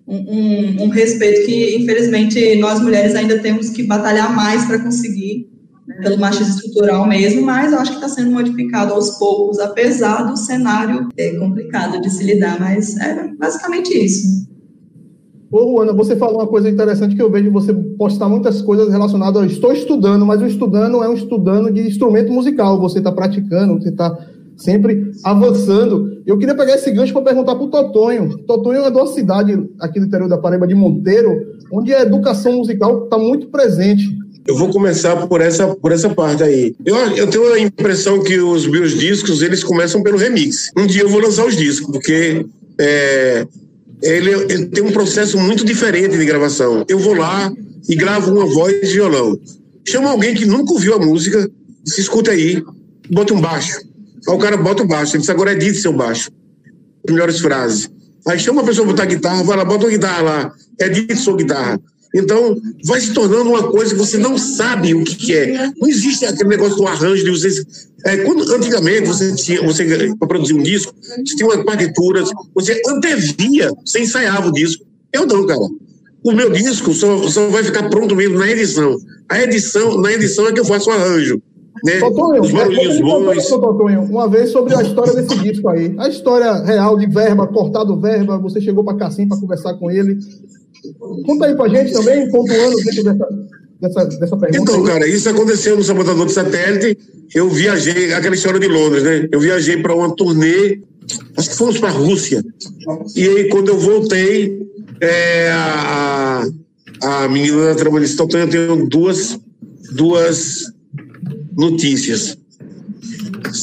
um, 0.07 0.85
um, 0.85 0.89
respeito 0.89 1.47
que, 1.47 1.77
infelizmente, 1.77 2.57
nós 2.57 2.81
mulheres 2.81 3.15
ainda 3.15 3.39
temos 3.39 3.71
que 3.71 3.83
batalhar 3.83 4.35
mais 4.35 4.65
para 4.67 4.79
conseguir, 4.79 5.49
né, 5.87 5.97
pelo 6.03 6.19
machismo 6.19 6.55
estrutural 6.55 7.09
mesmo, 7.09 7.43
mas 7.43 7.73
eu 7.73 7.79
acho 7.79 7.93
que 7.93 7.97
está 7.97 8.09
sendo 8.09 8.31
modificado 8.31 8.93
aos 8.93 9.19
poucos, 9.19 9.59
apesar 9.59 10.25
do 10.25 10.37
cenário 10.37 11.09
é 11.17 11.37
complicado 11.37 12.01
de 12.01 12.11
se 12.11 12.23
lidar, 12.23 12.61
mas 12.61 12.97
é 12.99 13.29
basicamente 13.39 13.97
isso. 13.97 14.45
Ô, 15.51 15.81
Ana, 15.81 15.93
você 15.93 16.17
falou 16.17 16.41
uma 16.41 16.49
coisa 16.49 16.69
interessante 16.69 17.15
que 17.15 17.23
eu 17.23 17.31
vejo 17.31 17.51
você 17.51 17.73
postar 17.73 18.29
muitas 18.29 18.61
coisas 18.61 18.91
relacionadas 18.91 19.41
a 19.41 19.47
estou 19.47 19.73
estudando, 19.73 20.27
mas 20.27 20.43
o 20.43 20.47
estudando 20.47 21.03
é 21.03 21.09
um 21.09 21.15
estudando 21.15 21.73
de 21.73 21.81
instrumento 21.81 22.33
musical, 22.33 22.81
você 22.81 22.99
está 22.99 23.13
praticando, 23.13 23.75
você 23.75 23.91
está 23.91 24.19
sempre 24.57 25.13
avançando. 25.23 26.23
Eu 26.27 26.39
queria 26.39 26.55
pegar 26.55 26.75
esse 26.75 26.91
gancho 26.91 27.13
para 27.13 27.23
perguntar 27.23 27.55
para 27.55 27.65
o 27.65 27.71
Totonho. 27.71 28.39
Totonho 28.47 28.85
é 28.85 28.91
de 28.91 28.97
uma 28.97 29.07
cidade 29.07 29.69
aqui 29.81 30.01
do 30.01 30.07
interior 30.07 30.29
da 30.29 30.39
Paraíba, 30.39 30.67
de 30.67 30.75
Monteiro, 30.75 31.55
onde 31.73 31.93
a 31.95 32.03
educação 32.03 32.55
musical 32.55 33.05
está 33.05 33.19
muito 33.19 33.49
presente. 33.49 34.05
Eu 34.47 34.57
vou 34.57 34.69
começar 34.71 35.27
por 35.27 35.41
essa, 35.41 35.69
por 35.75 35.91
essa 35.91 36.11
parte 36.11 36.43
aí. 36.43 36.75
Eu, 36.85 36.97
eu 37.17 37.27
tenho 37.27 37.53
a 37.53 37.59
impressão 37.59 38.23
que 38.23 38.39
os 38.39 38.67
meus 38.67 38.93
discos, 38.93 39.41
eles 39.41 39.65
começam 39.65 40.03
pelo 40.03 40.19
remix. 40.19 40.71
Um 40.77 40.87
dia 40.87 41.03
eu 41.03 41.09
vou 41.09 41.21
lançar 41.21 41.47
os 41.47 41.57
discos, 41.57 41.91
porque 41.91 42.45
é, 42.79 43.47
ele, 44.03 44.31
ele 44.51 44.67
tem 44.67 44.85
um 44.85 44.93
processo 44.93 45.39
muito 45.39 45.65
diferente 45.65 46.19
de 46.19 46.25
gravação. 46.27 46.85
Eu 46.89 46.99
vou 46.99 47.15
lá 47.15 47.51
e 47.89 47.97
gravo 47.97 48.33
uma 48.33 48.45
voz 48.45 48.75
e 48.83 48.93
violão. 48.93 49.39
Chama 49.87 50.11
alguém 50.11 50.35
que 50.35 50.45
nunca 50.45 50.73
ouviu 50.73 50.95
a 50.95 50.99
música, 50.99 51.51
se 51.85 52.03
escuta 52.03 52.31
aí, 52.31 52.63
bota 53.11 53.33
um 53.33 53.41
baixo. 53.41 53.81
Aí 54.29 54.35
o 54.35 54.39
cara 54.39 54.57
bota 54.57 54.83
o 54.83 54.87
baixo, 54.87 55.17
ele 55.17 55.21
diz, 55.21 55.31
agora 55.31 55.53
edite 55.53 55.79
seu 55.79 55.93
baixo. 55.93 56.31
Melhores 57.09 57.41
frases. 57.41 57.91
Aí 58.27 58.39
chama 58.39 58.63
a 58.63 58.65
pessoa 58.65 58.87
a 58.87 58.91
botar 58.91 59.05
guitarra, 59.05 59.43
vai 59.43 59.57
lá, 59.57 59.65
bota 59.65 59.85
uma 59.85 59.91
guitarra 59.91 60.23
lá, 60.23 60.55
edite 60.81 61.17
sua 61.17 61.37
guitarra. 61.37 61.79
Então, 62.15 62.57
vai 62.85 63.01
se 63.01 63.13
tornando 63.13 63.51
uma 63.51 63.71
coisa 63.71 63.93
que 63.93 63.99
você 63.99 64.17
não 64.17 64.39
sabe 64.39 64.95
o 64.95 65.03
que, 65.03 65.17
que 65.17 65.35
é. 65.35 65.73
Não 65.77 65.89
existe 65.89 66.25
aquele 66.25 66.51
negócio 66.51 66.77
do 66.77 66.87
arranjo 66.87 67.25
de 67.25 67.31
vocês. 67.31 67.89
É, 68.07 68.19
quando, 68.19 68.55
antigamente, 68.55 69.09
você 69.09 69.35
tinha, 69.35 69.61
você, 69.63 70.15
para 70.17 70.29
produzir 70.29 70.55
um 70.55 70.63
disco, 70.63 70.95
você 71.03 71.37
tinha 71.37 71.49
umas 71.49 71.65
partituras, 71.65 72.31
você 72.55 72.81
antevia, 72.87 73.73
você 73.85 74.01
ensaiava 74.01 74.49
o 74.49 74.53
disco. 74.53 74.85
Eu 75.13 75.27
não, 75.27 75.45
cara. 75.45 75.61
O 76.23 76.33
meu 76.33 76.51
disco 76.51 76.95
só, 76.95 77.29
só 77.29 77.49
vai 77.49 77.65
ficar 77.65 77.91
pronto 77.91 78.15
mesmo 78.15 78.39
na 78.39 78.49
edição. 78.49 78.97
A 79.29 79.43
edição, 79.43 80.01
na 80.01 80.13
edição 80.13 80.47
é 80.47 80.53
que 80.53 80.61
eu 80.61 80.65
faço 80.65 80.91
o 80.91 80.93
arranjo. 80.93 81.43
Né? 81.85 82.01
Totonho, 82.01 82.41
Os 82.41 82.51
barulhinhos 82.51 83.01
bons. 83.01 83.47
Totonho, 83.47 84.03
uma 84.05 84.27
vez 84.27 84.51
sobre 84.51 84.75
a 84.75 84.83
história 84.83 85.13
desse 85.13 85.39
disco 85.41 85.69
aí. 85.69 85.95
A 85.99 86.09
história 86.09 86.65
real 86.65 86.97
de 86.97 87.07
verba, 87.07 87.47
cortado 87.47 88.01
verba, 88.01 88.39
você 88.39 88.59
chegou 88.59 88.83
para 88.83 88.97
Cassim 88.97 89.29
para 89.29 89.39
conversar 89.39 89.75
com 89.75 89.91
ele. 89.91 90.19
Conta 91.27 91.45
aí 91.45 91.55
pra 91.55 91.69
gente 91.69 91.93
também, 91.93 92.31
pontuando 92.31 92.77
dentro 92.77 93.05
dessa, 93.05 93.29
dessa, 93.81 94.05
dessa 94.19 94.37
pergunta. 94.37 94.73
Então, 94.73 94.81
aí. 94.83 94.93
cara, 94.93 95.07
isso 95.07 95.29
aconteceu 95.29 95.77
no 95.77 95.85
Sabotador 95.85 96.25
de 96.25 96.33
Satélite. 96.33 96.99
Eu 97.35 97.51
viajei, 97.51 98.15
aquela 98.15 98.35
história 98.35 98.59
de 98.59 98.69
Londres, 98.69 99.03
né? 99.03 99.29
Eu 99.31 99.41
viajei 99.41 99.77
para 99.77 99.95
uma 99.95 100.15
turnê, 100.15 100.81
acho 101.37 101.51
que 101.51 101.57
fomos 101.57 101.79
para 101.79 101.91
a 101.91 101.93
Rússia. 101.93 102.43
E 103.15 103.29
aí, 103.29 103.49
quando 103.51 103.69
eu 103.69 103.79
voltei, 103.79 104.67
é, 105.03 105.51
a, 105.51 106.47
a 107.03 107.29
menina 107.29 107.67
da 107.67 107.75
trama 107.75 108.01
disse: 108.01 108.17
Totonho, 108.17 108.45
eu 108.45 108.51
tenho 108.51 108.89
duas, 108.89 109.39
duas 109.93 110.74
notícias. 111.57 112.39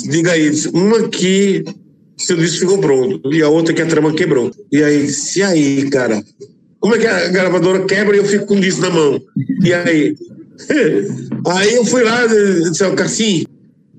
Diga 0.10 0.32
aí, 0.32 0.52
uma 0.74 1.10
que 1.10 1.64
seu 2.18 2.38
disco 2.38 2.60
ficou 2.60 2.80
pronto, 2.80 3.34
e 3.34 3.42
a 3.42 3.50
outra 3.50 3.74
que 3.74 3.82
a 3.82 3.88
trama 3.88 4.14
quebrou. 4.14 4.52
E 4.72 4.84
aí, 4.84 5.06
disse, 5.06 5.40
e 5.40 5.44
aí, 5.44 5.90
cara? 5.90 6.24
Como 6.80 6.96
é 6.96 7.00
que 7.00 7.08
a 7.08 7.28
gravadora 7.30 7.86
quebra 7.86 8.16
e 8.16 8.20
eu 8.20 8.26
fico 8.26 8.46
com 8.46 8.56
o 8.56 8.60
disco 8.60 8.82
na 8.82 8.90
mão? 8.90 9.22
E 9.64 9.74
aí? 9.74 10.16
Aí 11.48 11.74
eu 11.74 11.84
fui 11.84 12.04
lá, 12.04 12.28
disse, 12.28 12.84
ó, 12.84 12.94
Cassim, 12.94 13.44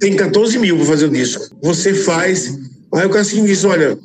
tem 0.03 0.17
14 0.17 0.59
mil 0.59 0.77
para 0.77 0.87
fazer 0.87 1.07
o 1.07 1.11
disco. 1.11 1.45
Você 1.63 1.95
faz. 1.95 2.59
Aí 2.93 3.07
o 3.07 3.11
Cassim 3.11 3.45
disse: 3.45 3.65
olha, 3.67 3.97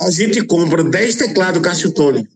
a 0.00 0.10
gente 0.10 0.42
compra 0.42 0.82
10 0.82 1.14
teclados 1.14 1.60
Cássio 1.60 1.90
Tony. 1.90 2.26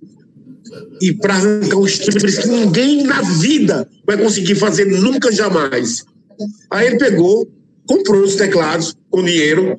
E 1.01 1.15
para 1.15 1.35
arrancar 1.35 1.79
os 1.79 1.99
timbres 1.99 2.39
que 2.39 2.49
ninguém 2.49 3.03
na 3.05 3.23
vida 3.23 3.89
vai 4.07 4.19
conseguir 4.19 4.55
fazer 4.55 4.85
nunca 4.85 5.33
jamais. 5.33 6.05
Aí 6.71 6.87
ele 6.87 6.99
pegou, 6.99 7.49
comprou 7.87 8.23
os 8.23 8.37
teclados 8.37 8.97
com 9.11 9.23
dinheiro. 9.23 9.79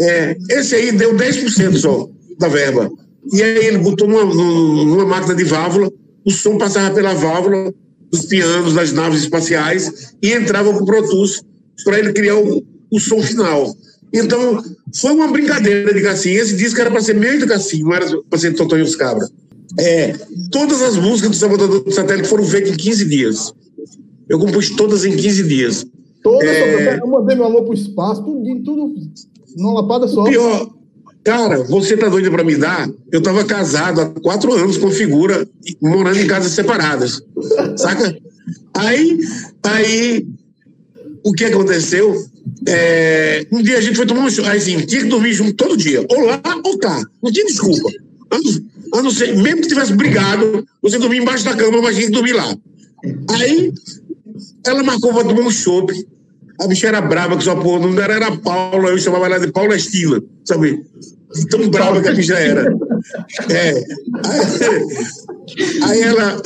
É, 0.00 0.36
esse 0.50 0.74
aí 0.74 0.92
deu 0.92 1.14
10% 1.14 1.76
só 1.76 2.08
da 2.38 2.48
verba. 2.48 2.90
E 3.32 3.42
aí 3.42 3.66
ele 3.66 3.78
botou 3.78 4.06
numa, 4.06 4.24
numa 4.24 5.06
máquina 5.06 5.34
de 5.34 5.44
válvula, 5.44 5.90
o 6.24 6.30
som 6.30 6.58
passava 6.58 6.94
pela 6.94 7.14
válvula 7.14 7.72
dos 8.10 8.26
pianos 8.26 8.74
das 8.74 8.92
naves 8.92 9.22
espaciais 9.22 10.14
e 10.22 10.32
entrava 10.32 10.72
com 10.72 10.82
o 10.82 10.86
Pro 10.86 11.08
Tools 11.08 11.42
para 11.84 11.98
ele 11.98 12.12
criar 12.12 12.36
o, 12.36 12.64
o 12.90 13.00
som 13.00 13.22
final. 13.22 13.74
Então, 14.12 14.62
foi 14.94 15.12
uma 15.12 15.28
brincadeira 15.28 15.92
de 15.92 16.00
Cassim. 16.00 16.30
Esse 16.30 16.56
disco 16.56 16.80
era 16.80 16.90
para 16.90 17.00
ser 17.00 17.14
meio 17.14 17.38
de 17.38 17.46
Cassim, 17.46 17.82
não 17.82 17.94
era 17.94 18.06
para 18.22 18.38
ser 18.38 18.54
Totonho 18.54 18.84
os 18.84 18.96
Cabra. 18.96 19.26
É, 19.78 20.14
todas 20.50 20.80
as 20.80 20.96
músicas 20.96 21.30
do 21.32 21.36
Sabotador 21.36 21.82
do 21.82 21.92
Satélite 21.92 22.28
foram 22.28 22.44
feitas 22.44 22.70
em 22.70 22.76
15 22.76 23.04
dias. 23.04 23.52
Eu 24.28 24.38
compus 24.38 24.70
todas 24.70 25.04
em 25.04 25.16
15 25.16 25.42
dias. 25.44 25.86
Toda 26.22 26.44
É. 26.44 26.98
eu 27.00 27.06
mandei 27.06 27.36
meu 27.36 27.46
amor 27.46 27.64
pro 27.64 27.74
espaço, 27.74 28.22
tudo, 28.22 28.62
tudo 28.62 28.94
numa 29.56 29.74
lapada 29.80 30.08
só. 30.08 30.22
O 30.22 30.24
pior, 30.24 30.68
cara, 31.24 31.62
você 31.64 31.96
tá 31.96 32.08
doido 32.08 32.30
pra 32.30 32.44
me 32.44 32.56
dar? 32.56 32.88
Eu 33.12 33.22
tava 33.22 33.44
casado 33.44 34.00
há 34.00 34.06
quatro 34.06 34.52
anos 34.52 34.76
com 34.76 34.90
figura, 34.90 35.48
morando 35.80 36.18
em 36.18 36.26
casas 36.26 36.52
separadas. 36.52 37.22
Saca? 37.76 38.16
Aí, 38.74 39.18
aí, 39.62 40.26
o 41.24 41.32
que 41.32 41.44
aconteceu? 41.44 42.24
É, 42.66 43.46
um 43.50 43.62
dia 43.62 43.78
a 43.78 43.80
gente 43.80 43.96
foi 43.96 44.06
tomar 44.06 44.22
um 44.22 44.48
aí 44.48 44.58
assim, 44.58 44.78
tinha 44.86 45.02
que 45.02 45.08
dormir 45.08 45.32
junto 45.32 45.54
todo 45.54 45.76
dia, 45.76 46.04
ou 46.08 46.26
lá 46.26 46.40
ou 46.64 46.78
cá, 46.78 47.02
não 47.22 47.32
tinha 47.32 47.44
desculpa. 47.46 47.90
A 48.94 49.02
não 49.02 49.10
ser, 49.10 49.36
mesmo 49.36 49.62
que 49.62 49.68
tivesse 49.68 49.92
brigado, 49.94 50.66
você 50.80 50.98
dormia 50.98 51.20
embaixo 51.20 51.44
da 51.44 51.56
cama, 51.56 51.82
mas 51.82 51.96
tinha 51.96 52.06
que 52.06 52.12
dormir 52.12 52.34
lá. 52.34 52.56
Aí, 53.30 53.72
ela 54.66 54.82
marcou 54.82 55.12
pra 55.12 55.24
tomar 55.24 55.42
um 55.42 55.50
chopp. 55.50 55.92
A 56.60 56.66
bicha 56.66 56.88
era 56.88 57.00
brava, 57.00 57.36
que 57.36 57.44
sua 57.44 57.56
porra, 57.56 57.78
o 57.78 57.82
nome 57.82 57.96
dela 57.96 58.14
era 58.14 58.36
Paula, 58.38 58.88
eu 58.88 58.98
chamava 58.98 59.26
ela 59.26 59.38
de 59.38 59.52
Paula 59.52 59.76
Estina, 59.76 60.22
sabe? 60.44 60.80
Tão 61.50 61.68
brava 61.68 62.00
que 62.00 62.08
a 62.08 62.14
bicha 62.14 62.34
era. 62.34 62.74
É. 63.50 63.84
Aí, 65.82 65.82
aí 65.82 66.00
ela, 66.00 66.42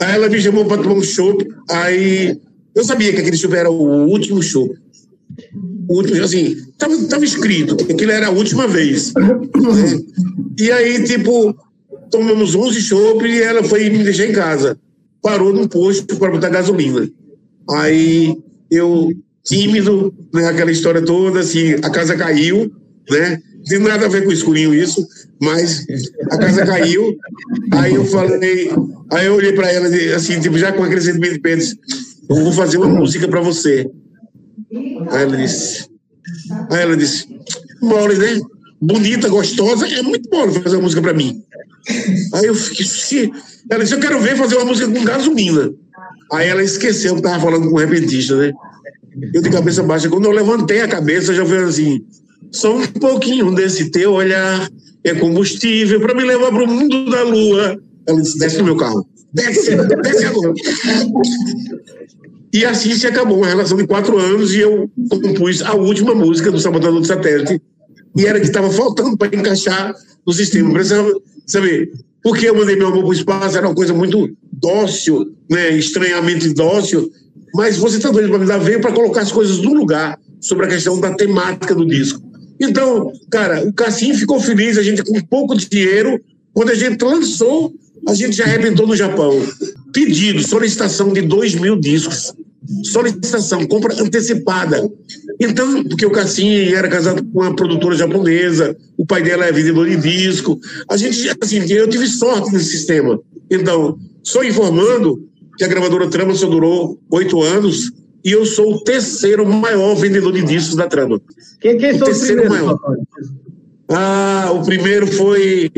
aí 0.00 0.14
ela 0.14 0.28
me 0.28 0.40
chamou 0.40 0.64
pra 0.66 0.78
tomar 0.78 0.94
um 0.94 1.02
chopp, 1.02 1.44
aí 1.68 2.40
eu 2.74 2.84
sabia 2.84 3.12
que 3.12 3.20
aquele 3.20 3.36
chopp 3.36 3.54
era 3.54 3.70
o 3.70 4.06
último 4.06 4.40
chopp. 4.42 4.72
O 5.88 5.96
último, 5.96 6.22
assim, 6.22 6.56
tava, 6.78 6.96
tava 7.08 7.24
escrito 7.24 7.76
que 7.76 7.92
aquilo 7.92 8.12
era 8.12 8.28
a 8.28 8.30
última 8.30 8.68
vez. 8.68 9.12
né? 9.14 9.40
E 10.58 10.70
aí, 10.70 11.02
tipo, 11.04 11.56
tomamos 12.10 12.54
11 12.54 12.80
chopp 12.80 13.24
e 13.26 13.42
ela 13.42 13.62
foi 13.64 13.90
me 13.90 14.04
deixar 14.04 14.26
em 14.26 14.32
casa. 14.32 14.78
Parou 15.24 15.54
num 15.54 15.66
posto 15.66 16.16
para 16.18 16.30
botar 16.30 16.50
gasolina. 16.50 17.10
Aí 17.70 18.36
eu, 18.70 19.10
tímido, 19.42 20.14
né, 20.34 20.48
aquela 20.48 20.70
história 20.70 21.00
toda, 21.00 21.40
assim, 21.40 21.72
a 21.82 21.88
casa 21.88 22.14
caiu, 22.14 22.70
né? 23.10 23.40
Não 23.56 23.64
tem 23.64 23.78
nada 23.78 24.04
a 24.04 24.08
ver 24.10 24.24
com 24.24 24.28
o 24.28 24.34
escurinho 24.34 24.74
isso, 24.74 25.02
mas 25.40 25.86
a 26.30 26.36
casa 26.36 26.66
caiu. 26.66 27.16
Aí 27.72 27.94
eu 27.94 28.04
falei, 28.04 28.70
aí 29.10 29.24
eu 29.24 29.34
olhei 29.36 29.54
para 29.54 29.72
ela, 29.72 29.88
assim, 30.14 30.38
tipo, 30.40 30.58
já 30.58 30.70
com 30.72 30.84
aquele 30.84 31.00
sentimento 31.00 31.32
de 31.32 31.40
disse, 31.40 31.74
eu 32.28 32.36
vou 32.36 32.52
fazer 32.52 32.76
uma 32.76 32.88
música 32.88 33.26
para 33.26 33.40
você. 33.40 33.90
Aí 35.10 35.22
ela 35.22 35.36
disse, 35.38 35.88
aí 36.70 36.82
ela 36.82 36.96
disse, 36.98 37.26
mole, 37.80 38.18
né? 38.18 38.42
Bonita, 38.86 39.28
gostosa, 39.28 39.86
é 39.86 40.02
muito 40.02 40.28
bom 40.28 40.50
fazer 40.52 40.76
uma 40.76 40.82
música 40.82 41.00
para 41.00 41.14
mim. 41.14 41.42
Aí 42.34 42.44
eu 42.44 42.54
fiquei, 42.54 42.84
"Sim." 42.84 43.30
ela 43.70 43.82
disse, 43.82 43.94
eu 43.94 44.00
quero 44.00 44.20
ver 44.20 44.36
fazer 44.36 44.56
uma 44.56 44.66
música 44.66 44.90
com 44.90 45.04
gasolina. 45.04 45.72
Aí 46.32 46.48
ela 46.48 46.62
esqueceu 46.62 47.14
que 47.14 47.20
estava 47.20 47.42
falando 47.42 47.68
com 47.68 47.76
um 47.76 47.78
repentista, 47.78 48.36
né? 48.36 48.52
Eu 49.32 49.40
de 49.40 49.50
cabeça 49.50 49.82
baixa, 49.82 50.08
quando 50.08 50.26
eu 50.26 50.32
levantei 50.32 50.80
a 50.80 50.88
cabeça, 50.88 51.32
já 51.32 51.46
foi 51.46 51.64
assim, 51.64 52.04
só 52.50 52.76
um 52.76 52.86
pouquinho 52.86 53.54
desse 53.54 53.90
teu 53.90 54.12
olhar 54.12 54.68
é 55.02 55.14
combustível 55.14 56.00
para 56.00 56.14
me 56.14 56.24
levar 56.24 56.50
para 56.50 56.64
o 56.64 56.66
mundo 56.66 57.10
da 57.10 57.22
lua. 57.22 57.80
Ela 58.06 58.20
disse, 58.20 58.38
desce 58.38 58.58
no 58.58 58.64
meu 58.64 58.76
carro. 58.76 59.06
Desce, 59.32 59.76
desce 59.76 60.24
agora. 60.26 60.52
E 62.52 62.64
assim 62.64 62.94
se 62.94 63.06
acabou 63.06 63.38
uma 63.38 63.46
relação 63.46 63.76
de 63.76 63.86
quatro 63.86 64.18
anos 64.18 64.54
e 64.54 64.60
eu 64.60 64.90
compus 65.08 65.62
a 65.62 65.74
última 65.74 66.14
música 66.14 66.50
do 66.50 66.60
Sabotador 66.60 67.00
do 67.00 67.06
Satélite. 67.06 67.60
E 68.16 68.26
era 68.26 68.40
que 68.40 68.46
estava 68.46 68.70
faltando 68.70 69.16
para 69.16 69.36
encaixar 69.36 69.94
no 70.26 70.32
sistema. 70.32 70.72
Precisava 70.72 71.12
saber 71.46 71.92
por 72.22 72.36
que 72.36 72.46
eu 72.46 72.54
mandei 72.54 72.76
meu 72.76 72.88
amor 72.88 73.00
para 73.00 73.10
o 73.10 73.12
espaço, 73.12 73.56
era 73.56 73.66
uma 73.66 73.74
coisa 73.74 73.92
muito 73.92 74.34
dócil, 74.50 75.34
né? 75.50 75.76
estranhamente 75.76 76.48
dócil. 76.54 77.10
Mas 77.54 77.76
você 77.76 77.98
está 77.98 78.10
doido 78.10 78.30
para 78.30 78.38
me 78.38 78.46
dar 78.46 78.58
veio 78.58 78.80
para 78.80 78.92
colocar 78.92 79.20
as 79.20 79.30
coisas 79.30 79.58
no 79.58 79.74
lugar 79.74 80.18
sobre 80.40 80.66
a 80.66 80.68
questão 80.68 80.98
da 81.00 81.14
temática 81.14 81.74
do 81.74 81.86
disco. 81.86 82.22
Então, 82.60 83.12
cara, 83.30 83.66
o 83.66 83.72
Cassim 83.72 84.14
ficou 84.14 84.40
feliz, 84.40 84.78
a 84.78 84.82
gente 84.82 85.02
com 85.02 85.20
pouco 85.22 85.56
dinheiro, 85.56 86.20
quando 86.52 86.70
a 86.70 86.74
gente 86.74 87.02
lançou, 87.02 87.72
a 88.08 88.14
gente 88.14 88.36
já 88.36 88.44
arrebentou 88.44 88.86
no 88.86 88.96
Japão. 88.96 89.32
Pedido, 89.92 90.42
solicitação 90.42 91.12
de 91.12 91.22
2 91.22 91.56
mil 91.56 91.76
discos. 91.78 92.32
Solicitação, 92.84 93.66
compra 93.66 93.94
antecipada. 94.00 94.90
Então, 95.40 95.84
porque 95.84 96.06
o 96.06 96.10
Cassim 96.10 96.72
era 96.72 96.88
casado 96.88 97.22
com 97.24 97.40
uma 97.40 97.54
produtora 97.54 97.96
japonesa, 97.96 98.76
o 98.96 99.04
pai 99.04 99.22
dela 99.22 99.44
é 99.44 99.52
vendedor 99.52 99.88
de 99.88 99.96
disco. 99.96 100.58
A 100.88 100.96
gente, 100.96 101.30
assim, 101.40 101.58
eu 101.70 101.88
tive 101.88 102.06
sorte 102.06 102.52
nesse 102.52 102.70
sistema. 102.70 103.20
Então, 103.50 103.98
só 104.22 104.42
informando 104.42 105.28
que 105.58 105.64
a 105.64 105.68
gravadora 105.68 106.08
Trama 106.08 106.34
só 106.34 106.46
durou 106.46 106.98
oito 107.10 107.42
anos 107.42 107.92
e 108.24 108.32
eu 108.32 108.46
sou 108.46 108.74
o 108.74 108.80
terceiro 108.82 109.46
maior 109.46 109.94
vendedor 109.94 110.32
de 110.32 110.42
discos 110.42 110.76
da 110.76 110.86
Trama. 110.86 111.20
Quem, 111.60 111.76
quem 111.76 111.92
o 111.92 111.98
são 111.98 112.08
os 112.08 112.18
terceiro 112.18 112.42
primeiros, 112.42 112.66
maior. 112.66 112.96
Ah, 113.88 114.50
o 114.54 114.64
primeiro 114.64 115.06
foi 115.06 115.70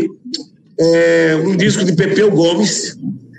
é, 0.79 1.37
um 1.45 1.57
disco 1.57 1.85
de 1.85 1.93
Pepeu 1.93 2.31
Gomes, 2.31 2.97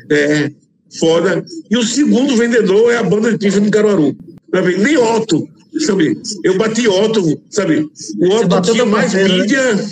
é, 0.09 0.51
foda. 0.97 1.43
E 1.69 1.77
o 1.77 1.83
segundo 1.83 2.35
vendedor 2.35 2.91
é 2.91 2.97
a 2.97 3.03
banda 3.03 3.31
de 3.31 3.37
Pífano 3.37 3.65
de 3.65 3.71
Caruaru. 3.71 4.15
Sabe? 4.53 4.77
Nem 4.77 4.97
Otto, 4.97 5.47
sabe? 5.79 6.17
Eu 6.43 6.57
bati 6.57 6.87
Otto, 6.87 7.39
sabe? 7.49 7.87
O 8.19 8.29
Otto 8.29 8.71
tinha 8.71 8.85
mais 8.85 9.11
parceiro, 9.11 9.33
né? 9.33 9.41
mídia. 9.41 9.85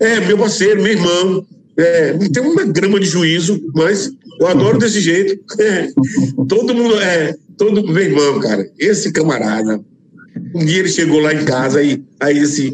É, 0.00 0.20
meu 0.20 0.38
parceiro, 0.38 0.82
meu 0.82 0.92
irmão. 0.92 1.46
É, 1.76 2.12
não 2.12 2.28
tem 2.28 2.42
uma 2.42 2.64
grama 2.64 3.00
de 3.00 3.06
juízo, 3.06 3.60
mas 3.74 4.12
eu 4.38 4.46
adoro 4.46 4.78
desse 4.80 5.00
jeito. 5.00 5.40
É, 5.58 5.88
todo 6.48 6.74
mundo, 6.74 6.98
é, 7.00 7.34
todo 7.56 7.86
meu 7.86 8.02
irmão, 8.02 8.40
cara, 8.40 8.68
esse 8.78 9.12
camarada. 9.12 9.80
Um 10.54 10.64
dia 10.64 10.78
ele 10.78 10.88
chegou 10.88 11.20
lá 11.20 11.32
em 11.32 11.44
casa 11.44 11.82
e 11.82 12.02
aí 12.18 12.40
assim, 12.40 12.72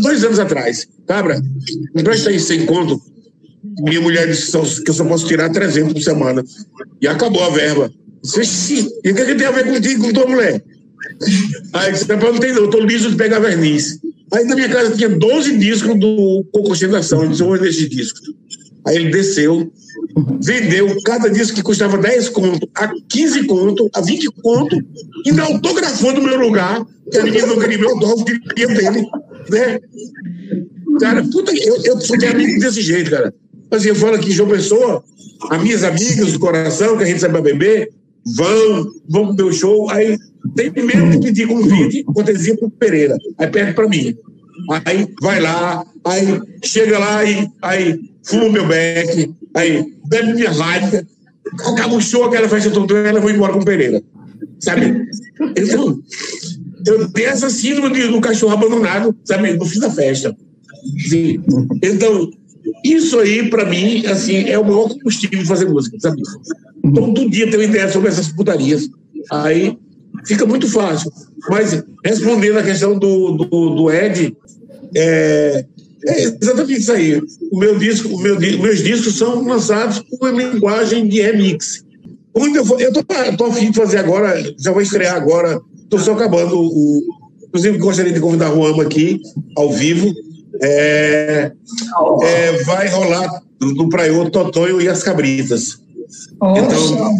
dois 0.00 0.24
anos 0.24 0.38
atrás, 0.38 0.86
cabra, 1.06 1.40
me 1.94 2.02
presta 2.02 2.30
aí 2.30 2.38
sem 2.38 2.66
conto. 2.66 3.00
Minha 3.80 4.00
mulher 4.00 4.26
disse 4.26 4.50
que 4.82 4.90
eu 4.90 4.94
só 4.94 5.04
posso 5.04 5.26
tirar 5.26 5.50
300 5.50 5.92
por 5.92 6.02
semana. 6.02 6.44
E 7.00 7.06
acabou 7.06 7.42
a 7.44 7.50
verba. 7.50 7.90
Disse, 8.22 8.40
"Ixi, 8.40 8.88
E 9.04 9.10
o 9.10 9.14
que, 9.14 9.24
que 9.24 9.34
tem 9.34 9.46
a 9.46 9.50
ver 9.50 9.66
contigo, 9.66 10.04
com 10.04 10.12
tua 10.12 10.26
mulher? 10.26 10.62
Aí 11.72 11.92
disse, 11.92 12.04
"Rapaz, 12.04 12.32
não 12.32 12.40
tem 12.40 12.52
não, 12.52 12.62
eu 12.62 12.70
tô 12.70 12.80
liso 12.80 13.10
de 13.10 13.16
pegar 13.16 13.38
verniz. 13.38 13.98
Aí 14.32 14.44
na 14.44 14.54
minha 14.54 14.68
casa 14.68 14.94
tinha 14.94 15.08
12 15.08 15.56
discos 15.56 15.98
do 15.98 16.44
Coco 16.52 16.72
Ostentação, 16.72 17.22
eu 17.22 17.30
disse, 17.30 17.42
eu 17.42 17.46
vou 17.46 17.56
vender 17.56 17.70
esses 17.70 17.88
discos. 17.88 18.20
Aí 18.86 18.96
ele 18.96 19.10
desceu, 19.10 19.72
vendeu 20.42 20.94
cada 21.02 21.28
disco 21.28 21.56
que 21.56 21.62
custava 21.62 21.96
10 21.98 22.28
conto, 22.30 22.68
a 22.74 22.92
15 23.08 23.44
conto, 23.44 23.88
a 23.94 24.00
20 24.00 24.28
conto, 24.42 24.76
e 25.24 25.30
ainda 25.30 25.44
autografou 25.44 26.12
no 26.12 26.22
meu 26.22 26.38
lugar, 26.38 26.84
que 27.10 27.22
ninguém 27.22 27.46
não 27.46 27.58
queria 27.58 27.78
meu 27.78 27.90
autógrafo, 27.90 28.24
queria 28.24 28.68
dele, 28.68 29.06
né? 29.50 29.80
Cara, 31.00 31.22
puta, 31.24 31.52
eu, 31.54 31.82
eu 31.84 31.98
de 31.98 32.26
amigo 32.26 32.60
desse 32.60 32.82
jeito, 32.82 33.10
cara. 33.10 33.34
Assim, 33.70 33.88
eu 33.88 33.94
falo 33.94 34.14
aqui, 34.14 34.30
João 34.32 34.48
Pessoa, 34.48 35.04
as 35.50 35.62
minhas 35.62 35.84
amigas 35.84 36.32
do 36.32 36.38
coração, 36.38 36.96
que 36.96 37.02
a 37.02 37.06
gente 37.06 37.20
sabe 37.20 37.32
pra 37.34 37.42
beber, 37.42 37.90
vão, 38.34 38.86
vão 39.08 39.26
pro 39.26 39.44
meu 39.44 39.52
show, 39.52 39.90
aí 39.90 40.16
tem 40.56 40.70
primeiro 40.70 41.10
que 41.10 41.18
pedir 41.18 41.46
convite, 41.46 42.02
cortesia 42.04 42.56
pro 42.56 42.70
Pereira, 42.70 43.16
aí 43.38 43.46
pede 43.48 43.74
pra 43.74 43.88
mim. 43.88 44.16
Aí 44.84 45.08
vai 45.22 45.40
lá, 45.40 45.84
aí 46.04 46.40
chega 46.64 46.98
lá 46.98 47.24
e 47.24 47.48
aí 47.62 48.00
fuma 48.24 48.48
meu 48.48 48.66
beck, 48.66 49.30
aí 49.54 49.92
bebe 50.06 50.34
minha 50.34 50.50
vodka, 50.50 51.06
acaba 51.60 51.94
o 51.94 52.00
show, 52.00 52.24
aquela 52.24 52.48
festa 52.48 52.70
toda, 52.70 52.94
ela 52.98 53.20
vai 53.20 53.32
embora 53.34 53.52
com 53.52 53.60
o 53.60 53.64
Pereira. 53.64 54.02
Sabe? 54.60 55.06
Então, 55.56 56.00
eu 56.86 57.08
tenho 57.12 57.28
essa 57.28 57.50
síndrome 57.50 57.94
de- 57.94 58.08
do 58.08 58.20
cachorro 58.20 58.54
abandonado, 58.54 59.14
sabe, 59.24 59.52
no 59.52 59.64
fim 59.64 59.78
da 59.78 59.90
festa. 59.90 60.36
Sim. 61.08 61.40
Então, 61.82 62.30
isso 62.84 63.18
aí, 63.18 63.48
pra 63.48 63.64
mim, 63.64 64.06
assim, 64.06 64.48
é 64.48 64.58
o 64.58 64.64
maior 64.64 64.88
combustível 64.88 65.38
de 65.38 65.44
fazer 65.46 65.66
música, 65.66 65.96
sabe? 66.00 66.22
Todo 66.94 67.30
dia 67.30 67.50
tem 67.50 67.60
uma 67.60 67.64
ideia 67.64 67.90
sobre 67.90 68.08
essas 68.08 68.28
putarias. 68.28 68.88
Aí 69.30 69.76
fica 70.26 70.46
muito 70.46 70.68
fácil. 70.68 71.10
Mas, 71.48 71.82
respondendo 72.04 72.58
a 72.58 72.62
questão 72.62 72.98
do, 72.98 73.32
do, 73.32 73.74
do 73.74 73.90
Ed, 73.90 74.36
é, 74.94 75.64
é 76.06 76.22
exatamente 76.40 76.80
isso 76.80 76.92
aí. 76.92 77.20
O 77.50 77.58
meu 77.58 77.78
disco, 77.78 78.08
o 78.08 78.20
meu, 78.20 78.38
meus 78.38 78.82
discos 78.82 79.16
são 79.16 79.46
lançados 79.46 80.00
com 80.00 80.16
uma 80.16 80.30
linguagem 80.30 81.08
de 81.08 81.20
remix. 81.20 81.84
Quando 82.32 82.56
eu 82.56 82.64
for, 82.64 82.80
eu 82.80 82.92
tô, 82.92 83.02
tô 83.36 83.46
a 83.46 83.52
fim 83.52 83.70
de 83.70 83.76
fazer 83.76 83.98
agora, 83.98 84.40
já 84.58 84.70
vou 84.70 84.80
estrear 84.82 85.16
agora, 85.16 85.60
tô 85.88 85.98
só 85.98 86.12
acabando 86.12 86.58
o. 86.58 87.02
Inclusive, 87.48 87.78
gostaria 87.78 88.12
de 88.12 88.20
convidar 88.20 88.52
o 88.52 88.56
Ruama 88.56 88.82
aqui, 88.82 89.20
ao 89.56 89.72
vivo. 89.72 90.14
É, 90.62 91.52
é, 92.22 92.62
vai 92.64 92.88
rolar 92.88 93.42
no 93.60 93.88
Praiô 93.88 94.30
Totonho 94.30 94.80
e 94.80 94.88
as 94.88 95.02
Cabritas. 95.02 95.78
Então, 96.58 97.18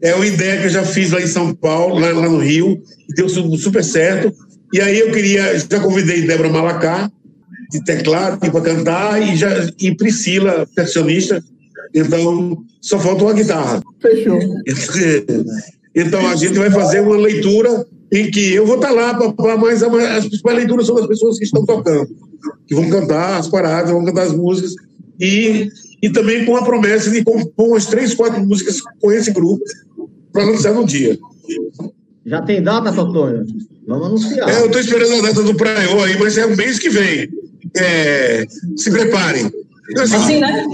é 0.00 0.14
uma 0.14 0.26
ideia 0.26 0.60
que 0.60 0.66
eu 0.66 0.70
já 0.70 0.84
fiz 0.84 1.10
lá 1.10 1.20
em 1.20 1.26
São 1.26 1.54
Paulo, 1.54 1.98
lá, 1.98 2.10
lá 2.12 2.28
no 2.28 2.38
Rio, 2.38 2.80
e 3.08 3.14
deu 3.14 3.28
su- 3.28 3.56
super 3.56 3.82
certo. 3.84 4.32
E 4.72 4.80
aí 4.80 4.98
eu 4.98 5.10
queria, 5.12 5.58
já 5.58 5.80
convidei 5.80 6.22
Débora 6.22 6.48
Malacá, 6.48 7.10
de 7.70 7.82
teclado, 7.84 8.38
para 8.38 8.60
cantar, 8.60 9.20
e, 9.22 9.36
já, 9.36 9.48
e 9.80 9.94
Priscila, 9.94 10.66
percussionista. 10.74 11.42
Então, 11.94 12.56
só 12.80 12.98
falta 12.98 13.24
uma 13.24 13.32
guitarra. 13.34 13.82
Fechou. 14.00 14.38
Então, 15.94 16.26
a 16.26 16.34
gente 16.36 16.54
vai 16.58 16.70
fazer 16.70 17.00
uma 17.00 17.18
leitura 17.18 17.84
em 18.12 18.30
que 18.30 18.52
eu 18.52 18.66
vou 18.66 18.76
estar 18.76 18.90
lá, 18.90 19.14
papá, 19.14 19.56
mas 19.56 19.82
a- 19.82 20.16
as 20.16 20.26
principais 20.26 20.56
leituras 20.58 20.86
são 20.86 20.94
das 20.94 21.06
pessoas 21.06 21.38
que 21.38 21.44
estão 21.44 21.64
tocando, 21.64 22.08
que 22.66 22.74
vão 22.74 22.88
cantar 22.90 23.38
as 23.38 23.48
paradas, 23.48 23.90
vão 23.90 24.04
cantar 24.04 24.24
as 24.26 24.32
músicas, 24.32 24.74
e, 25.18 25.68
e 26.02 26.10
também 26.10 26.44
com 26.44 26.56
a 26.56 26.62
promessa 26.64 27.10
de 27.10 27.24
compor 27.24 27.68
umas 27.68 27.86
três, 27.86 28.14
quatro 28.14 28.44
músicas 28.44 28.80
com 29.00 29.10
esse 29.10 29.30
grupo 29.32 29.64
para 30.32 30.44
lançar 30.44 30.74
no 30.74 30.84
dia. 30.84 31.18
Já 32.26 32.42
tem 32.42 32.62
data, 32.62 32.92
Totonho? 32.92 33.44
Vamos 33.86 34.06
anunciar. 34.06 34.48
É, 34.48 34.60
eu 34.60 34.66
estou 34.66 34.80
esperando 34.80 35.14
a 35.14 35.28
data 35.28 35.42
do 35.42 35.54
Praiô 35.54 36.02
aí, 36.02 36.16
mas 36.18 36.36
é 36.38 36.46
o 36.46 36.56
mês 36.56 36.78
que 36.78 36.88
vem. 36.88 37.28
É, 37.76 38.46
se 38.76 38.90
preparem. 38.90 39.50
Assim, 39.98 40.38
né? 40.40 40.64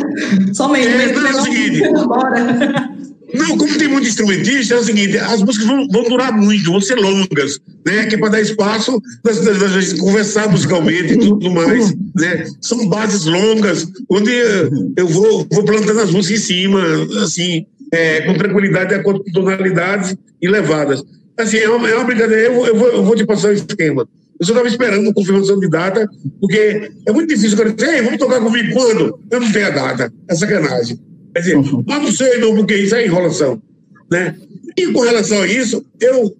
Somente. 0.52 0.88
É, 0.88 0.96
mês 0.98 1.12
que 1.12 1.18
não, 1.18 1.26
é 1.26 1.30
o 1.30 1.42
vem, 1.42 1.52
seguinte. 1.54 1.88
Bora. 2.06 2.97
Não, 3.34 3.58
como 3.58 3.76
tem 3.76 3.88
muito 3.88 4.08
instrumentista, 4.08 4.74
é 4.74 4.78
o 4.78 4.84
seguinte, 4.84 5.18
as 5.18 5.42
músicas 5.42 5.66
vão, 5.66 5.86
vão 5.88 6.04
durar 6.04 6.32
muito, 6.32 6.70
vão 6.70 6.80
ser 6.80 6.94
longas, 6.94 7.58
né? 7.84 8.06
Que 8.06 8.14
é 8.14 8.18
para 8.18 8.30
dar 8.30 8.40
espaço 8.40 9.00
da 9.22 9.32
da 9.32 9.68
gente 9.80 10.00
conversar 10.00 10.48
musicalmente 10.50 11.14
e 11.14 11.18
tudo 11.18 11.50
mais, 11.50 11.94
né? 12.16 12.46
São 12.60 12.88
bases 12.88 13.26
longas, 13.26 13.86
onde 14.08 14.32
eh, 14.32 14.70
eu 14.96 15.06
vou, 15.06 15.46
vou 15.50 15.64
plantando 15.64 16.00
as 16.00 16.10
músicas 16.10 16.40
em 16.40 16.44
cima, 16.44 16.80
assim, 17.22 17.66
é, 17.92 18.22
com 18.22 18.34
tranquilidade, 18.34 18.90
de 18.90 18.94
acordo 18.94 19.22
com 19.22 19.32
tonalidades 19.32 20.16
e 20.40 20.48
levadas. 20.48 21.02
Assim, 21.36 21.58
é 21.58 21.68
uma, 21.68 21.88
é 21.88 21.94
uma 21.94 22.04
brincadeira, 22.04 22.42
eu, 22.42 22.66
eu, 22.66 22.76
vou, 22.76 22.88
eu 22.88 23.04
vou 23.04 23.14
te 23.14 23.26
passar 23.26 23.50
o 23.50 23.52
esquema. 23.52 24.08
Eu 24.40 24.46
só 24.46 24.52
estava 24.52 24.68
esperando 24.68 25.12
confirmação 25.12 25.58
de 25.58 25.68
data, 25.68 26.08
porque 26.40 26.90
é 27.04 27.12
muito 27.12 27.28
difícil 27.28 27.58
cara 27.58 27.72
dizer, 27.72 28.02
vamos 28.02 28.18
tocar 28.18 28.40
comigo 28.40 28.72
quando? 28.72 29.18
Eu 29.30 29.40
não 29.40 29.52
tenho 29.52 29.66
a 29.66 29.70
data. 29.70 30.12
É 30.28 30.34
sacanagem. 30.34 30.98
Quer 31.38 31.54
dizer, 31.54 31.84
mas 31.86 32.02
não 32.02 32.12
sei 32.12 32.38
não, 32.38 32.54
porque 32.54 32.74
isso 32.74 32.94
é 32.94 33.06
enrolação. 33.06 33.62
Né? 34.10 34.34
E 34.76 34.92
com 34.92 35.00
relação 35.00 35.40
a 35.42 35.46
isso, 35.46 35.84
eu, 36.00 36.36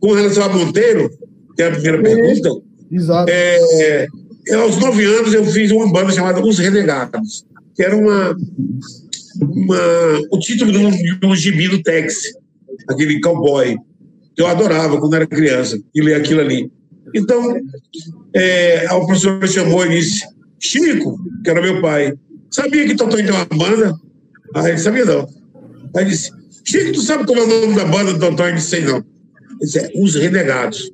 com 0.00 0.12
relação 0.12 0.44
a 0.44 0.48
Monteiro, 0.48 1.10
que 1.56 1.62
é 1.62 1.68
a 1.68 1.70
primeira 1.70 2.02
pergunta, 2.02 2.62
Exato. 2.90 3.30
é, 3.30 4.06
eu, 4.46 4.62
aos 4.62 4.78
nove 4.78 5.04
anos 5.04 5.32
eu 5.32 5.44
fiz 5.44 5.70
uma 5.70 5.90
banda 5.90 6.12
chamada 6.12 6.44
Os 6.44 6.58
Renegados, 6.58 7.46
que 7.74 7.82
era 7.82 7.96
uma, 7.96 8.36
uma 9.40 10.20
o 10.30 10.38
título 10.38 10.72
de 10.72 10.78
um, 10.78 10.90
de 10.90 11.26
um 11.26 11.36
gibi 11.36 11.68
do 11.68 11.82
Tex, 11.82 12.32
aquele 12.88 13.20
cowboy, 13.20 13.76
que 14.34 14.42
eu 14.42 14.46
adorava 14.46 14.98
quando 14.98 15.14
era 15.14 15.26
criança, 15.26 15.78
e 15.94 16.00
ler 16.00 16.14
aquilo 16.14 16.40
ali. 16.40 16.70
Então, 17.14 17.56
é, 18.34 18.86
a 18.86 18.98
professora 19.00 19.46
chamou 19.46 19.86
e 19.86 19.90
disse, 19.90 20.26
Chico, 20.58 21.20
que 21.42 21.50
era 21.50 21.62
meu 21.62 21.80
pai, 21.80 22.14
sabia 22.50 22.86
que 22.86 22.96
Totonho 22.96 23.24
tem 23.24 23.34
uma 23.34 23.44
banda? 23.44 23.94
Aí 24.54 24.70
ele 24.70 24.78
sabia 24.78 25.04
não. 25.04 25.28
Aí 25.96 26.04
disse, 26.04 26.30
Chico, 26.64 26.92
tu 26.92 27.02
sabe 27.02 27.26
como 27.26 27.40
é 27.40 27.44
o 27.44 27.60
nome 27.60 27.76
da 27.76 27.84
banda 27.84 28.12
do 28.12 28.18
Totonho? 28.18 28.50
Eu 28.50 28.54
disse, 28.54 28.68
sei 28.68 28.84
não. 28.84 28.96
Ele 28.96 29.04
disse, 29.60 29.78
é, 29.78 29.90
Os 29.96 30.14
Renegados. 30.14 30.90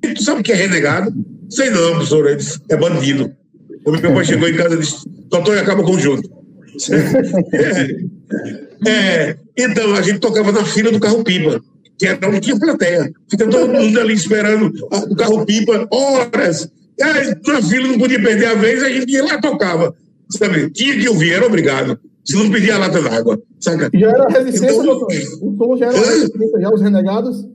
Tu 0.00 0.22
sabe 0.22 0.40
o 0.40 0.42
que 0.44 0.52
é 0.52 0.54
renegado? 0.54 1.12
Sei 1.50 1.70
não, 1.70 1.92
professor. 1.92 2.26
Ele 2.26 2.36
disse, 2.36 2.60
é 2.68 2.76
bandido. 2.76 3.32
Quando 3.84 4.00
meu 4.00 4.14
pai 4.14 4.24
chegou 4.24 4.48
em 4.48 4.54
casa, 4.54 4.74
ele 4.74 4.82
disse, 4.82 5.08
Totonho 5.28 5.60
acaba 5.60 5.82
o 5.82 5.84
conjunto. 5.84 6.30
É, 8.84 8.88
é, 8.90 9.36
então, 9.56 9.94
a 9.94 10.02
gente 10.02 10.20
tocava 10.20 10.52
na 10.52 10.64
fila 10.64 10.92
do 10.92 11.00
carro-pipa, 11.00 11.60
que 11.98 12.06
era 12.06 12.28
onde 12.28 12.40
tinha 12.40 12.58
plateia. 12.58 13.12
Fica 13.28 13.48
todo 13.48 13.72
mundo 13.72 14.00
ali 14.00 14.14
esperando 14.14 14.72
o 14.90 15.16
carro-pipa 15.16 15.88
horas. 15.90 16.70
E 16.98 17.02
aí, 17.02 17.34
na 17.46 17.62
fila 17.62 17.88
não 17.88 17.98
podia 17.98 18.22
perder 18.22 18.46
a 18.46 18.54
vez, 18.54 18.82
a 18.82 18.88
gente 18.88 19.10
ia 19.10 19.24
lá 19.24 19.34
e 19.34 19.40
tocava. 19.40 19.94
Sabe? 20.30 20.70
Tinha 20.70 20.98
que 20.98 21.08
ouvir, 21.08 21.32
era 21.32 21.46
obrigado. 21.46 21.98
Se 22.28 22.36
não 22.36 22.50
pedia 22.50 22.74
a 22.74 22.78
lata 22.78 23.00
d'água. 23.00 23.40
Saca? 23.58 23.90
Já 23.94 24.08
era 24.10 24.28
resistência, 24.28 24.70
Então- 24.72 24.84
doutor? 24.84 25.08
O 25.40 25.56
som 25.56 25.76
já 25.78 25.86
era 25.86 25.98
resistência, 25.98 26.60
já 26.60 26.70
os 26.70 26.82
renegados? 26.82 27.46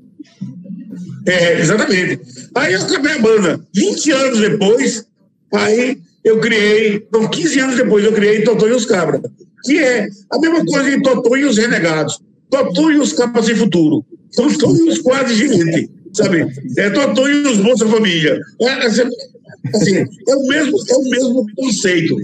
É, 1.28 1.60
exatamente. 1.60 2.20
Aí 2.56 2.74
eu 2.74 2.82
acabei 2.82 3.12
a 3.14 3.20
banda. 3.20 3.62
20 3.74 4.12
anos 4.12 4.40
depois, 4.40 5.06
aí 5.54 6.00
eu 6.24 6.40
criei, 6.40 7.06
não, 7.14 7.28
15 7.28 7.60
anos 7.60 7.76
depois, 7.78 8.04
eu 8.04 8.14
criei 8.14 8.42
Totó 8.42 8.68
e 8.68 8.72
os 8.72 8.86
Cabras, 8.86 9.22
que 9.64 9.78
é 9.78 10.08
a 10.32 10.40
mesma 10.40 10.66
coisa 10.66 10.90
que 10.90 11.02
Totó 11.04 11.38
e 11.38 11.46
os 11.46 11.58
Renegados. 11.58 12.20
Totó 12.50 12.90
e 12.92 12.98
os 12.98 13.14
Cabras 13.14 13.46
sem 13.46 13.56
futuro. 13.56 14.04
São 14.32 14.52
todos 14.58 14.98
quase 15.00 15.36
gente, 15.36 15.90
sabe? 16.14 16.48
É 16.80 16.90
Totó 16.90 17.30
e 17.30 17.44
os 17.44 17.58
Bolsa 17.58 17.88
Família. 17.88 18.40
É, 18.60 18.66
é, 18.66 18.88
assim, 18.88 19.98
é, 19.98 20.36
o 20.36 20.48
mesmo, 20.48 20.78
é 20.90 20.96
o 20.96 21.10
mesmo 21.10 21.46
conceito. 21.56 22.16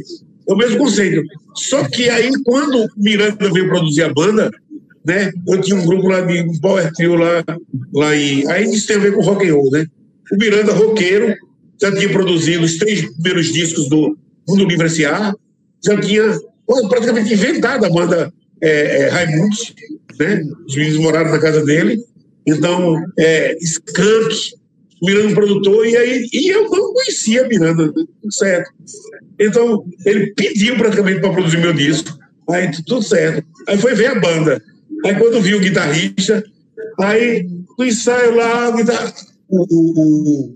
É 0.50 0.54
o 0.54 0.58
mesmo 0.58 0.80
conceito. 0.80 1.22
Só 1.56 1.88
que 1.88 2.10
aí, 2.10 2.32
quando 2.44 2.90
Miranda 2.98 3.52
veio 3.52 3.70
produzir 3.70 4.04
a 4.04 4.14
banda, 4.14 4.50
né? 5.06 5.32
Eu 5.48 5.62
tinha 5.62 5.78
um 5.78 5.86
grupo 5.86 6.08
lá 6.08 6.22
de 6.22 6.42
um 6.42 6.60
Power 6.60 6.92
Trio 6.94 7.16
lá, 7.16 7.44
lá 7.94 8.16
em. 8.16 8.50
Aí 8.50 8.66
isso 8.66 8.88
tem 8.88 8.98
a 8.98 9.00
ver 9.00 9.14
com 9.14 9.22
rock 9.22 9.48
and 9.48 9.54
roll, 9.54 9.70
né? 9.72 9.86
O 10.32 10.38
Miranda, 10.38 10.74
roqueiro, 10.74 11.36
já 11.82 11.92
tinha 11.96 12.10
produzido 12.10 12.66
os 12.66 12.78
três 12.78 13.02
primeiros 13.14 13.54
discos 13.54 13.88
do 13.90 14.18
Mundo 14.48 14.66
Livre 14.66 14.88
S.A., 14.88 15.34
já 15.84 16.00
tinha 16.00 16.38
praticamente 16.90 17.34
inventado 17.34 17.86
a 17.86 17.90
banda 17.90 18.34
é, 18.62 19.08
é, 19.08 19.26
né? 20.20 20.44
Os 20.68 20.76
meninos 20.76 21.00
moraram 21.00 21.32
na 21.32 21.40
casa 21.40 21.64
dele. 21.64 22.04
Então, 22.46 22.96
é, 23.18 23.56
Skank, 23.62 24.54
Miranda 25.02 25.34
produtor, 25.34 25.88
e 25.88 25.96
aí 25.96 26.28
e 26.34 26.50
eu 26.50 26.70
não 26.70 26.94
conhecia 26.94 27.48
Miranda, 27.48 27.92
tudo 27.94 28.34
certo. 28.34 28.72
Então, 29.40 29.86
ele 30.06 30.34
pediu 30.34 30.76
praticamente 30.76 31.22
para 31.22 31.32
produzir 31.32 31.58
meu 31.58 31.74
disco. 31.74 32.18
Aí, 32.50 32.70
tudo 32.72 33.02
certo. 33.02 33.48
Aí 33.68 33.78
foi 33.78 33.94
ver 33.94 34.08
a 34.08 34.20
banda. 34.20 34.62
Aí, 35.06 35.16
quando 35.16 35.42
viu 35.42 35.58
o 35.58 35.62
guitarrista, 35.62 36.44
aí, 37.00 37.48
no 37.78 37.86
ensaio 37.86 38.36
lá, 38.36 38.70
o, 38.70 38.76
guitar... 38.76 39.14
o, 39.48 40.56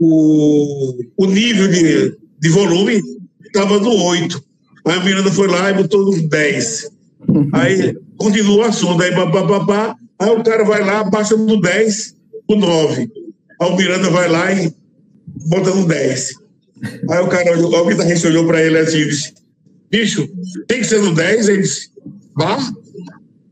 o, 0.00 0.98
o, 1.18 1.26
nível 1.26 1.68
de, 1.68 2.16
de 2.40 2.48
volume 2.48 3.02
estava 3.44 3.78
no 3.78 3.92
8. 3.92 4.42
Aí 4.86 4.98
o 4.98 5.04
Miranda 5.04 5.30
foi 5.30 5.48
lá 5.48 5.70
e 5.70 5.74
botou 5.74 6.04
no 6.04 6.28
10. 6.28 6.90
Aí, 7.52 7.94
continua 8.16 8.56
o 8.56 8.68
assunto. 8.68 9.02
Aí, 9.02 9.12
pá, 9.12 9.30
pá, 9.30 9.46
pá, 9.46 9.66
pá. 9.66 9.96
aí 10.18 10.30
o 10.30 10.42
cara 10.42 10.64
vai 10.64 10.82
lá, 10.82 11.04
baixa 11.04 11.36
no 11.36 11.60
10, 11.60 12.16
o 12.48 12.56
9. 12.56 13.10
Aí 13.62 13.70
o 13.70 13.76
Miranda 13.76 14.10
vai 14.10 14.28
lá 14.28 14.52
e 14.52 14.74
bota 15.46 15.70
no 15.70 15.86
10. 15.86 16.32
Aí 17.10 17.20
o 17.20 17.28
cara, 17.28 17.56
o 17.56 17.86
guitarrista 17.86 18.26
olhou 18.26 18.44
pra 18.44 18.60
ele 18.60 18.76
assim 18.78 18.98
e 18.98 19.08
disse: 19.08 19.32
Bicho, 19.88 20.28
tem 20.66 20.80
que 20.80 20.86
ser 20.86 21.00
no 21.00 21.14
10? 21.14 21.48
Ele 21.48 21.62
disse: 21.62 21.90
Vá, 22.34 22.58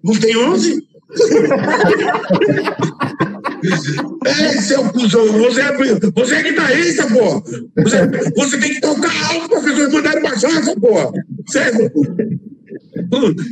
não 0.03 0.19
tem 0.19 0.37
11? 0.37 0.85
é, 4.27 4.61
seu 4.63 4.83
cuzão, 4.91 5.29
você 5.29 5.61
é, 5.61 5.77
você 6.13 6.35
é 6.35 6.43
guitarrista, 6.43 7.07
pô. 7.07 7.41
Você, 7.83 7.99
você 8.37 8.59
tem 8.59 8.75
que 8.75 8.81
tocar 8.81 9.33
alto 9.33 9.49
para 9.49 9.59
as 9.59 9.65
pessoas 9.65 9.93
mandarem 9.93 10.23
baixar 10.23 10.51
essa 10.51 10.75
porra. 10.75 11.13
Certo? 11.47 11.89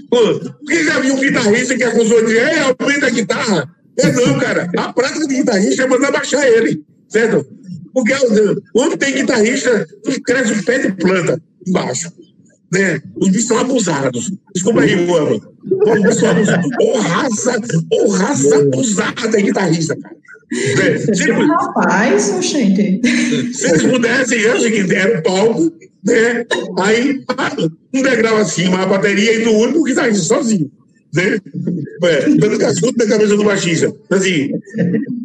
Porque 0.09 0.85
já 0.85 0.99
viu 1.01 1.15
um 1.15 1.21
guitarrista 1.21 1.77
que 1.77 1.85
acusou 1.85 2.27
de 2.27 2.37
é, 2.37 2.61
aumenta 2.61 3.07
a 3.07 3.11
guitarra? 3.11 3.78
É 3.99 4.13
não, 4.13 4.39
cara. 4.39 4.71
A 4.77 4.93
prática 4.93 5.27
de 5.27 5.37
guitarrista 5.37 5.83
é 5.83 5.87
mandar 5.87 6.13
baixar 6.13 6.49
ele, 6.49 6.83
certo? 7.09 7.47
Porque 7.93 8.15
onde 8.75 8.97
tem 8.97 9.15
guitarrista, 9.15 9.87
cresce 10.25 10.53
um 10.53 10.63
pé 10.63 10.79
de 10.79 10.93
planta 10.93 11.41
embaixo. 11.67 12.13
Né? 12.73 13.01
Os 13.17 13.29
bichos 13.29 13.49
são 13.49 13.59
abusados. 13.59 14.31
Desculpa 14.55 14.83
aí, 14.83 15.07
Moama. 15.07 15.37
Os 15.37 16.03
bichos 16.03 16.21
são 16.21 16.31
abusados. 16.31 16.71
Ô 16.81 16.99
raça, 16.99 17.61
ô 17.93 18.09
raça 18.11 18.57
abusada 18.57 19.29
de 19.29 19.43
guitarrista, 19.43 19.97
cara. 19.97 20.17
Né? 20.51 20.99
Se, 21.15 21.31
Rapaz, 21.31 22.31
oxente. 22.37 23.01
se 23.53 23.69
eles 23.69 23.83
pudessem, 23.83 24.47
antes 24.47 24.67
que 24.67 24.83
deram 24.85 25.21
o 25.21 25.23
palco, 25.23 25.73
né? 26.05 26.47
Aí, 26.79 27.25
um 27.93 28.03
degrau 28.03 28.39
acima, 28.39 28.83
a 28.83 28.87
bateria 28.87 29.35
e 29.35 29.45
no 29.45 29.53
único 29.53 29.85
guitarrista 29.85 30.25
sozinho. 30.25 30.71
Né? 31.15 31.39
É, 32.03 32.29
dando 32.37 32.59
cascudo 32.59 32.95
na 32.99 33.07
cabeça 33.07 33.37
do 33.37 33.45
baixista. 33.45 33.95
Assim, 34.11 34.51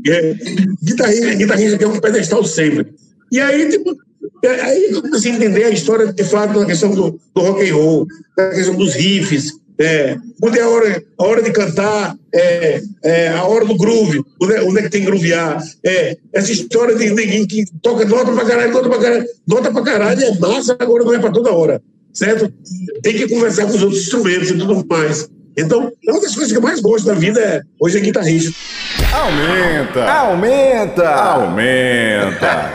é, 0.07 0.36
guitarrista, 0.84 1.34
guitarrista 1.36 1.84
é 1.84 1.88
um 1.88 1.99
pedestal 1.99 2.43
sempre. 2.43 2.93
E 3.32 3.39
aí, 3.39 3.69
tipo, 3.69 3.95
é, 4.43 4.61
aí 4.61 5.01
comecei 5.01 5.32
a 5.32 5.36
entender 5.36 5.63
a 5.65 5.69
história, 5.69 6.11
de 6.11 6.24
fato, 6.24 6.59
da 6.59 6.65
questão 6.65 6.93
do, 6.93 7.19
do 7.34 7.41
rock 7.41 7.69
and 7.69 7.74
roll, 7.74 8.07
da 8.36 8.49
questão 8.49 8.76
dos 8.76 8.93
riffs, 8.93 9.53
é, 9.80 10.17
onde 10.41 10.59
é 10.59 10.61
a 10.61 10.69
hora, 10.69 11.03
a 11.17 11.24
hora 11.24 11.41
de 11.41 11.51
cantar, 11.51 12.15
é, 12.34 12.82
é, 13.03 13.30
a 13.30 13.43
hora 13.43 13.65
do 13.65 13.76
groove, 13.76 14.21
onde 14.41 14.53
é, 14.53 14.61
onde 14.61 14.80
é 14.80 14.82
que 14.84 14.89
tem 14.89 15.01
que 15.01 15.07
groovear. 15.07 15.63
É, 15.84 16.17
essa 16.34 16.51
história 16.51 16.95
de 16.95 17.09
ninguém 17.09 17.45
que 17.45 17.65
toca 17.82 18.05
nota 18.05 18.32
pra 18.32 18.45
caralho, 18.45 18.74
nota 18.74 18.89
pra 18.89 18.99
caralho, 18.99 19.26
nota 19.47 19.71
pra 19.71 19.82
caralho 19.82 20.24
é 20.24 20.39
massa, 20.39 20.76
agora 20.78 21.03
não 21.03 21.13
é 21.13 21.19
pra 21.19 21.32
toda 21.32 21.51
hora, 21.51 21.82
certo? 22.13 22.51
Tem 23.01 23.15
que 23.15 23.28
conversar 23.28 23.65
com 23.65 23.76
os 23.76 23.82
outros 23.82 24.01
instrumentos 24.01 24.49
e 24.49 24.57
tudo 24.57 24.86
mais. 24.88 25.30
Então, 25.58 25.91
é 26.06 26.12
uma 26.12 26.22
das 26.22 26.34
coisas 26.34 26.51
que 26.51 26.58
eu 26.58 26.62
mais 26.62 26.80
gosto 26.80 27.06
da 27.06 27.14
vida 27.14 27.39
é, 27.39 27.62
hoje 27.80 27.97
é 27.97 28.01
guitarrista. 28.01 28.51
Aumenta! 29.14 30.12
Aumenta! 30.12 31.10
Aumenta! 31.10 32.72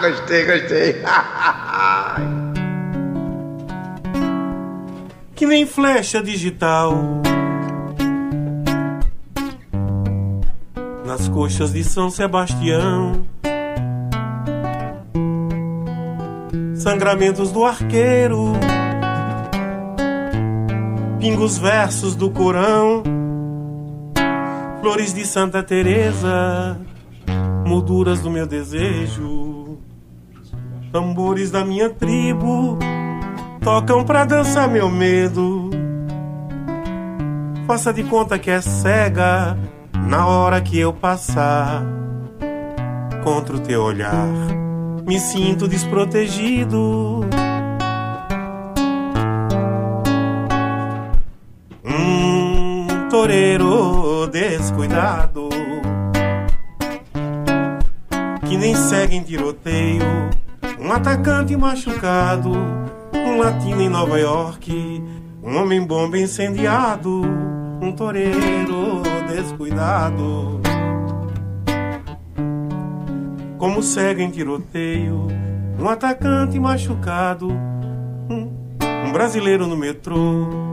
gostei, 0.02 0.44
gostei. 0.44 0.96
que 5.34 5.46
nem 5.46 5.64
flecha 5.64 6.22
digital. 6.22 6.92
Nas 11.06 11.28
coxas 11.28 11.72
de 11.72 11.82
São 11.82 12.10
Sebastião, 12.10 13.26
sangramentos 16.74 17.50
do 17.50 17.64
arqueiro, 17.64 18.52
pingos 21.20 21.58
versos 21.58 22.16
do 22.16 22.30
Corão, 22.30 23.02
flores 24.80 25.12
de 25.12 25.26
Santa 25.26 25.62
Teresa, 25.62 26.80
molduras 27.66 28.20
do 28.20 28.30
meu 28.30 28.46
desejo, 28.46 29.78
tambores 30.90 31.50
da 31.50 31.62
minha 31.62 31.90
tribo 31.90 32.78
tocam 33.60 34.02
pra 34.02 34.24
dançar 34.24 34.66
meu 34.66 34.88
medo. 34.88 35.68
Faça 37.66 37.92
de 37.92 38.02
conta 38.02 38.38
que 38.38 38.50
é 38.50 38.62
cega 38.62 39.58
na 40.08 40.26
hora 40.26 40.58
que 40.62 40.78
eu 40.78 40.90
passar 40.90 41.84
contra 43.22 43.56
o 43.56 43.60
teu 43.60 43.82
olhar. 43.82 44.26
Me 45.06 45.20
sinto 45.20 45.68
desprotegido. 45.68 47.20
Toureiro 53.20 54.26
descuidado 54.28 55.50
que 58.48 58.56
nem 58.56 58.74
segue 58.74 59.14
em 59.14 59.22
tiroteio. 59.22 60.30
Um 60.78 60.90
atacante 60.90 61.54
machucado 61.54 62.50
um 63.14 63.36
latino 63.36 63.82
em 63.82 63.90
Nova 63.90 64.18
York, 64.18 65.04
um 65.42 65.54
homem 65.58 65.86
bomba 65.86 66.16
incendiado, 66.16 67.20
um 67.82 67.92
toureiro 67.92 69.02
descuidado. 69.28 70.62
Como 73.58 73.82
cego 73.82 74.22
em 74.22 74.30
tiroteio, 74.30 75.28
um 75.78 75.86
atacante 75.90 76.58
machucado, 76.58 77.48
um, 77.50 78.50
um 78.80 79.12
brasileiro 79.12 79.66
no 79.66 79.76
metrô, 79.76 80.69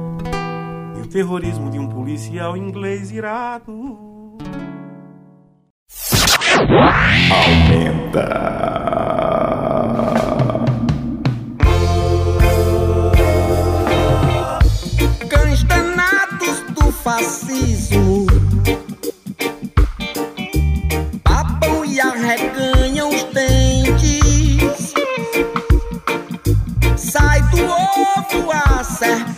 terrorismo 1.18 1.72
de 1.72 1.80
um 1.80 1.90
policial 1.90 2.56
inglês 2.56 3.10
irado. 3.10 4.38
Aumenta. 7.32 8.28
Cães 15.28 15.64
danados 15.64 16.62
do 16.76 16.92
fascismo. 16.92 18.28
Babam 21.24 21.84
e 21.84 22.00
arreganham 22.00 23.10
os 23.10 23.24
dentes. 23.34 24.94
Sai 26.96 27.42
do 27.50 27.64
ovo 27.66 28.52
a 28.52 28.84
serpente. 28.84 29.37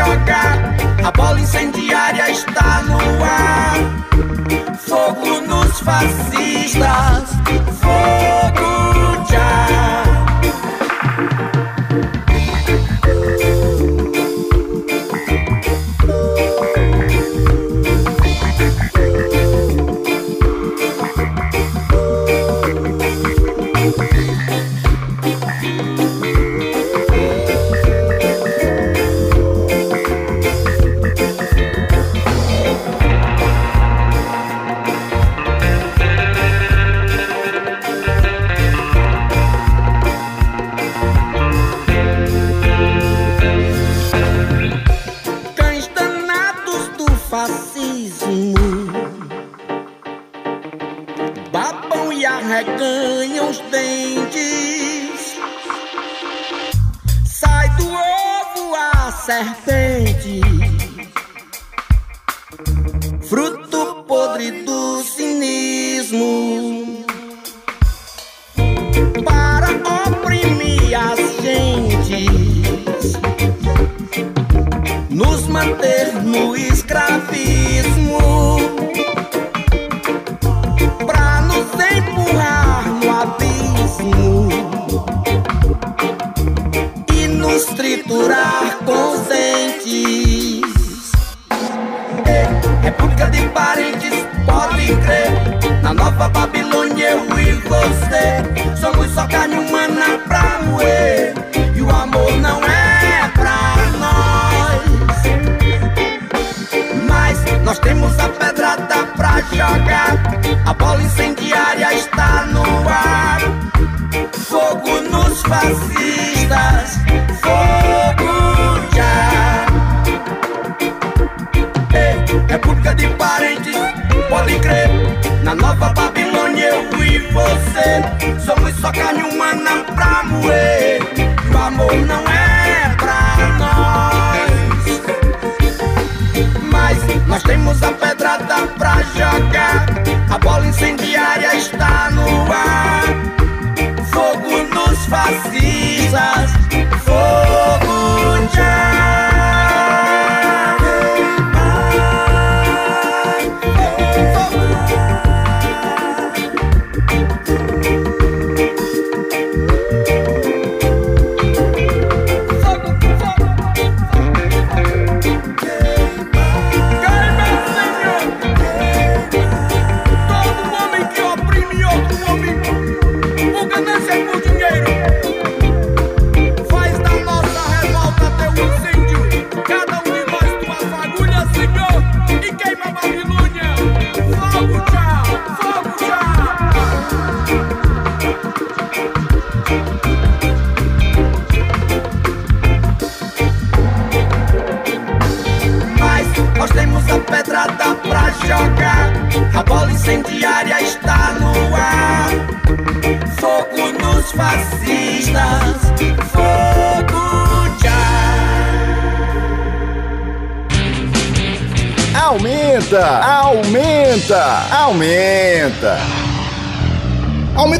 A 0.00 1.10
bola 1.10 1.40
incendiária 1.40 2.30
está 2.30 2.82
no 2.82 2.98
ar. 3.24 4.76
Fogo 4.78 5.40
nos 5.40 5.80
fascistas. 5.80 7.24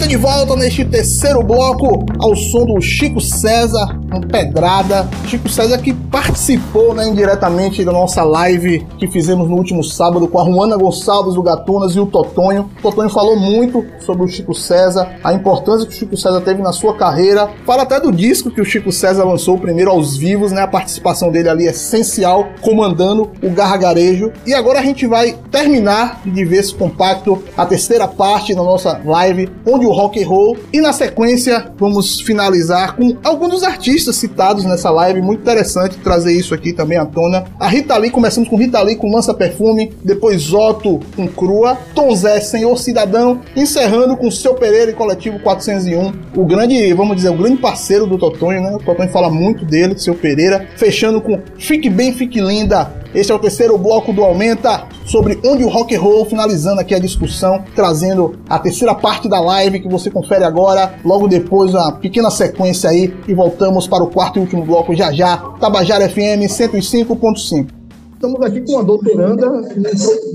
de 0.09 0.17
volta 0.17 0.57
neste 0.57 0.87
terceiro 0.87 1.43
bloco 1.43 2.07
ao 2.19 2.35
som 2.35 2.65
do 2.65 2.81
Chico 2.81 3.21
César 3.21 3.98
uma 4.11 4.21
pedrada. 4.21 5.09
Chico 5.27 5.49
César 5.49 5.79
que 5.79 5.93
participou 5.93 6.95
né, 6.95 7.07
indiretamente 7.07 7.85
da 7.85 7.93
nossa 7.93 8.23
live 8.23 8.87
que 8.99 9.07
fizemos 9.07 9.49
no 9.49 9.57
último 9.57 9.85
sábado 9.85 10.27
com 10.27 10.41
a 10.41 10.45
Juana 10.45 10.77
Gonçalves, 10.77 11.37
o 11.37 11.43
Gatunas 11.43 11.95
e 11.95 12.01
o 12.01 12.07
Totonho. 12.07 12.71
O 12.79 12.83
Totonho 12.83 13.11
falou 13.11 13.37
muito 13.37 13.85
sobre 14.01 14.25
o 14.25 14.29
Chico 14.29 14.55
César, 14.55 15.17
a 15.23 15.33
importância 15.33 15.87
que 15.87 15.95
o 15.95 15.97
Chico 15.97 16.17
César 16.17 16.41
teve 16.41 16.63
na 16.63 16.73
sua 16.73 16.97
carreira. 16.97 17.49
Fala 17.67 17.83
até 17.83 18.01
do 18.01 18.11
disco 18.11 18.51
que 18.51 18.61
o 18.61 18.65
Chico 18.65 18.91
César 18.91 19.25
lançou 19.25 19.59
primeiro 19.59 19.91
aos 19.91 20.17
vivos, 20.17 20.53
né? 20.53 20.63
A 20.63 20.69
participação 20.69 21.31
dele 21.31 21.49
ali 21.49 21.67
é 21.67 21.71
essencial, 21.71 22.49
comandando 22.61 23.31
o 23.43 23.51
gargarejo. 23.51 24.33
E 24.47 24.55
agora 24.55 24.81
a 24.81 24.83
gente 24.83 25.07
vai 25.07 25.37
terminar 25.51 26.23
de 26.25 26.45
ver 26.45 26.59
esse 26.59 26.75
compacto, 26.75 27.43
a 27.57 27.67
terceira 27.67 28.09
parte 28.09 28.55
da 28.55 28.63
nossa 28.63 29.01
live, 29.05 29.51
onde 29.67 29.87
o 29.87 29.93
rock 29.93 30.23
and 30.23 30.29
roll. 30.29 30.57
E 30.73 30.81
na 30.81 30.93
sequência 30.93 31.71
vamos 31.79 32.21
finalizar 32.21 32.97
com 32.97 33.17
alguns 33.23 33.51
dos 33.51 33.63
artistas 33.63 33.98
citados 34.05 34.65
nessa 34.65 34.91
live. 34.91 35.21
Muito 35.21 35.41
interessante 35.41 35.99
trazer 35.99 36.33
isso 36.33 36.55
aqui 36.55 36.73
também 36.73 36.99
à 36.99 37.05
tona. 37.05 37.45
A 37.59 37.69
Rita 37.69 37.97
Lee, 37.97 38.11
começamos 38.11 38.49
com 38.49 38.57
Rita 38.57 38.81
Lee 38.83 38.97
com 38.97 39.11
Lança 39.11 39.35
Perfume, 39.35 39.93
depois 40.05 40.53
Otto 40.53 41.01
com 41.17 41.27
Crua, 41.29 41.77
Tom 41.95 42.15
Zé, 42.15 42.41
Senhor 42.41 42.77
Cidadão, 42.79 43.41
encerrando 43.57 44.17
com 44.17 44.31
Seu 44.31 44.55
Pereira 44.55 44.91
e 44.91 44.95
Coletivo 44.95 45.39
401, 45.41 46.13
o 46.37 46.45
grande, 46.45 46.93
vamos 46.93 47.17
dizer, 47.17 47.31
o 47.31 47.37
grande 47.37 47.59
parceiro 47.59 48.07
do 48.07 48.19
Totonho, 48.19 48.61
né? 48.61 48.75
O 48.75 48.79
Totonho 48.79 49.11
fala 49.11 49.31
muito 49.31 49.65
dele, 49.65 49.99
Seu 49.99 50.15
Pereira, 50.15 50.69
fechando 50.77 51.21
com 51.21 51.41
Fique 51.59 51.91
Bem, 51.91 52.13
Fique 52.13 52.41
Linda. 52.41 52.98
Este 53.15 53.33
é 53.33 53.35
o 53.35 53.39
terceiro 53.39 53.79
bloco 53.79 54.13
do 54.13 54.23
Aumenta 54.23 54.87
sobre 55.07 55.41
onde 55.43 55.65
o 55.65 55.69
rock 55.69 55.95
and 55.95 56.01
roll, 56.01 56.27
finalizando 56.27 56.81
aqui 56.81 56.95
a 56.95 56.99
discussão, 56.99 57.65
trazendo 57.75 58.35
a 58.47 58.59
terceira 58.59 58.95
parte 58.95 59.29
da 59.29 59.41
live 59.41 59.81
que 59.81 59.89
você 59.89 60.11
confere 60.11 60.45
agora, 60.45 60.95
logo 61.03 61.27
depois 61.27 61.73
uma 61.73 61.93
pequena 61.93 62.31
sequência 62.31 62.91
aí 62.91 63.15
e 63.27 63.33
voltamos 63.33 63.89
para 63.89 64.05
o 64.05 64.11
quarto 64.11 64.39
e 64.39 64.41
último 64.41 64.63
bloco 64.63 64.95
já 64.95 65.11
já, 65.11 65.39
Tabajara 65.59 66.07
FM 66.07 66.45
105.5. 66.47 67.69
Estamos 68.13 68.43
aqui 68.43 68.61
com 68.61 68.79
a 68.79 68.83
doutoranda 68.83 69.47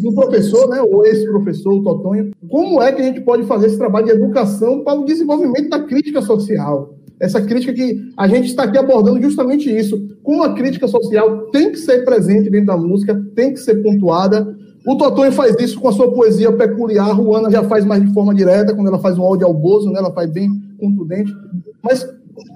e 0.02 0.08
o 0.08 0.14
professor, 0.16 0.68
né, 0.70 0.82
o 0.82 1.06
ex-professor 1.06 1.74
o 1.74 1.84
Totonho. 1.84 2.32
Como 2.50 2.82
é 2.82 2.92
que 2.92 3.02
a 3.02 3.06
gente 3.06 3.22
pode 3.22 3.44
fazer 3.44 3.68
esse 3.68 3.78
trabalho 3.78 4.08
de 4.08 4.14
educação 4.14 4.84
para 4.84 5.00
o 5.00 5.06
desenvolvimento 5.06 5.70
da 5.70 5.80
crítica 5.80 6.24
social? 6.24 6.96
Essa 7.24 7.42
crítica 7.42 7.72
que 7.72 8.12
a 8.18 8.28
gente 8.28 8.48
está 8.48 8.64
aqui 8.64 8.78
abordando 8.78 9.22
justamente 9.22 9.74
isso. 9.74 10.10
Como 10.22 10.44
a 10.44 10.54
crítica 10.54 10.90
social 10.90 11.50
tem 11.52 11.72
que 11.72 11.78
ser 11.78 12.04
presente 12.04 12.50
dentro 12.50 12.68
da 12.68 12.78
música, 12.78 13.16
tem 13.34 13.54
que 13.54 13.60
ser 13.62 13.76
pontuada. 13.76 14.54
O 14.86 14.98
Totonho 14.98 15.32
faz 15.32 15.56
isso 15.58 15.80
com 15.80 15.88
a 15.88 15.94
sua 15.94 16.12
poesia 16.12 16.52
peculiar, 16.52 17.10
a 17.10 17.14
Ruana 17.14 17.50
já 17.50 17.64
faz 17.64 17.86
mais 17.86 18.06
de 18.06 18.14
forma 18.14 18.36
direta, 18.36 18.76
quando 18.76 18.88
ela 18.88 19.00
faz 19.00 19.18
um 19.18 19.22
áudio 19.22 19.48
ao 19.48 19.54
Bozo, 19.54 19.90
né, 19.90 20.00
ela 20.00 20.12
faz 20.12 20.30
bem 20.30 20.50
contundente. 20.78 21.34
Mas 21.82 22.06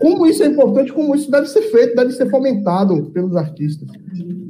como 0.02 0.28
isso 0.28 0.44
é 0.44 0.48
importante, 0.48 0.92
como 0.92 1.16
isso 1.16 1.32
deve 1.32 1.48
ser 1.48 1.62
feito, 1.62 1.96
deve 1.96 2.12
ser 2.12 2.30
fomentado 2.30 3.04
pelos 3.14 3.36
artistas. 3.38 3.88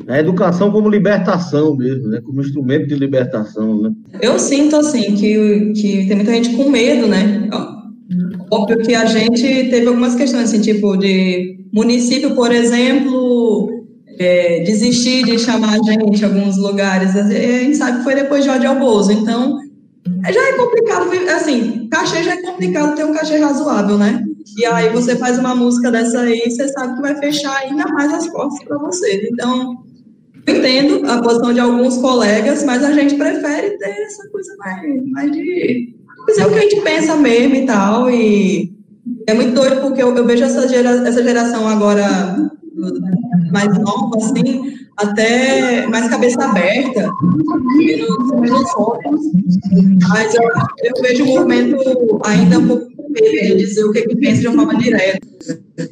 A 0.08 0.20
educação 0.20 0.72
como 0.72 0.90
libertação 0.90 1.76
mesmo, 1.76 2.08
né? 2.08 2.22
Como 2.22 2.42
instrumento 2.42 2.88
de 2.88 2.96
libertação, 2.96 3.82
né? 3.82 3.92
Eu 4.22 4.40
sinto, 4.40 4.78
assim, 4.78 5.14
que, 5.16 5.74
que 5.74 6.08
tem 6.08 6.16
muita 6.16 6.32
gente 6.32 6.56
com 6.56 6.70
medo, 6.70 7.08
né? 7.08 7.50
Óbvio 8.50 8.80
que 8.80 8.96
a 8.96 9.06
gente 9.06 9.42
teve 9.42 9.88
algumas 9.88 10.16
questões, 10.16 10.46
assim, 10.46 10.62
tipo, 10.62 10.96
de 10.96 11.60
município, 11.74 12.34
por 12.36 12.52
exemplo, 12.52 13.86
é, 14.18 14.62
desistir 14.62 15.26
de 15.26 15.38
chamar 15.38 15.74
a 15.74 15.84
gente 15.84 16.22
em 16.22 16.26
alguns 16.26 16.58
lugares. 16.58 17.16
A 17.16 17.24
gente 17.24 17.76
sabe 17.76 17.98
que 17.98 18.04
foi 18.04 18.16
depois 18.16 18.44
de 18.44 18.50
ódio 18.50 18.70
ao 18.70 18.80
Bozo. 18.80 19.12
Então, 19.12 19.60
já 20.32 20.50
é 20.50 20.54
complicado, 20.54 21.10
assim, 21.36 21.88
cachê 21.92 22.24
já 22.24 22.34
é 22.34 22.42
complicado 22.42 22.96
ter 22.96 23.06
um 23.06 23.14
cachê 23.14 23.38
razoável, 23.38 23.98
né? 23.98 24.24
E 24.58 24.66
aí 24.66 24.90
você 24.90 25.16
faz 25.18 25.38
uma 25.38 25.54
música 25.54 25.92
dessa 25.92 26.22
aí, 26.22 26.50
você 26.50 26.68
sabe 26.70 26.96
que 26.96 27.02
vai 27.02 27.16
fechar 27.20 27.58
ainda 27.58 27.86
mais 27.90 28.14
as 28.14 28.28
portas 28.30 28.64
para 28.64 28.78
você. 28.78 29.30
Então, 29.32 29.84
eu 30.48 30.58
entendo 30.58 31.06
a 31.10 31.22
posição 31.22 31.54
de 31.54 31.60
alguns 31.60 31.98
colegas, 31.98 32.64
mas 32.64 32.84
a 32.84 32.94
gente 32.94 33.16
prefere 33.16 33.78
ter 33.78 33.90
essa 33.90 34.28
coisa 34.30 34.56
mais, 34.58 35.12
mais 35.12 35.32
de 35.32 35.94
dizer 36.28 36.46
o 36.46 36.50
que 36.52 36.60
a 36.60 36.62
gente 36.62 36.82
pensa 36.82 37.16
mesmo 37.16 37.56
e 37.56 37.66
tal. 37.66 38.10
E 38.10 38.74
é 39.28 39.34
muito 39.34 39.54
doido 39.54 39.82
porque 39.82 40.02
eu, 40.02 40.16
eu 40.16 40.26
vejo 40.26 40.44
essa, 40.44 40.68
gera, 40.68 41.08
essa 41.08 41.24
geração 41.24 41.68
agora 41.68 42.50
mais 43.52 43.78
nova, 43.80 44.18
assim, 44.18 44.74
até 44.98 45.88
mais 45.88 46.10
cabeça 46.10 46.44
aberta, 46.44 47.10
menos, 47.76 48.32
menos. 48.40 48.72
Mas 50.10 50.36
eu, 50.36 50.44
eu 50.44 51.02
vejo 51.02 51.24
o 51.24 51.28
movimento 51.28 51.78
ainda 52.26 52.60
um 52.60 52.68
pouco 52.68 52.97
de 53.14 53.56
dizer 53.56 53.84
o 53.84 53.92
que, 53.92 54.02
que 54.04 54.16
pensa 54.16 54.42
de 54.42 54.48
uma 54.48 54.64
forma 54.64 54.82
direta. 54.82 55.20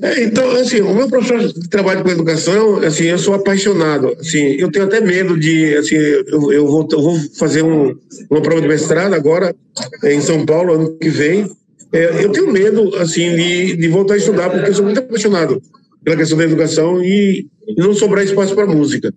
É, 0.01 0.24
então, 0.24 0.49
assim, 0.51 0.82
o 0.82 0.93
meu 0.93 1.07
processo 1.07 1.59
de 1.59 1.70
trabalho 1.70 2.03
com 2.03 2.09
educação, 2.09 2.78
assim, 2.78 3.05
eu 3.05 3.20
sou 3.20 3.34
apaixonado. 3.34 4.16
Assim, 4.20 4.55
eu 4.59 4.72
tenho 4.72 4.86
até 4.86 4.99
medo 4.99 5.39
de, 5.39 5.76
assim, 5.76 5.95
eu, 5.95 6.51
eu, 6.51 6.68
vou, 6.68 6.88
eu 6.91 7.01
vou 7.01 7.20
fazer 7.38 7.61
um, 7.61 7.95
uma 8.30 8.41
prova 8.41 8.61
de 8.61 8.68
mestrado 8.68 9.13
agora 9.13 9.55
é, 10.03 10.13
em 10.13 10.22
São 10.22 10.45
Paulo 10.45 10.74
ano 10.74 10.97
que 10.97 11.09
vem. 11.09 11.49
É, 11.93 12.24
eu 12.24 12.32
tenho 12.32 12.51
medo, 12.51 12.95
assim, 12.97 13.36
de, 13.36 13.76
de 13.76 13.88
voltar 13.88 14.16
a 14.16 14.18
estudar 14.18 14.49
porque 14.49 14.70
eu 14.70 14.74
sou 14.74 14.84
muito 14.84 14.99
apaixonado 14.99 15.61
pela 16.03 16.18
questão 16.18 16.38
da 16.38 16.43
educação 16.43 17.03
e 17.03 17.47
não 17.78 17.93
sobrar 17.93 18.24
espaço 18.24 18.53
para 18.53 18.68
música, 18.68 19.13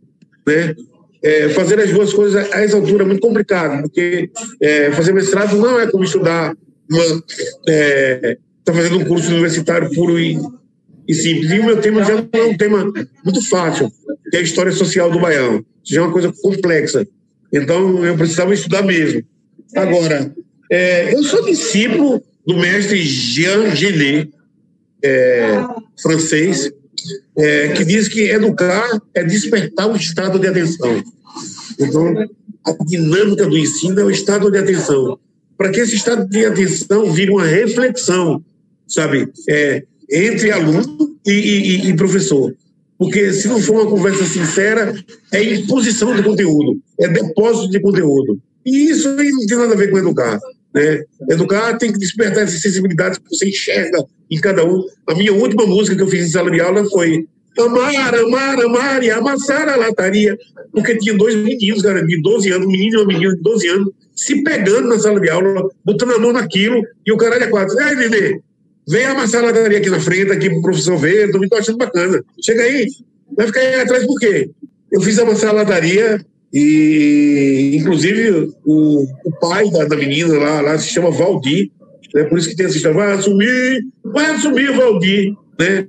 né? 0.47 0.75
É, 1.21 1.49
fazer 1.49 1.81
as 1.81 1.91
duas 1.91 2.13
coisas 2.13 2.53
a 2.53 2.61
essa 2.61 2.77
altura 2.77 3.03
é 3.03 3.07
muito 3.07 3.21
complicado, 3.21 3.83
porque 3.83 4.31
é, 4.61 4.93
fazer 4.93 5.13
mestrado 5.13 5.57
não 5.57 5.81
é 5.81 5.87
como 5.89 6.05
estudar 6.05 6.55
uma, 6.91 7.25
é, 7.69 8.39
está 8.59 8.73
fazendo 8.73 8.99
um 8.99 9.05
curso 9.05 9.29
universitário 9.29 9.91
puro 9.93 10.19
e, 10.19 10.39
e, 11.07 11.15
simples. 11.15 11.51
E 11.51 11.59
o 11.59 11.65
meu 11.65 11.81
tema 11.81 12.05
já 12.05 12.15
não 12.15 12.29
é 12.33 12.45
um 12.45 12.57
tema 12.57 12.93
muito 13.25 13.49
fácil, 13.49 13.91
que 14.31 14.37
é 14.37 14.41
a 14.41 14.43
história 14.43 14.73
social 14.73 15.11
do 15.11 15.21
Baião. 15.21 15.65
Já 15.85 16.01
é 16.01 16.05
uma 16.05 16.13
coisa 16.13 16.33
complexa. 16.43 17.07
Então, 17.53 18.05
eu 18.05 18.17
precisava 18.17 18.53
estudar 18.53 18.83
mesmo. 18.83 19.23
Agora, 19.75 20.35
é, 20.71 21.15
eu 21.15 21.23
sou 21.25 21.45
discípulo 21.45 22.23
do 22.47 22.57
mestre 22.57 23.03
Jean 23.03 23.75
Genet, 23.75 24.31
é, 25.03 25.63
francês, 26.01 26.71
é, 27.37 27.69
que 27.69 27.85
diz 27.85 28.09
que 28.09 28.23
educar 28.23 29.01
é 29.15 29.23
despertar 29.23 29.89
o 29.89 29.97
estado 29.97 30.39
de 30.39 30.47
atenção. 30.47 31.03
Então, 31.79 32.15
a 32.65 32.85
dinâmica 32.85 33.47
do 33.47 33.57
ensino 33.57 33.99
é 34.01 34.05
o 34.05 34.11
estado 34.11 34.51
de 34.51 34.59
atenção. 34.59 35.19
Para 35.59 35.71
que 35.71 35.81
esse 35.81 35.97
estado 35.97 36.27
de 36.27 36.47
atenção 36.47 37.13
vire 37.13 37.31
uma 37.31 37.45
reflexão, 37.45 38.43
sabe, 38.87 39.29
é, 39.51 39.83
entre 40.11 40.51
aluno 40.51 41.19
e, 41.27 41.33
e, 41.33 41.91
e 41.91 41.97
professor. 41.97 42.55
Porque 42.97 43.33
se 43.33 43.49
não 43.49 43.61
for 43.61 43.83
uma 43.83 43.91
conversa 43.91 44.25
sincera, 44.25 44.95
é 45.33 45.43
imposição 45.43 46.15
de 46.17 46.23
conteúdo, 46.23 46.81
é 46.99 47.09
depósito 47.09 47.71
de 47.71 47.81
conteúdo. 47.81 48.41
E 48.65 48.91
isso 48.91 49.09
não 49.09 49.47
tem 49.47 49.59
nada 49.59 49.75
a 49.75 49.77
ver 49.77 49.91
com 49.91 49.99
educar. 49.99 50.39
Né? 50.75 51.03
Educar 51.31 51.77
tem 51.77 51.93
que 51.93 51.99
despertar 51.99 52.45
essas 52.45 52.61
sensibilidades 52.61 53.19
que 53.19 53.29
você 53.29 53.49
enxerga 53.49 54.05
em 54.31 54.41
cada 54.41 54.65
um. 54.65 54.85
A 55.07 55.15
minha 55.15 55.33
última 55.33 55.67
música 55.67 55.97
que 55.97 56.03
eu 56.03 56.09
fiz 56.09 56.27
em 56.27 56.31
sala 56.31 56.51
de 56.51 56.61
aula 56.61 56.85
foi 56.89 57.27
Amar, 57.59 58.15
amar, 58.15 58.61
amar 58.61 59.03
e 59.03 59.11
amassar 59.11 59.69
a 59.69 59.75
lataria. 59.75 60.39
Porque 60.73 60.97
tinha 60.97 61.17
dois 61.17 61.35
meninos, 61.35 61.83
cara, 61.83 62.05
de 62.05 62.21
12 62.23 62.53
anos, 62.53 62.67
um 62.67 62.71
menino 62.71 62.95
e 62.95 62.97
uma 62.99 63.07
menina 63.07 63.35
de 63.35 63.43
12 63.43 63.69
anos, 63.69 63.89
se 64.19 64.43
pegando 64.43 64.89
na 64.89 64.99
sala 64.99 65.21
de 65.21 65.31
aula, 65.31 65.71
botando 65.85 66.13
a 66.13 66.19
mão 66.19 66.33
naquilo, 66.33 66.83
e 67.07 67.13
o 67.13 67.17
caralho 67.17 67.45
é 67.45 67.47
quatro. 67.47 67.81
Ei, 67.81 67.95
Nenê, 67.95 68.41
vem 68.89 69.05
a 69.05 69.13
lataria 69.15 69.79
aqui 69.79 69.89
na 69.89 70.01
frente, 70.01 70.33
aqui 70.33 70.51
pro 70.51 70.63
professor 70.63 70.97
ver, 70.97 71.31
tô 71.31 71.55
achando 71.55 71.79
bacana. 71.79 72.21
Chega 72.45 72.63
aí, 72.63 72.87
vai 73.37 73.47
ficar 73.47 73.61
aí 73.61 73.81
atrás 73.81 74.05
por 74.05 74.19
quê? 74.19 74.51
Eu 74.91 75.01
fiz 75.01 75.21
a 75.21 75.53
lataria, 75.53 76.21
e, 76.53 77.77
inclusive, 77.77 78.53
o, 78.65 79.07
o 79.25 79.39
pai 79.41 79.71
da, 79.71 79.85
da 79.85 79.97
menina 79.97 80.37
lá, 80.37 80.61
lá 80.63 80.79
se 80.79 80.89
chama 80.89 81.13
Valdir, 81.13 81.71
né? 82.13 82.25
por 82.25 82.39
isso 82.39 82.49
que 82.49 82.57
tem 82.57 82.67
essa 82.67 82.77
história, 82.77 82.99
vai 82.99 83.13
assumir, 83.13 83.87
vai 84.05 84.27
assumir, 84.33 84.73
Valdir. 84.73 85.33
Né? 85.59 85.87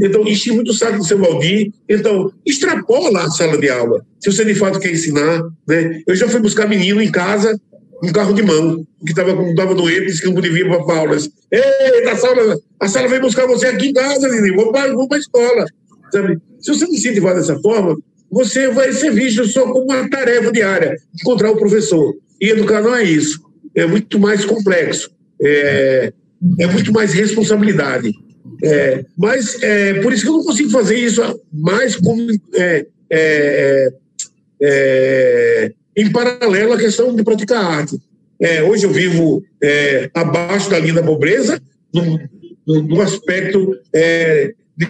Então, 0.00 0.26
enchi 0.26 0.50
muito 0.50 0.70
o 0.70 0.74
saco 0.74 0.98
do 0.98 1.04
seu 1.04 1.18
Valdir. 1.18 1.72
Então, 1.88 2.30
extrapola 2.44 3.22
a 3.22 3.30
sala 3.30 3.56
de 3.56 3.70
aula. 3.70 4.04
Se 4.18 4.30
você 4.32 4.44
de 4.44 4.54
fato 4.54 4.80
quer 4.80 4.92
ensinar. 4.92 5.42
Né? 5.66 6.02
Eu 6.06 6.16
já 6.16 6.28
fui 6.28 6.40
buscar 6.40 6.68
menino 6.68 7.00
em 7.00 7.10
casa, 7.10 7.58
um 8.02 8.12
carro 8.12 8.32
de 8.32 8.42
mão, 8.42 8.86
que 9.04 9.10
estava 9.10 9.32
tava 9.54 9.74
doente, 9.74 10.06
disse 10.06 10.20
que 10.20 10.26
não 10.26 10.34
podia 10.34 10.52
vir 10.52 10.68
para 10.68 10.96
aulas. 10.96 11.28
Ei, 11.50 12.08
a 12.08 12.16
sala, 12.16 12.58
a 12.80 12.88
sala 12.88 13.08
vem 13.08 13.20
buscar 13.20 13.46
você 13.46 13.66
aqui 13.66 13.88
em 13.88 13.92
casa, 13.92 14.28
menino, 14.28 14.56
vamos 14.56 14.72
para 14.72 15.16
a 15.16 15.20
escola. 15.20 15.66
Sabe? 16.12 16.38
Se 16.60 16.72
você 16.72 16.84
incentivar 16.86 17.34
dessa 17.34 17.58
forma, 17.60 17.96
você 18.30 18.68
vai 18.68 18.92
ser 18.92 19.12
visto 19.12 19.44
só 19.46 19.62
como 19.72 19.84
uma 19.84 20.08
tarefa 20.08 20.52
diária, 20.52 20.96
encontrar 21.20 21.50
o 21.50 21.56
professor. 21.56 22.14
E 22.40 22.50
educar 22.50 22.82
não 22.82 22.94
é 22.94 23.02
isso. 23.02 23.40
É 23.74 23.86
muito 23.86 24.18
mais 24.18 24.44
complexo. 24.44 25.10
É, 25.42 26.12
é 26.58 26.66
muito 26.66 26.92
mais 26.92 27.12
responsabilidade. 27.12 28.12
É, 28.62 29.04
mas 29.16 29.60
é 29.62 29.94
por 30.00 30.12
isso 30.12 30.22
que 30.22 30.28
eu 30.28 30.34
não 30.34 30.44
consigo 30.44 30.70
fazer 30.70 30.96
isso 30.96 31.22
mais 31.52 31.96
como 31.96 32.30
é, 32.54 32.86
é, 33.10 33.92
é, 34.60 35.72
em 35.96 36.10
paralelo 36.10 36.72
à 36.72 36.78
questão 36.78 37.14
de 37.14 37.22
praticar 37.22 37.64
arte. 37.64 38.00
É, 38.40 38.62
hoje 38.62 38.84
eu 38.84 38.90
vivo 38.90 39.44
é, 39.62 40.10
abaixo 40.14 40.70
da 40.70 40.78
linha 40.78 40.94
da 40.94 41.02
pobreza, 41.02 41.60
no, 41.92 42.20
no, 42.66 42.82
no 42.82 43.00
aspecto 43.00 43.76
de 44.76 44.86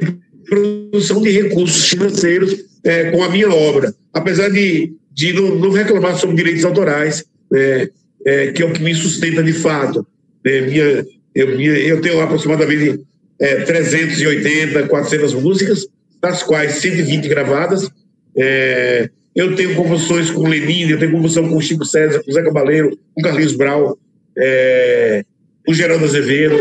produção 0.49 1.23
de 1.23 1.31
recursos 1.31 1.89
financeiros 1.89 2.65
é, 2.85 3.11
com 3.11 3.23
a 3.23 3.29
minha 3.29 3.49
obra. 3.49 3.95
Apesar 4.13 4.51
de, 4.51 4.93
de 5.13 5.33
não, 5.33 5.57
não 5.57 5.71
reclamar 5.71 6.17
sobre 6.17 6.37
direitos 6.37 6.65
autorais, 6.65 7.25
é, 7.55 7.91
é, 8.27 8.53
que 8.53 8.63
é 8.63 8.67
o 8.67 8.73
que 8.73 8.83
me 8.83 8.95
sustenta 8.95 9.43
de 9.43 9.53
fato. 9.53 10.07
É, 10.45 10.61
minha, 10.63 11.07
eu, 11.35 11.57
minha, 11.57 11.71
eu 11.71 12.01
tenho 12.01 12.21
aproximadamente 12.21 13.01
é, 13.39 13.63
380, 13.63 14.89
400 14.89 15.35
músicas, 15.35 15.87
das 16.21 16.43
quais 16.43 16.75
120 16.75 17.29
gravadas. 17.29 17.89
É, 18.37 19.11
eu 19.41 19.57
tenho 19.57 19.75
composições 19.75 20.31
com 20.31 20.47
Lenine, 20.47 20.93
eu 20.93 20.99
tenho 20.99 21.13
composição 21.13 21.49
com 21.49 21.61
Chico 21.61 21.85
César, 21.85 22.23
com 22.23 22.31
Zé 22.31 22.43
Cabaleiro, 22.43 22.97
com 23.15 23.23
Carlinhos 23.23 23.57
Brau, 23.57 23.99
é, 24.37 25.25
com 25.67 25.73
Geraldo 25.73 26.05
Azevedo. 26.05 26.57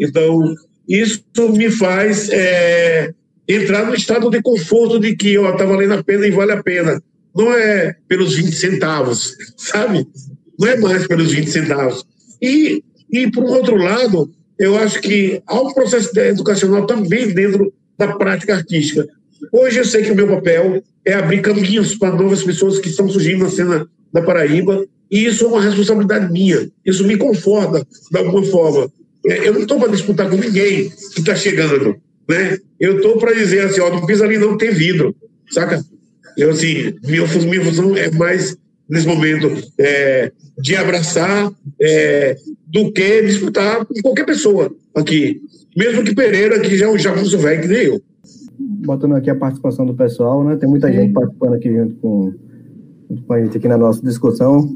Então, 0.00 0.54
isso 0.88 1.22
me 1.54 1.70
faz 1.70 2.30
é, 2.30 3.12
entrar 3.46 3.84
no 3.84 3.94
estado 3.94 4.30
de 4.30 4.40
conforto 4.40 4.98
de 4.98 5.14
que 5.14 5.34
está 5.34 5.66
valendo 5.66 5.92
a 5.92 6.02
pena 6.02 6.26
e 6.26 6.30
vale 6.30 6.52
a 6.52 6.62
pena. 6.62 7.02
Não 7.36 7.52
é 7.52 7.96
pelos 8.08 8.34
20 8.34 8.54
centavos, 8.54 9.36
sabe? 9.56 10.06
Não 10.58 10.68
é 10.68 10.76
mais 10.78 11.06
pelos 11.06 11.32
20 11.32 11.50
centavos. 11.50 12.02
E, 12.40 12.82
e 13.12 13.30
por 13.30 13.44
outro 13.44 13.76
lado, 13.76 14.30
eu 14.58 14.76
acho 14.76 15.02
que 15.02 15.42
há 15.46 15.60
um 15.60 15.74
processo 15.74 16.18
educacional 16.18 16.86
também 16.86 17.28
dentro 17.34 17.72
da 17.98 18.16
prática 18.16 18.54
artística. 18.54 19.06
Hoje 19.50 19.78
eu 19.78 19.84
sei 19.84 20.02
que 20.02 20.12
o 20.12 20.16
meu 20.16 20.28
papel 20.28 20.82
é 21.04 21.14
abrir 21.14 21.40
caminhos 21.40 21.94
para 21.94 22.14
novas 22.14 22.42
pessoas 22.42 22.78
que 22.78 22.88
estão 22.88 23.08
surgindo 23.08 23.44
na 23.44 23.50
cena 23.50 23.88
da 24.12 24.22
Paraíba, 24.22 24.86
e 25.10 25.26
isso 25.26 25.44
é 25.44 25.48
uma 25.48 25.62
responsabilidade 25.62 26.32
minha. 26.32 26.70
Isso 26.84 27.06
me 27.06 27.16
conforta 27.16 27.86
de 28.10 28.18
alguma 28.18 28.44
forma. 28.44 28.90
É, 29.26 29.48
Eu 29.48 29.54
não 29.54 29.60
estou 29.62 29.78
para 29.78 29.92
disputar 29.92 30.28
com 30.28 30.36
ninguém 30.36 30.90
que 31.14 31.20
está 31.20 31.34
chegando, 31.34 31.96
né? 32.28 32.58
Eu 32.78 32.96
estou 32.96 33.18
para 33.18 33.32
dizer 33.32 33.66
assim, 33.66 33.80
ó, 33.80 33.90
não 33.90 34.06
pisa 34.06 34.24
ali 34.24 34.38
não 34.38 34.56
tem 34.56 34.70
vidro, 34.70 35.14
saca? 35.50 35.84
Eu 36.36 36.50
assim, 36.50 36.94
minha, 37.04 37.26
minha 37.26 37.64
função 37.64 37.96
é 37.96 38.10
mais 38.10 38.56
nesse 38.88 39.06
momento 39.06 39.50
é, 39.78 40.32
de 40.58 40.76
abraçar 40.76 41.52
é, 41.80 42.36
do 42.66 42.92
que 42.92 43.22
disputar 43.22 43.84
com 43.84 43.94
qualquer 44.02 44.24
pessoa 44.24 44.74
aqui, 44.94 45.40
mesmo 45.76 46.02
que 46.02 46.14
Pereira 46.14 46.60
que 46.60 46.76
já 46.76 46.86
é 46.86 46.88
um 46.88 46.98
jagunço 46.98 47.38
velho 47.38 47.62
que 47.62 47.68
nem 47.68 47.82
eu. 47.84 48.02
Botando 48.84 49.14
aqui 49.14 49.30
a 49.30 49.34
participação 49.34 49.86
do 49.86 49.94
pessoal, 49.94 50.44
né? 50.44 50.56
Tem 50.56 50.68
muita 50.68 50.92
gente 50.92 51.12
participando 51.12 51.54
aqui 51.54 51.72
junto 51.74 51.94
com, 51.96 52.32
junto 53.10 53.22
com 53.22 53.32
a 53.32 53.42
gente 53.42 53.56
aqui 53.56 53.68
na 53.68 53.78
nossa 53.78 54.02
discussão. 54.02 54.68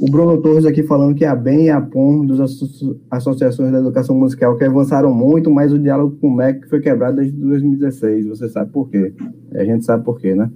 O 0.00 0.10
Bruno 0.10 0.40
Torres 0.42 0.66
aqui 0.66 0.82
falando 0.82 1.14
que 1.14 1.24
a 1.24 1.34
BEM 1.34 1.64
e 1.64 1.70
a 1.70 1.80
POM, 1.80 2.26
das 2.26 2.38
asso- 2.38 3.00
associações 3.10 3.72
da 3.72 3.78
educação 3.78 4.14
musical, 4.14 4.54
que 4.56 4.64
avançaram 4.64 5.12
muito, 5.14 5.50
mas 5.50 5.72
o 5.72 5.78
diálogo 5.78 6.16
com 6.20 6.28
o 6.28 6.36
MEC 6.36 6.68
foi 6.68 6.80
quebrado 6.80 7.16
desde 7.16 7.34
2016. 7.34 8.26
Você 8.26 8.48
sabe 8.48 8.70
por 8.70 8.90
quê? 8.90 9.14
A 9.54 9.64
gente 9.64 9.86
sabe 9.86 10.04
por 10.04 10.18
quê, 10.20 10.34
né? 10.34 10.50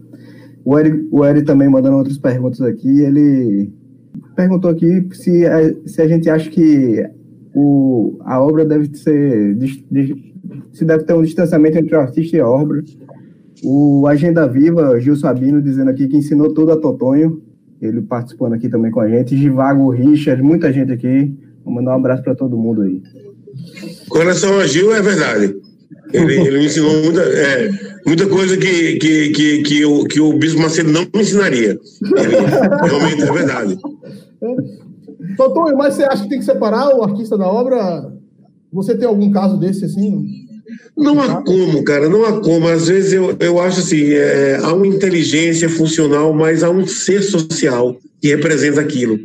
O 0.62 0.78
Eric, 0.78 1.08
o 1.10 1.24
Eric 1.24 1.46
também 1.46 1.70
mandando 1.70 1.96
outras 1.96 2.18
perguntas 2.18 2.60
aqui. 2.60 3.00
Ele 3.00 3.72
perguntou 4.36 4.70
aqui 4.70 5.08
se 5.12 5.46
a, 5.46 5.74
se 5.86 6.02
a 6.02 6.06
gente 6.08 6.28
acha 6.28 6.50
que 6.50 7.02
o, 7.54 8.18
a 8.20 8.42
obra 8.42 8.66
deve 8.66 8.94
ser. 8.94 9.56
Se 10.72 10.84
deve 10.84 11.04
ter 11.04 11.14
um 11.14 11.22
distanciamento 11.22 11.78
entre 11.78 11.94
o 11.94 12.00
artista 12.00 12.36
e 12.36 12.40
a 12.40 12.48
obra. 12.48 12.82
O 13.62 14.06
Agenda 14.06 14.46
Viva, 14.46 14.98
Gil 15.00 15.16
Sabino, 15.16 15.60
dizendo 15.60 15.90
aqui 15.90 16.08
que 16.08 16.16
ensinou 16.16 16.52
tudo 16.54 16.72
a 16.72 16.76
Totonho. 16.76 17.42
Ele 17.80 18.02
participando 18.02 18.54
aqui 18.54 18.68
também 18.68 18.90
com 18.90 19.00
a 19.00 19.08
gente. 19.08 19.36
Givago, 19.36 19.90
Richard, 19.90 20.42
muita 20.42 20.72
gente 20.72 20.92
aqui. 20.92 21.34
Vou 21.64 21.74
mandar 21.74 21.92
um 21.92 21.98
abraço 21.98 22.22
para 22.22 22.34
todo 22.34 22.56
mundo 22.56 22.82
aí. 22.82 23.02
Com 24.08 24.18
relação 24.18 24.58
a 24.58 24.66
Gil, 24.66 24.94
é 24.94 25.02
verdade. 25.02 25.56
Ele, 26.12 26.34
ele 26.40 26.58
me 26.58 26.66
ensinou 26.66 27.02
muita, 27.04 27.20
é, 27.20 27.70
muita 28.06 28.26
coisa 28.26 28.56
que, 28.56 28.96
que, 28.96 29.30
que, 29.30 29.62
que, 29.62 29.84
o, 29.84 30.04
que 30.04 30.20
o 30.20 30.32
Bispo 30.38 30.60
Macedo 30.60 30.90
não 30.90 31.02
me 31.02 31.22
ensinaria. 31.22 31.78
Ele, 32.16 32.36
realmente 32.82 33.22
é 33.22 33.32
verdade. 33.32 33.78
Totonho, 35.36 35.76
mas 35.76 35.94
você 35.94 36.04
acha 36.04 36.22
que 36.22 36.28
tem 36.28 36.38
que 36.38 36.44
separar 36.44 36.94
o 36.96 37.02
artista 37.02 37.38
da 37.38 37.46
obra? 37.46 38.12
Você 38.72 38.96
tem 38.96 39.06
algum 39.06 39.30
caso 39.30 39.58
desse 39.58 39.84
assim? 39.84 40.48
Não 40.96 41.20
há 41.20 41.42
como, 41.42 41.82
cara, 41.84 42.08
não 42.08 42.24
há 42.24 42.40
como. 42.40 42.68
Às 42.68 42.88
vezes 42.88 43.12
eu, 43.12 43.36
eu 43.40 43.58
acho 43.60 43.80
assim, 43.80 44.12
é, 44.12 44.58
há 44.62 44.72
uma 44.72 44.86
inteligência 44.86 45.68
funcional, 45.68 46.32
mas 46.32 46.62
há 46.62 46.70
um 46.70 46.86
ser 46.86 47.22
social 47.22 47.98
que 48.20 48.28
representa 48.28 48.80
aquilo. 48.80 49.18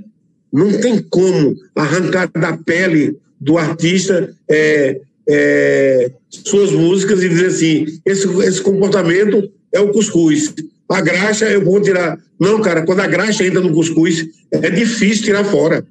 Não 0.51 0.71
tem 0.79 0.99
como 1.09 1.55
arrancar 1.75 2.29
da 2.31 2.55
pele 2.55 3.17
do 3.39 3.57
artista 3.57 4.33
é, 4.49 5.01
é, 5.27 6.11
suas 6.29 6.71
músicas 6.71 7.21
e 7.21 7.29
dizer 7.29 7.47
assim, 7.47 7.85
esse, 8.05 8.27
esse 8.43 8.61
comportamento 8.61 9.49
é 9.73 9.79
o 9.79 9.91
cuscuz. 9.91 10.53
A 10.89 11.01
graxa 11.01 11.45
eu 11.45 11.63
vou 11.63 11.81
tirar. 11.81 12.17
Não, 12.39 12.61
cara, 12.61 12.83
quando 12.83 13.01
a 13.01 13.07
graxa 13.07 13.45
entra 13.45 13.59
no 13.59 13.73
cuscuz, 13.73 14.25
é 14.51 14.69
difícil 14.69 15.25
tirar 15.25 15.43
fora. 15.43 15.85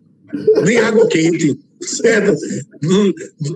Nem 0.64 0.78
água 0.78 1.08
quente. 1.08 1.58
Certo? 1.86 2.34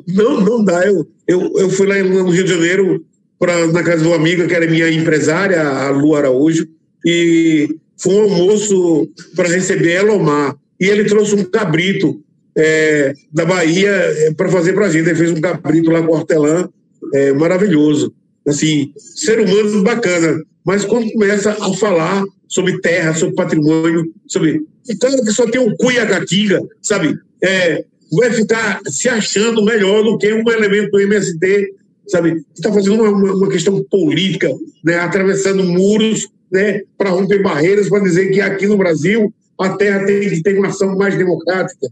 Não, 0.06 0.40
não, 0.40 0.64
dá. 0.64 0.86
Eu, 0.86 1.06
eu, 1.26 1.52
eu 1.56 1.70
fui 1.70 1.86
lá 1.86 2.02
no 2.02 2.30
Rio 2.30 2.44
de 2.44 2.50
Janeiro, 2.50 3.04
pra, 3.38 3.66
na 3.68 3.82
casa 3.82 4.02
de 4.02 4.08
uma 4.08 4.16
amiga 4.16 4.46
que 4.46 4.54
era 4.54 4.66
minha 4.66 4.90
empresária, 4.90 5.62
a 5.62 5.90
Lu 5.90 6.14
Araújo, 6.14 6.66
e 7.04 7.76
foi 7.96 8.14
um 8.14 8.22
almoço 8.22 9.08
para 9.34 9.48
receber 9.48 9.96
Elomar. 9.96 10.56
E 10.80 10.86
ele 10.86 11.04
trouxe 11.04 11.34
um 11.34 11.44
cabrito 11.44 12.22
é, 12.56 13.14
da 13.32 13.44
Bahia 13.44 13.92
para 14.36 14.48
fazer 14.48 14.72
para 14.72 14.86
a 14.86 14.90
gente. 14.90 15.08
Ele 15.08 15.18
fez 15.18 15.30
um 15.30 15.40
cabrito 15.40 15.90
lá 15.90 16.02
com 16.02 16.14
hortelã, 16.14 16.68
é, 17.14 17.32
maravilhoso. 17.32 18.12
Assim, 18.46 18.92
ser 18.96 19.40
humano 19.40 19.82
bacana. 19.82 20.42
Mas 20.64 20.84
quando 20.84 21.10
começa 21.12 21.50
a 21.50 21.72
falar 21.74 22.24
sobre 22.46 22.80
terra, 22.80 23.14
sobre 23.14 23.34
patrimônio, 23.34 24.12
sobre. 24.26 24.62
O 24.90 24.98
cara 24.98 25.22
que 25.22 25.32
só 25.32 25.46
tem 25.46 25.60
um 25.60 25.74
cu 25.76 25.92
e 25.92 25.98
a 25.98 26.04
gatinga, 26.04 26.60
sabe? 26.80 27.16
É, 27.42 27.84
vai 28.12 28.32
ficar 28.32 28.80
se 28.86 29.08
achando 29.08 29.64
melhor 29.64 30.02
do 30.02 30.18
que 30.18 30.32
um 30.32 30.50
elemento 30.50 30.90
do 30.90 31.00
MST, 31.00 31.74
sabe? 32.06 32.42
Está 32.54 32.72
fazendo 32.72 33.02
uma, 33.02 33.34
uma, 33.34 33.48
questão 33.50 33.82
política, 33.90 34.50
né? 34.82 34.96
atravessando 34.98 35.62
muros 35.64 36.28
né? 36.50 36.80
para 36.96 37.10
romper 37.10 37.42
barreiras, 37.42 37.88
para 37.88 38.02
dizer 38.02 38.30
que 38.30 38.40
aqui 38.40 38.66
no 38.66 38.78
Brasil 38.78 39.32
a 39.60 39.70
terra 39.70 40.06
tem 40.06 40.20
que 40.20 40.42
ter 40.42 40.56
uma 40.58 40.68
ação 40.68 40.96
mais 40.96 41.16
democrática, 41.16 41.88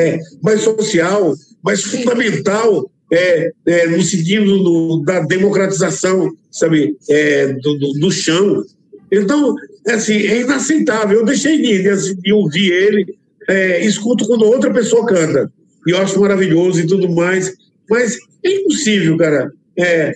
é, 0.00 0.18
mais 0.42 0.62
social, 0.62 1.34
mais 1.62 1.82
fundamental 1.82 2.90
é, 3.12 3.52
é, 3.66 3.86
no 3.86 4.02
sentido 4.02 4.58
do- 4.58 5.02
da 5.04 5.20
democratização, 5.20 6.32
sabe, 6.50 6.96
é, 7.08 7.52
do, 7.52 7.78
do- 7.78 7.92
do 8.00 8.10
chão. 8.10 8.64
Então, 9.12 9.54
é 9.86 9.92
assim, 9.92 10.14
é 10.14 10.40
inaceitável. 10.40 11.20
Eu 11.20 11.24
deixei 11.24 11.56
de, 11.58 11.82
de, 11.82 12.14
de 12.16 12.32
ouvir 12.32 12.72
ele, 12.72 13.16
é, 13.48 13.84
escuto 13.84 14.26
quando 14.26 14.44
outra 14.44 14.72
pessoa 14.72 15.06
canta, 15.06 15.50
e 15.86 15.90
eu 15.90 15.98
acho 15.98 16.20
maravilhoso 16.20 16.80
e 16.80 16.86
tudo 16.86 17.08
mais, 17.14 17.52
mas 17.88 18.16
é 18.44 18.60
impossível, 18.60 19.16
cara, 19.16 19.52
é, 19.78 20.12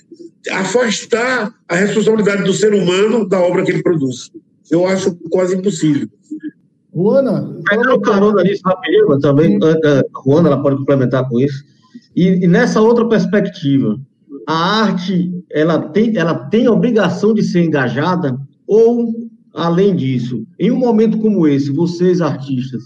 afastar 0.50 1.52
a 1.68 1.74
responsabilidade 1.74 2.44
do 2.44 2.52
ser 2.52 2.74
humano 2.74 3.28
da 3.28 3.40
obra 3.40 3.64
que 3.64 3.70
ele 3.70 3.82
produz. 3.82 4.30
Eu 4.70 4.86
acho 4.86 5.16
quase 5.30 5.56
impossível. 5.56 6.08
Juana? 6.94 7.56
Pegando 7.68 8.00
carona 8.00 8.42
nisso 8.42 8.62
rapidinho, 8.64 9.18
também, 9.20 9.58
eh, 9.62 10.00
a 10.00 10.22
Juana 10.24 10.48
ela 10.48 10.62
pode 10.62 10.76
complementar 10.76 11.28
com 11.28 11.38
isso. 11.38 11.64
E, 12.16 12.44
e 12.44 12.46
nessa 12.46 12.80
outra 12.80 13.08
perspectiva, 13.08 14.00
a 14.46 14.82
arte 14.82 15.30
ela 15.52 15.78
tem, 15.78 16.16
ela 16.16 16.34
tem 16.34 16.66
a 16.66 16.72
obrigação 16.72 17.32
de 17.32 17.42
ser 17.42 17.62
engajada 17.62 18.36
ou, 18.66 19.12
além 19.54 19.94
disso, 19.94 20.44
em 20.58 20.70
um 20.70 20.78
momento 20.78 21.18
como 21.18 21.46
esse, 21.46 21.70
vocês 21.70 22.20
artistas 22.20 22.82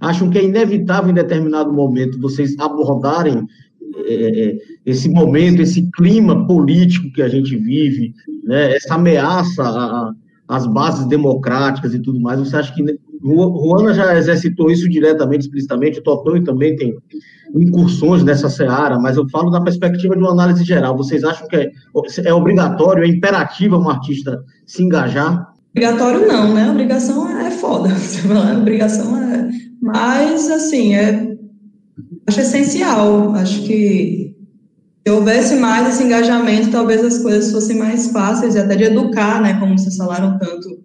acham 0.00 0.30
que 0.30 0.38
é 0.38 0.44
inevitável 0.44 1.10
em 1.10 1.14
determinado 1.14 1.72
momento 1.72 2.20
vocês 2.20 2.54
abordarem 2.58 3.46
eh, 4.06 4.56
esse 4.84 5.08
momento, 5.08 5.62
esse 5.62 5.90
clima 5.92 6.46
político 6.46 7.12
que 7.12 7.22
a 7.22 7.28
gente 7.28 7.56
vive, 7.56 8.14
né, 8.44 8.76
essa 8.76 8.94
ameaça 8.94 10.14
às 10.46 10.66
bases 10.66 11.06
democráticas 11.06 11.94
e 11.94 11.98
tudo 11.98 12.20
mais. 12.20 12.38
Você 12.38 12.56
acha 12.56 12.72
que 12.74 12.82
Juana 13.22 13.92
já 13.92 14.16
exercitou 14.16 14.70
isso 14.70 14.88
diretamente, 14.88 15.42
explicitamente, 15.42 15.98
o 15.98 16.02
Totonho 16.02 16.44
também 16.44 16.76
tem 16.76 16.94
incursões 17.54 18.22
nessa 18.22 18.48
seara, 18.48 18.98
mas 18.98 19.16
eu 19.16 19.28
falo 19.28 19.50
da 19.50 19.60
perspectiva 19.60 20.14
de 20.14 20.22
uma 20.22 20.32
análise 20.32 20.64
geral. 20.64 20.96
Vocês 20.96 21.24
acham 21.24 21.48
que 21.48 21.56
é, 21.56 21.70
é 22.24 22.34
obrigatório, 22.34 23.04
é 23.04 23.08
imperativo 23.08 23.76
um 23.76 23.88
artista 23.88 24.42
se 24.66 24.82
engajar? 24.82 25.52
Obrigatório 25.74 26.26
não, 26.26 26.54
né? 26.54 26.70
Obrigação 26.70 27.28
é 27.38 27.50
foda. 27.50 27.88
Você 27.94 28.26
fala, 28.26 28.56
Obrigação 28.56 29.16
é. 29.16 29.27
Mas, 29.80 30.50
assim, 30.50 30.94
é. 30.94 31.36
Acho 32.26 32.40
essencial. 32.40 33.34
Acho 33.34 33.62
que 33.62 34.34
se 35.06 35.12
houvesse 35.12 35.56
mais 35.56 35.88
esse 35.88 36.04
engajamento, 36.04 36.70
talvez 36.70 37.02
as 37.04 37.18
coisas 37.18 37.50
fossem 37.50 37.76
mais 37.76 38.10
fáceis 38.10 38.54
e 38.54 38.58
até 38.58 38.76
de 38.76 38.84
educar, 38.84 39.42
né? 39.42 39.58
Como 39.58 39.78
vocês 39.78 39.96
falaram 39.96 40.38
tanto. 40.38 40.78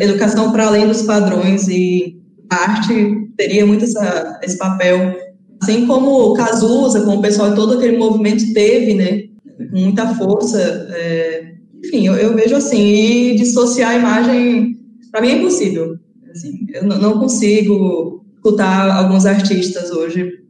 Educação 0.00 0.50
para 0.52 0.66
além 0.66 0.86
dos 0.86 1.02
padrões 1.02 1.68
e 1.68 2.20
arte 2.50 3.28
teria 3.36 3.66
muito 3.66 3.84
essa, 3.84 4.40
esse 4.42 4.58
papel. 4.58 5.14
Assim 5.62 5.86
como 5.86 6.10
o 6.10 6.34
Cazuza, 6.34 7.02
como 7.02 7.18
o 7.18 7.22
pessoal, 7.22 7.54
todo 7.54 7.74
aquele 7.74 7.98
movimento 7.98 8.52
teve, 8.52 8.94
né? 8.94 9.30
com 9.68 9.78
muita 9.78 10.14
força. 10.14 10.58
é, 10.94 11.54
enfim, 11.84 12.06
eu, 12.06 12.14
eu 12.14 12.34
vejo 12.34 12.56
assim, 12.56 12.80
e 12.80 13.36
dissociar 13.36 13.90
a 13.92 13.96
imagem, 13.96 14.76
para 15.10 15.20
mim 15.20 15.28
é 15.28 15.36
impossível. 15.38 15.96
Assim, 16.30 16.66
eu 16.72 16.84
não, 16.84 17.18
consigo 17.18 18.24
escutar 18.36 18.90
alguns 18.90 19.26
artistas 19.26 19.90
hoje. 19.90 20.40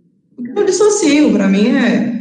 Eu 0.56 0.64
dissocio, 0.64 1.32
para 1.32 1.48
mim 1.48 1.68
é 1.68 2.20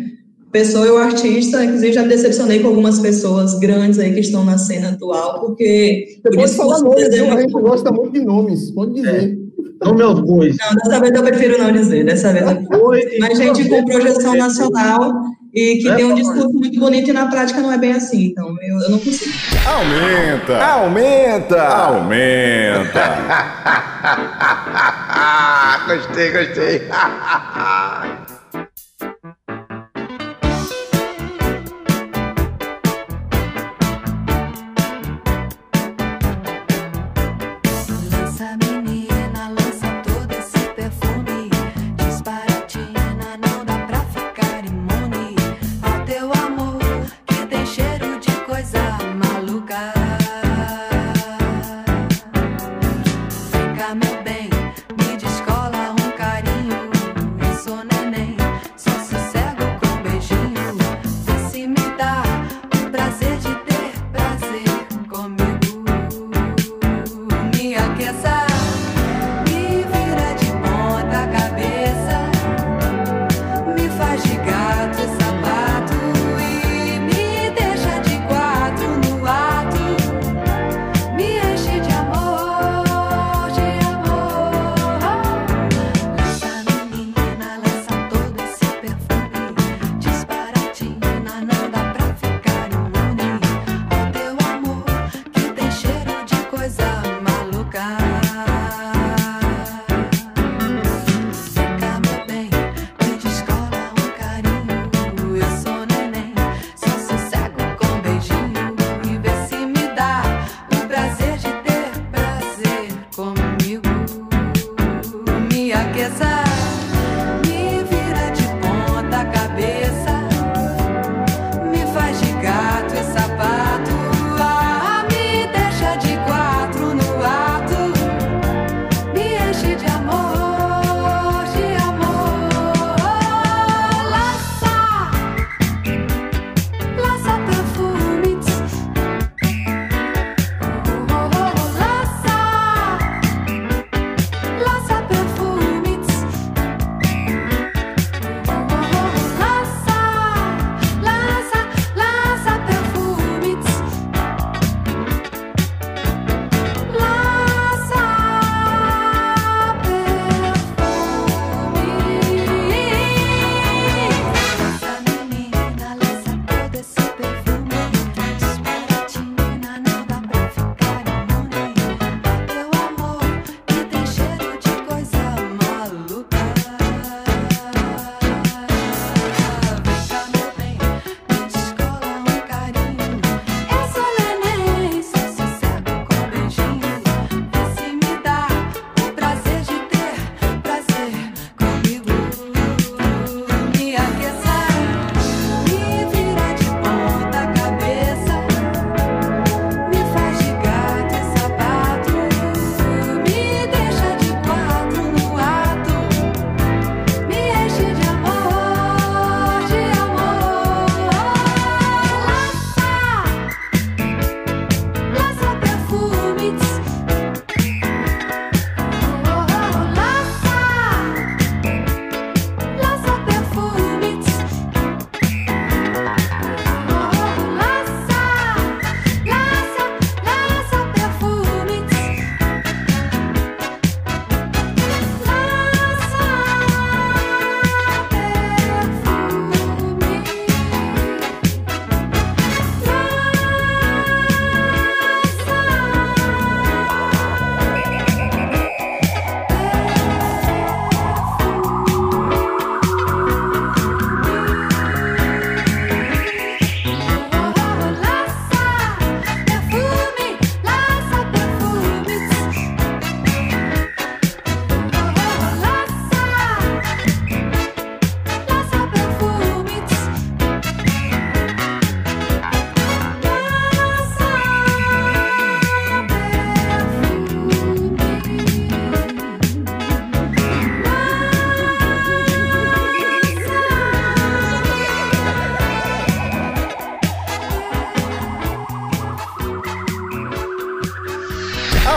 pessoa 0.51 0.87
e 0.87 0.89
o 0.89 0.97
artista, 0.97 1.63
inclusive 1.63 1.93
já 1.93 2.01
me 2.01 2.09
decepcionei 2.09 2.59
com 2.59 2.69
algumas 2.69 2.99
pessoas 2.99 3.59
grandes 3.59 3.99
aí 3.99 4.13
que 4.13 4.19
estão 4.21 4.43
na 4.43 4.57
cena 4.57 4.89
atual, 4.89 5.41
porque 5.41 6.19
Você 6.23 6.29
o 6.29 6.35
pode 6.35 6.53
falar 6.53 6.79
nomes, 6.79 6.95
deles 7.03 7.19
é 7.19 7.23
viu? 7.23 7.37
a 7.37 7.41
gente 7.41 7.51
gosta 7.51 7.91
muito 7.91 8.13
de 8.13 8.25
nomes, 8.25 8.71
pode 8.71 8.93
dizer. 8.95 9.37
Nome 9.83 10.01
aos 10.01 10.19
bois. 10.21 10.57
Não, 10.57 10.75
dessa 10.75 10.99
vez 10.99 11.13
eu 11.13 11.23
prefiro 11.23 11.57
não 11.57 11.71
dizer, 11.71 12.03
dessa 12.03 12.33
vez 12.33 12.45
eu 12.45 13.19
Mas 13.19 13.37
gente 13.37 13.69
com 13.69 13.85
projeção 13.85 14.35
nacional 14.35 15.13
e 15.53 15.77
que 15.77 15.89
É, 15.89 15.95
tem 15.95 16.05
um 16.05 16.15
discurso 16.15 16.53
muito 16.53 16.79
bonito 16.79 17.09
e 17.09 17.13
na 17.13 17.27
prática 17.27 17.61
não 17.61 17.71
é 17.71 17.77
bem 17.77 17.93
assim, 17.93 18.25
então 18.25 18.55
eu, 18.61 18.79
eu 18.81 18.89
não 18.91 18.99
consigo. 18.99 19.31
Aumenta! 19.65 20.63
Aumenta! 20.63 21.61
Aumenta! 21.61 23.17
gostei, 25.87 26.31
gostei. 26.31 26.81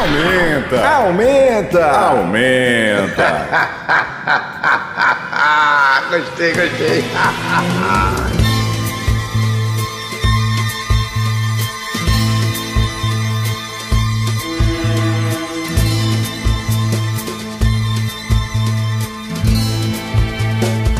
Aumenta! 0.02 0.88
Aumenta! 0.88 1.86
Aumenta! 1.86 3.48
gostei, 6.10 6.52
gostei. 6.52 7.04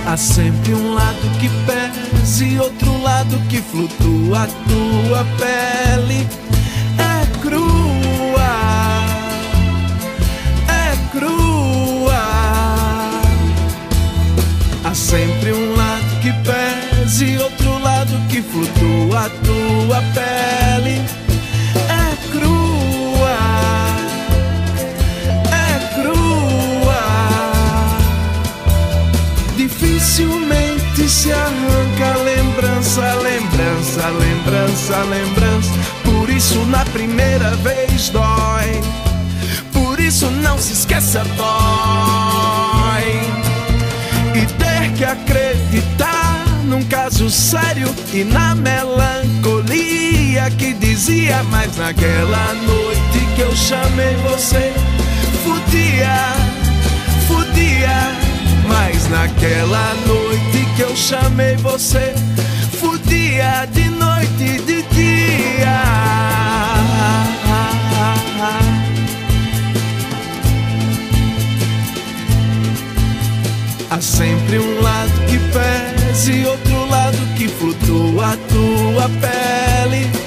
Há 0.06 0.16
sempre 0.16 0.74
um 0.74 0.94
lado 0.94 1.38
que 1.40 1.48
pesa 1.66 2.44
e 2.44 2.60
outro 2.60 3.02
lado 3.02 3.36
que 3.48 3.60
flutua. 3.62 4.44
A 4.44 4.46
tua 4.46 5.26
pele 5.38 6.28
sempre 15.12 15.52
um 15.52 15.76
lado 15.76 16.20
que 16.22 16.32
pesa 16.42 17.22
e 17.22 17.36
outro 17.36 17.78
lado 17.80 18.28
que 18.30 18.40
flutua. 18.40 19.26
A 19.26 19.30
tua 19.44 20.02
pele 20.14 21.02
é 21.76 22.16
crua, 22.32 23.36
é 25.52 26.00
crua. 26.00 27.02
Dificilmente 29.54 31.06
se 31.10 31.30
arranca 31.30 32.16
lembrança, 32.24 33.12
lembrança, 33.22 34.08
lembrança, 34.08 34.96
lembrança. 35.02 35.72
Por 36.04 36.30
isso 36.30 36.58
na 36.64 36.86
primeira 36.86 37.50
vez 37.56 38.08
dói. 38.08 38.80
Por 39.74 40.00
isso 40.00 40.30
não 40.30 40.56
se 40.56 40.72
esqueça, 40.72 41.22
dói. 41.36 42.51
Acreditar 45.12 46.42
num 46.64 46.82
caso 46.84 47.28
sério 47.28 47.94
e 48.14 48.24
na 48.24 48.54
melancolia 48.54 50.50
que 50.56 50.72
dizia, 50.72 51.42
mas 51.50 51.76
naquela 51.76 52.54
noite 52.54 53.18
que 53.36 53.42
eu 53.42 53.54
chamei 53.54 54.16
você, 54.22 54.72
fudia, 55.44 56.32
fudia. 57.28 58.10
Mas 58.66 59.06
naquela 59.10 59.94
noite 60.06 60.66
que 60.76 60.80
eu 60.80 60.96
chamei 60.96 61.56
você, 61.56 62.14
fudia 62.80 63.66
de 63.70 63.90
noite 63.90 64.62
de 64.64 64.81
Há 73.92 74.00
sempre 74.00 74.58
um 74.58 74.80
lado 74.80 75.12
que 75.28 75.38
pesa 75.52 76.32
e 76.32 76.46
outro 76.46 76.86
lado 76.86 77.18
que 77.36 77.46
flutua. 77.46 78.32
A 78.32 78.36
tua 78.48 79.10
pele 79.20 80.21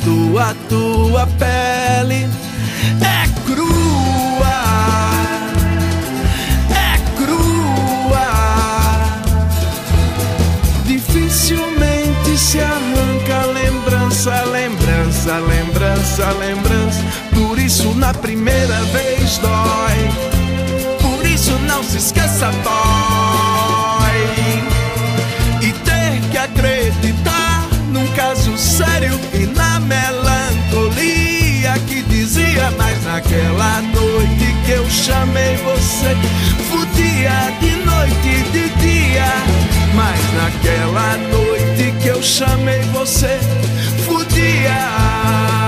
flutua. 0.00 0.50
A 0.50 0.54
tua 0.68 1.26
pele 1.38 2.28
é 3.00 3.28
crua, 3.46 4.60
é 6.70 6.98
crua. 7.16 8.26
Dificilmente 10.84 12.36
se 12.36 12.60
arranca 12.60 13.46
lembrança, 13.52 14.42
lembrança, 14.44 15.38
lembrança, 15.38 16.30
lembrança. 16.32 17.02
Por 17.34 17.58
isso 17.58 17.94
na 17.94 18.12
primeira 18.12 18.80
vez 18.92 19.38
dói. 19.38 20.10
Por 21.00 21.26
isso 21.26 21.52
não 21.66 21.82
se 21.82 21.98
esqueça, 21.98 22.50
dói 22.62 23.03
fudia 36.70 37.52
de 37.60 37.76
noite 37.84 38.28
e 38.28 38.42
de 38.52 38.68
dia. 38.80 39.32
Mas 39.94 40.20
naquela 40.34 41.16
noite 41.28 41.94
que 42.02 42.08
eu 42.08 42.22
chamei 42.22 42.80
você, 42.92 43.38
fudia. 44.06 45.63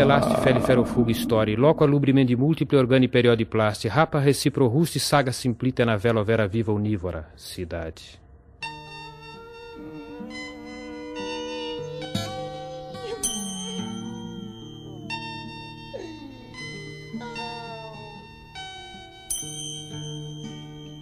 Cavacausti, 0.00 0.04
duple 0.04 0.04
elasti 0.04 0.34
feliferofuga 0.40 1.12
story, 1.12 1.54
loco 1.54 1.84
alubrimendi 1.84 2.36
multiple 2.36 2.78
organi 2.78 3.08
periodi 3.08 3.44
plasti, 3.44 3.88
rapa 3.88 4.20
recipro 4.20 4.68
rusti 4.68 4.98
saga 4.98 5.32
simplita 5.32 5.84
na 5.84 5.96
vela 5.96 6.22
vera 6.24 6.46
viva 6.46 6.72
unívora, 6.72 7.30
cidade. 7.34 8.18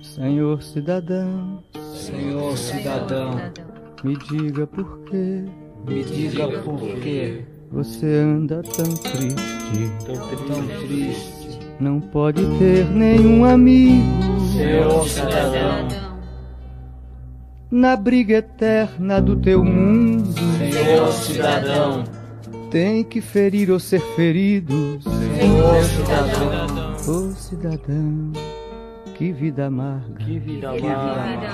Senhor 0.02 0.60
cidadão, 0.62 1.62
Senhor 1.94 2.56
cidadão, 2.56 3.40
me 4.02 4.16
diga 4.16 4.66
por 4.66 5.04
quê, 5.04 5.44
me 5.86 6.02
diga 6.02 6.48
por 6.62 6.80
quê 7.00 7.57
você 7.70 8.06
anda 8.06 8.62
tão 8.62 8.94
triste, 8.94 9.90
tão 10.46 10.66
triste, 10.86 11.60
não 11.78 12.00
pode 12.00 12.42
ter 12.58 12.88
nenhum 12.90 13.44
amigo. 13.44 14.04
Senhor 14.52 15.08
cidadão, 15.08 15.88
Na 17.70 17.96
briga 17.96 18.36
eterna 18.36 19.20
do 19.20 19.36
teu 19.36 19.62
mundo, 19.62 20.32
Senhor 20.58 21.12
cidadão, 21.12 22.04
tem 22.70 23.04
que 23.04 23.20
ferir 23.20 23.70
ou 23.70 23.78
ser 23.78 24.00
ferido. 24.16 24.98
Senhor 25.02 25.84
cidadão, 25.84 26.96
Ô 27.06 27.32
cidadão, 27.32 28.32
que 29.14 29.30
vida 29.32 29.66
amarga, 29.66 30.24
que 30.24 30.38
vida 30.38 30.70
amarga. 30.70 31.48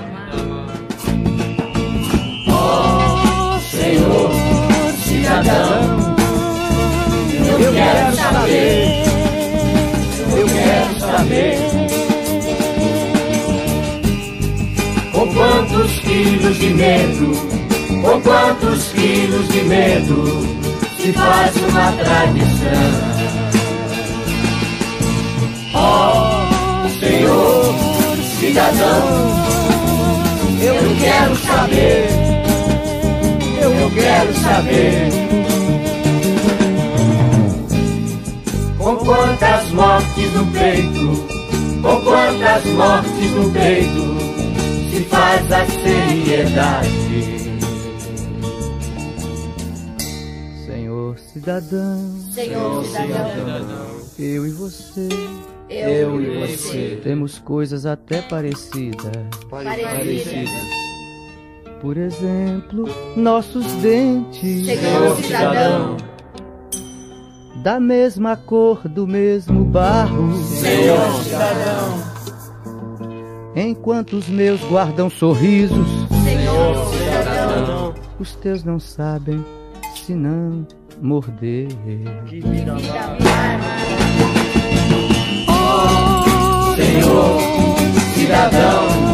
Oh, 2.47 3.59
Senhor 3.59 4.44
cidadão, 5.05 6.17
eu 7.61 7.73
quero 7.73 8.17
saber, 8.17 9.05
eu 10.37 10.47
quero 10.47 11.01
saber 11.01 11.59
com 15.13 15.35
quantos 15.35 16.01
quilos 16.01 16.57
de 16.57 16.71
medo, 16.71 17.33
com 18.03 18.21
quantos 18.23 18.85
quilos 18.93 19.49
de 19.49 19.63
medo 19.65 20.47
se 20.99 21.13
faz 21.13 21.55
uma 21.57 21.93
tradição. 21.93 23.15
Oh, 25.75 26.89
Senhor 26.99 27.75
cidadão, 28.39 29.35
eu 30.61 30.97
quero 30.99 31.37
saber, 31.37 32.34
eu 33.85 33.91
quero 33.91 34.35
saber. 34.35 35.11
Com 38.79 38.97
quantas 38.97 39.71
mortes 39.71 40.33
no 40.33 40.47
peito, 40.47 41.83
com 41.83 42.01
quantas 42.03 42.65
mortes 42.67 43.31
no 43.33 43.51
peito, 43.51 44.91
se 44.91 45.05
faz 45.05 45.53
a 45.53 45.67
seriedade. 45.67 47.35
Senhor 50.67 51.19
cidadão, 51.19 52.19
Senhor 52.33 52.85
cidadão, 52.85 54.01
eu 54.19 54.47
e 54.47 54.51
você. 54.51 55.09
Eu, 55.69 55.89
eu 55.89 56.23
e 56.23 56.47
você 56.47 57.01
temos 57.03 57.39
coisas 57.39 57.85
até 57.87 58.21
parecidas. 58.23 59.13
Parecidas. 59.49 59.93
parecidas 59.93 60.84
por 61.85 61.99
exemplo, 61.99 62.89
nossos 63.15 63.67
dentes. 63.83 64.65
Senhor 64.65 65.17
cidadão. 65.17 65.99
Da 67.63 67.79
mesma 67.79 68.39
cor, 68.39 68.89
do 68.89 69.07
mesmo 69.07 69.67
barro. 69.67 70.33
Senhor 70.45 71.13
cidadão. 71.23 72.03
Enquanto 73.55 74.15
os 74.15 74.31
meus 74.31 74.63
guardam 74.63 75.11
sorrisos. 75.11 75.87
Senhor 76.25 76.87
cidadão. 76.87 77.95
Os 78.19 78.35
teus 78.37 78.65
não 78.65 78.81
sabem 78.81 79.45
se 79.95 80.15
não 80.15 80.67
morder. 81.03 81.69
Senhor 86.77 87.41
cidadão, 88.15 89.14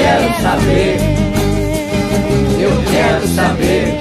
quero 0.00 0.42
saber, 0.42 0.96
eu 2.58 2.82
quero 2.90 3.28
saber. 3.28 3.98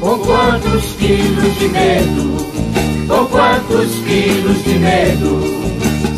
Com 0.00 0.18
quantos 0.18 0.92
quilos 0.98 1.58
de 1.58 1.68
medo, 1.68 2.36
com 3.08 3.26
quantos 3.26 3.94
quilos 4.06 4.64
de 4.64 4.78
medo 4.78 5.40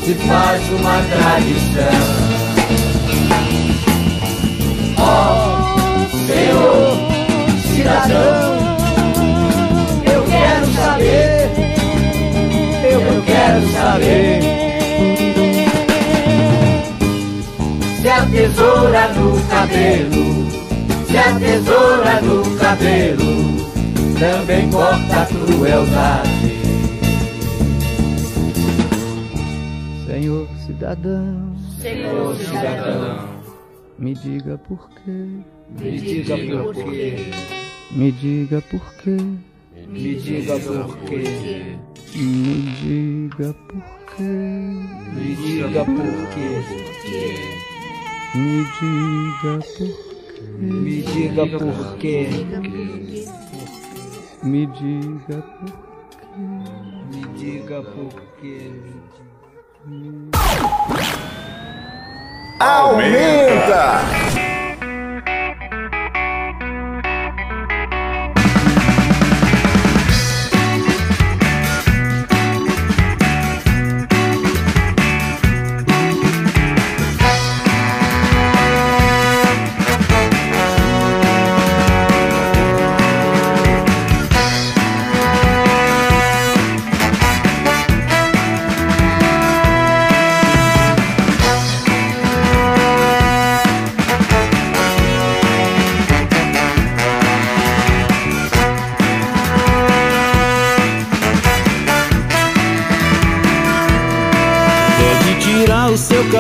se 0.05 0.15
faz 0.15 0.63
uma 0.71 1.03
tradição? 1.11 1.99
Ó 4.99 5.59
Senhor 6.27 6.99
cidadão, 7.75 8.57
eu 10.05 10.23
quero 10.25 10.67
saber, 10.75 11.51
eu 12.85 13.23
quero 13.23 13.73
saber. 13.73 14.68
Tesoura 18.31 19.13
no 19.15 19.49
cabelo, 19.49 20.51
se 21.07 21.17
a 21.17 21.39
tesoura 21.39 22.21
no 22.21 22.57
cabelo 22.59 23.59
também 24.19 24.71
corta 24.71 25.23
a 25.23 25.27
crueldade. 25.27 26.59
Senhor 30.07 30.49
cidadão, 30.67 31.57
Senhor 31.81 32.37
cidadão. 32.37 33.29
me 33.99 34.15
diga 34.15 34.59
por 34.59 34.89
quê. 34.91 35.29
Me 35.79 35.99
diga 36.01 36.37
por 36.37 36.75
quê. 36.75 37.31
Me 37.91 38.13
diga 38.13 38.61
por 38.63 38.95
quê. 38.95 39.17
Me 39.87 40.15
diga 40.17 40.59
por 40.59 40.97
quê. 41.07 41.79
Me 42.15 42.65
diga 42.81 43.55
por 43.55 43.85
quê. 44.17 44.23
Me 45.15 45.35
diga 45.37 45.85
por 45.85 46.29
quê. 46.35 47.58
Me 48.35 48.65
diga 48.79 49.59
porquê. 49.59 49.95
Me 50.61 51.03
diga 51.03 51.47
porquê. 51.47 52.29
Me 54.43 54.67
diga 54.67 55.43
porquê. 55.43 55.89
Me 57.11 57.23
diga 57.39 57.83
porquê. 57.83 58.73
Aumenta! 62.61 64.01
Aumenta. 64.21 64.48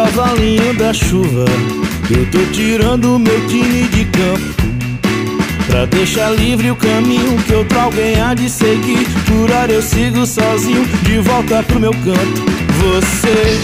Cavalinho 0.08 0.74
da 0.74 0.92
chuva. 0.92 1.44
Eu 2.10 2.26
tô 2.30 2.38
tirando 2.52 3.18
meu 3.18 3.46
time 3.46 3.82
de 3.88 4.04
campo. 4.06 4.68
Pra 5.66 5.84
deixar 5.84 6.30
livre 6.30 6.70
o 6.70 6.76
caminho 6.76 7.36
que 7.42 7.52
outro 7.52 7.78
alguém 7.78 8.20
há 8.20 8.32
de 8.32 8.48
seguir. 8.48 9.06
Por 9.26 9.50
hora 9.50 9.70
eu 9.70 9.82
sigo 9.82 10.24
sozinho, 10.26 10.86
de 11.02 11.18
volta 11.18 11.62
pro 11.62 11.80
meu 11.80 11.92
canto. 11.92 12.42
Você, 12.80 13.58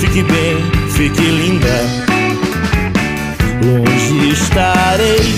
fique 0.00 0.22
bem, 0.22 0.56
fique 0.90 1.22
linda. 1.22 2.06
Longe 3.64 4.30
estarei, 4.32 5.34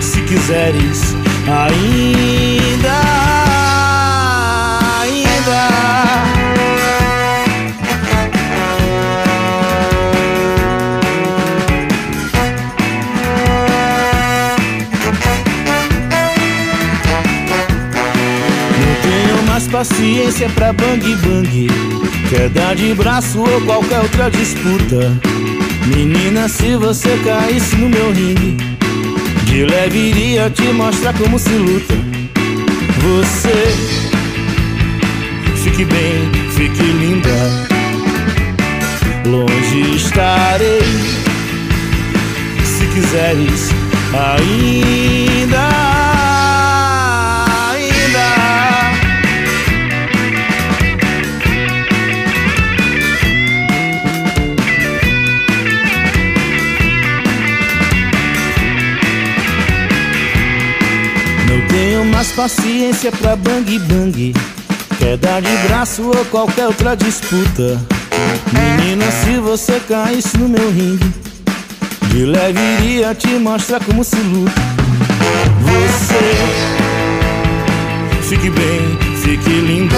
se 0.00 0.20
quiseres. 0.22 1.14
Ainda. 1.46 3.21
Paciência 19.72 20.50
pra 20.50 20.70
bang 20.70 21.16
bang. 21.16 21.66
Queda 22.28 22.74
de 22.74 22.94
braço 22.94 23.40
ou 23.40 23.60
qualquer 23.62 24.00
outra 24.00 24.30
disputa. 24.30 25.18
Menina, 25.86 26.46
se 26.46 26.76
você 26.76 27.18
caísse 27.24 27.74
no 27.74 27.88
meu 27.88 28.12
ringue 28.12 28.56
De 29.46 29.64
leve 29.64 29.98
iria 29.98 30.48
te 30.48 30.62
mostrar 30.74 31.14
como 31.14 31.38
se 31.38 31.48
luta. 31.48 31.94
Você 33.00 33.74
Fique 35.56 35.84
bem, 35.86 36.30
fique 36.50 36.82
linda. 36.82 37.30
Longe 39.26 39.96
estarei 39.96 40.82
Se 42.64 42.86
quiseres 42.86 43.70
Ainda 44.12 46.11
tenho 62.02 62.12
mais 62.12 62.32
paciência 62.32 63.12
pra 63.12 63.36
bang 63.36 63.78
bang. 63.78 64.34
Queda 64.98 65.40
de 65.40 65.68
braço 65.68 66.02
ou 66.02 66.24
qualquer 66.26 66.66
outra 66.66 66.96
disputa? 66.96 67.80
Menina, 68.52 69.04
se 69.10 69.38
você 69.38 69.80
caísse 69.88 70.36
no 70.36 70.48
meu 70.48 70.70
ringue 70.70 71.12
De 72.08 72.24
leve 72.24 72.60
iria 72.78 73.14
te 73.14 73.28
mostrar 73.28 73.80
como 73.84 74.04
se 74.04 74.16
luta. 74.16 74.52
Você 75.60 76.36
Fique 78.28 78.50
bem, 78.50 78.98
fique 79.22 79.50
linda 79.50 79.96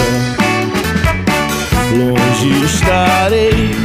Longe 1.91 2.65
estarei 2.65 3.75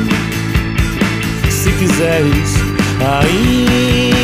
Se 1.51 1.71
quiseres 1.73 2.55
ainda 3.01 4.20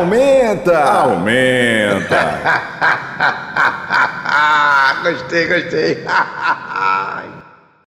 Aumenta! 0.00 1.02
Aumenta! 1.02 2.40
Gostei, 5.02 5.46
gostei. 5.46 6.04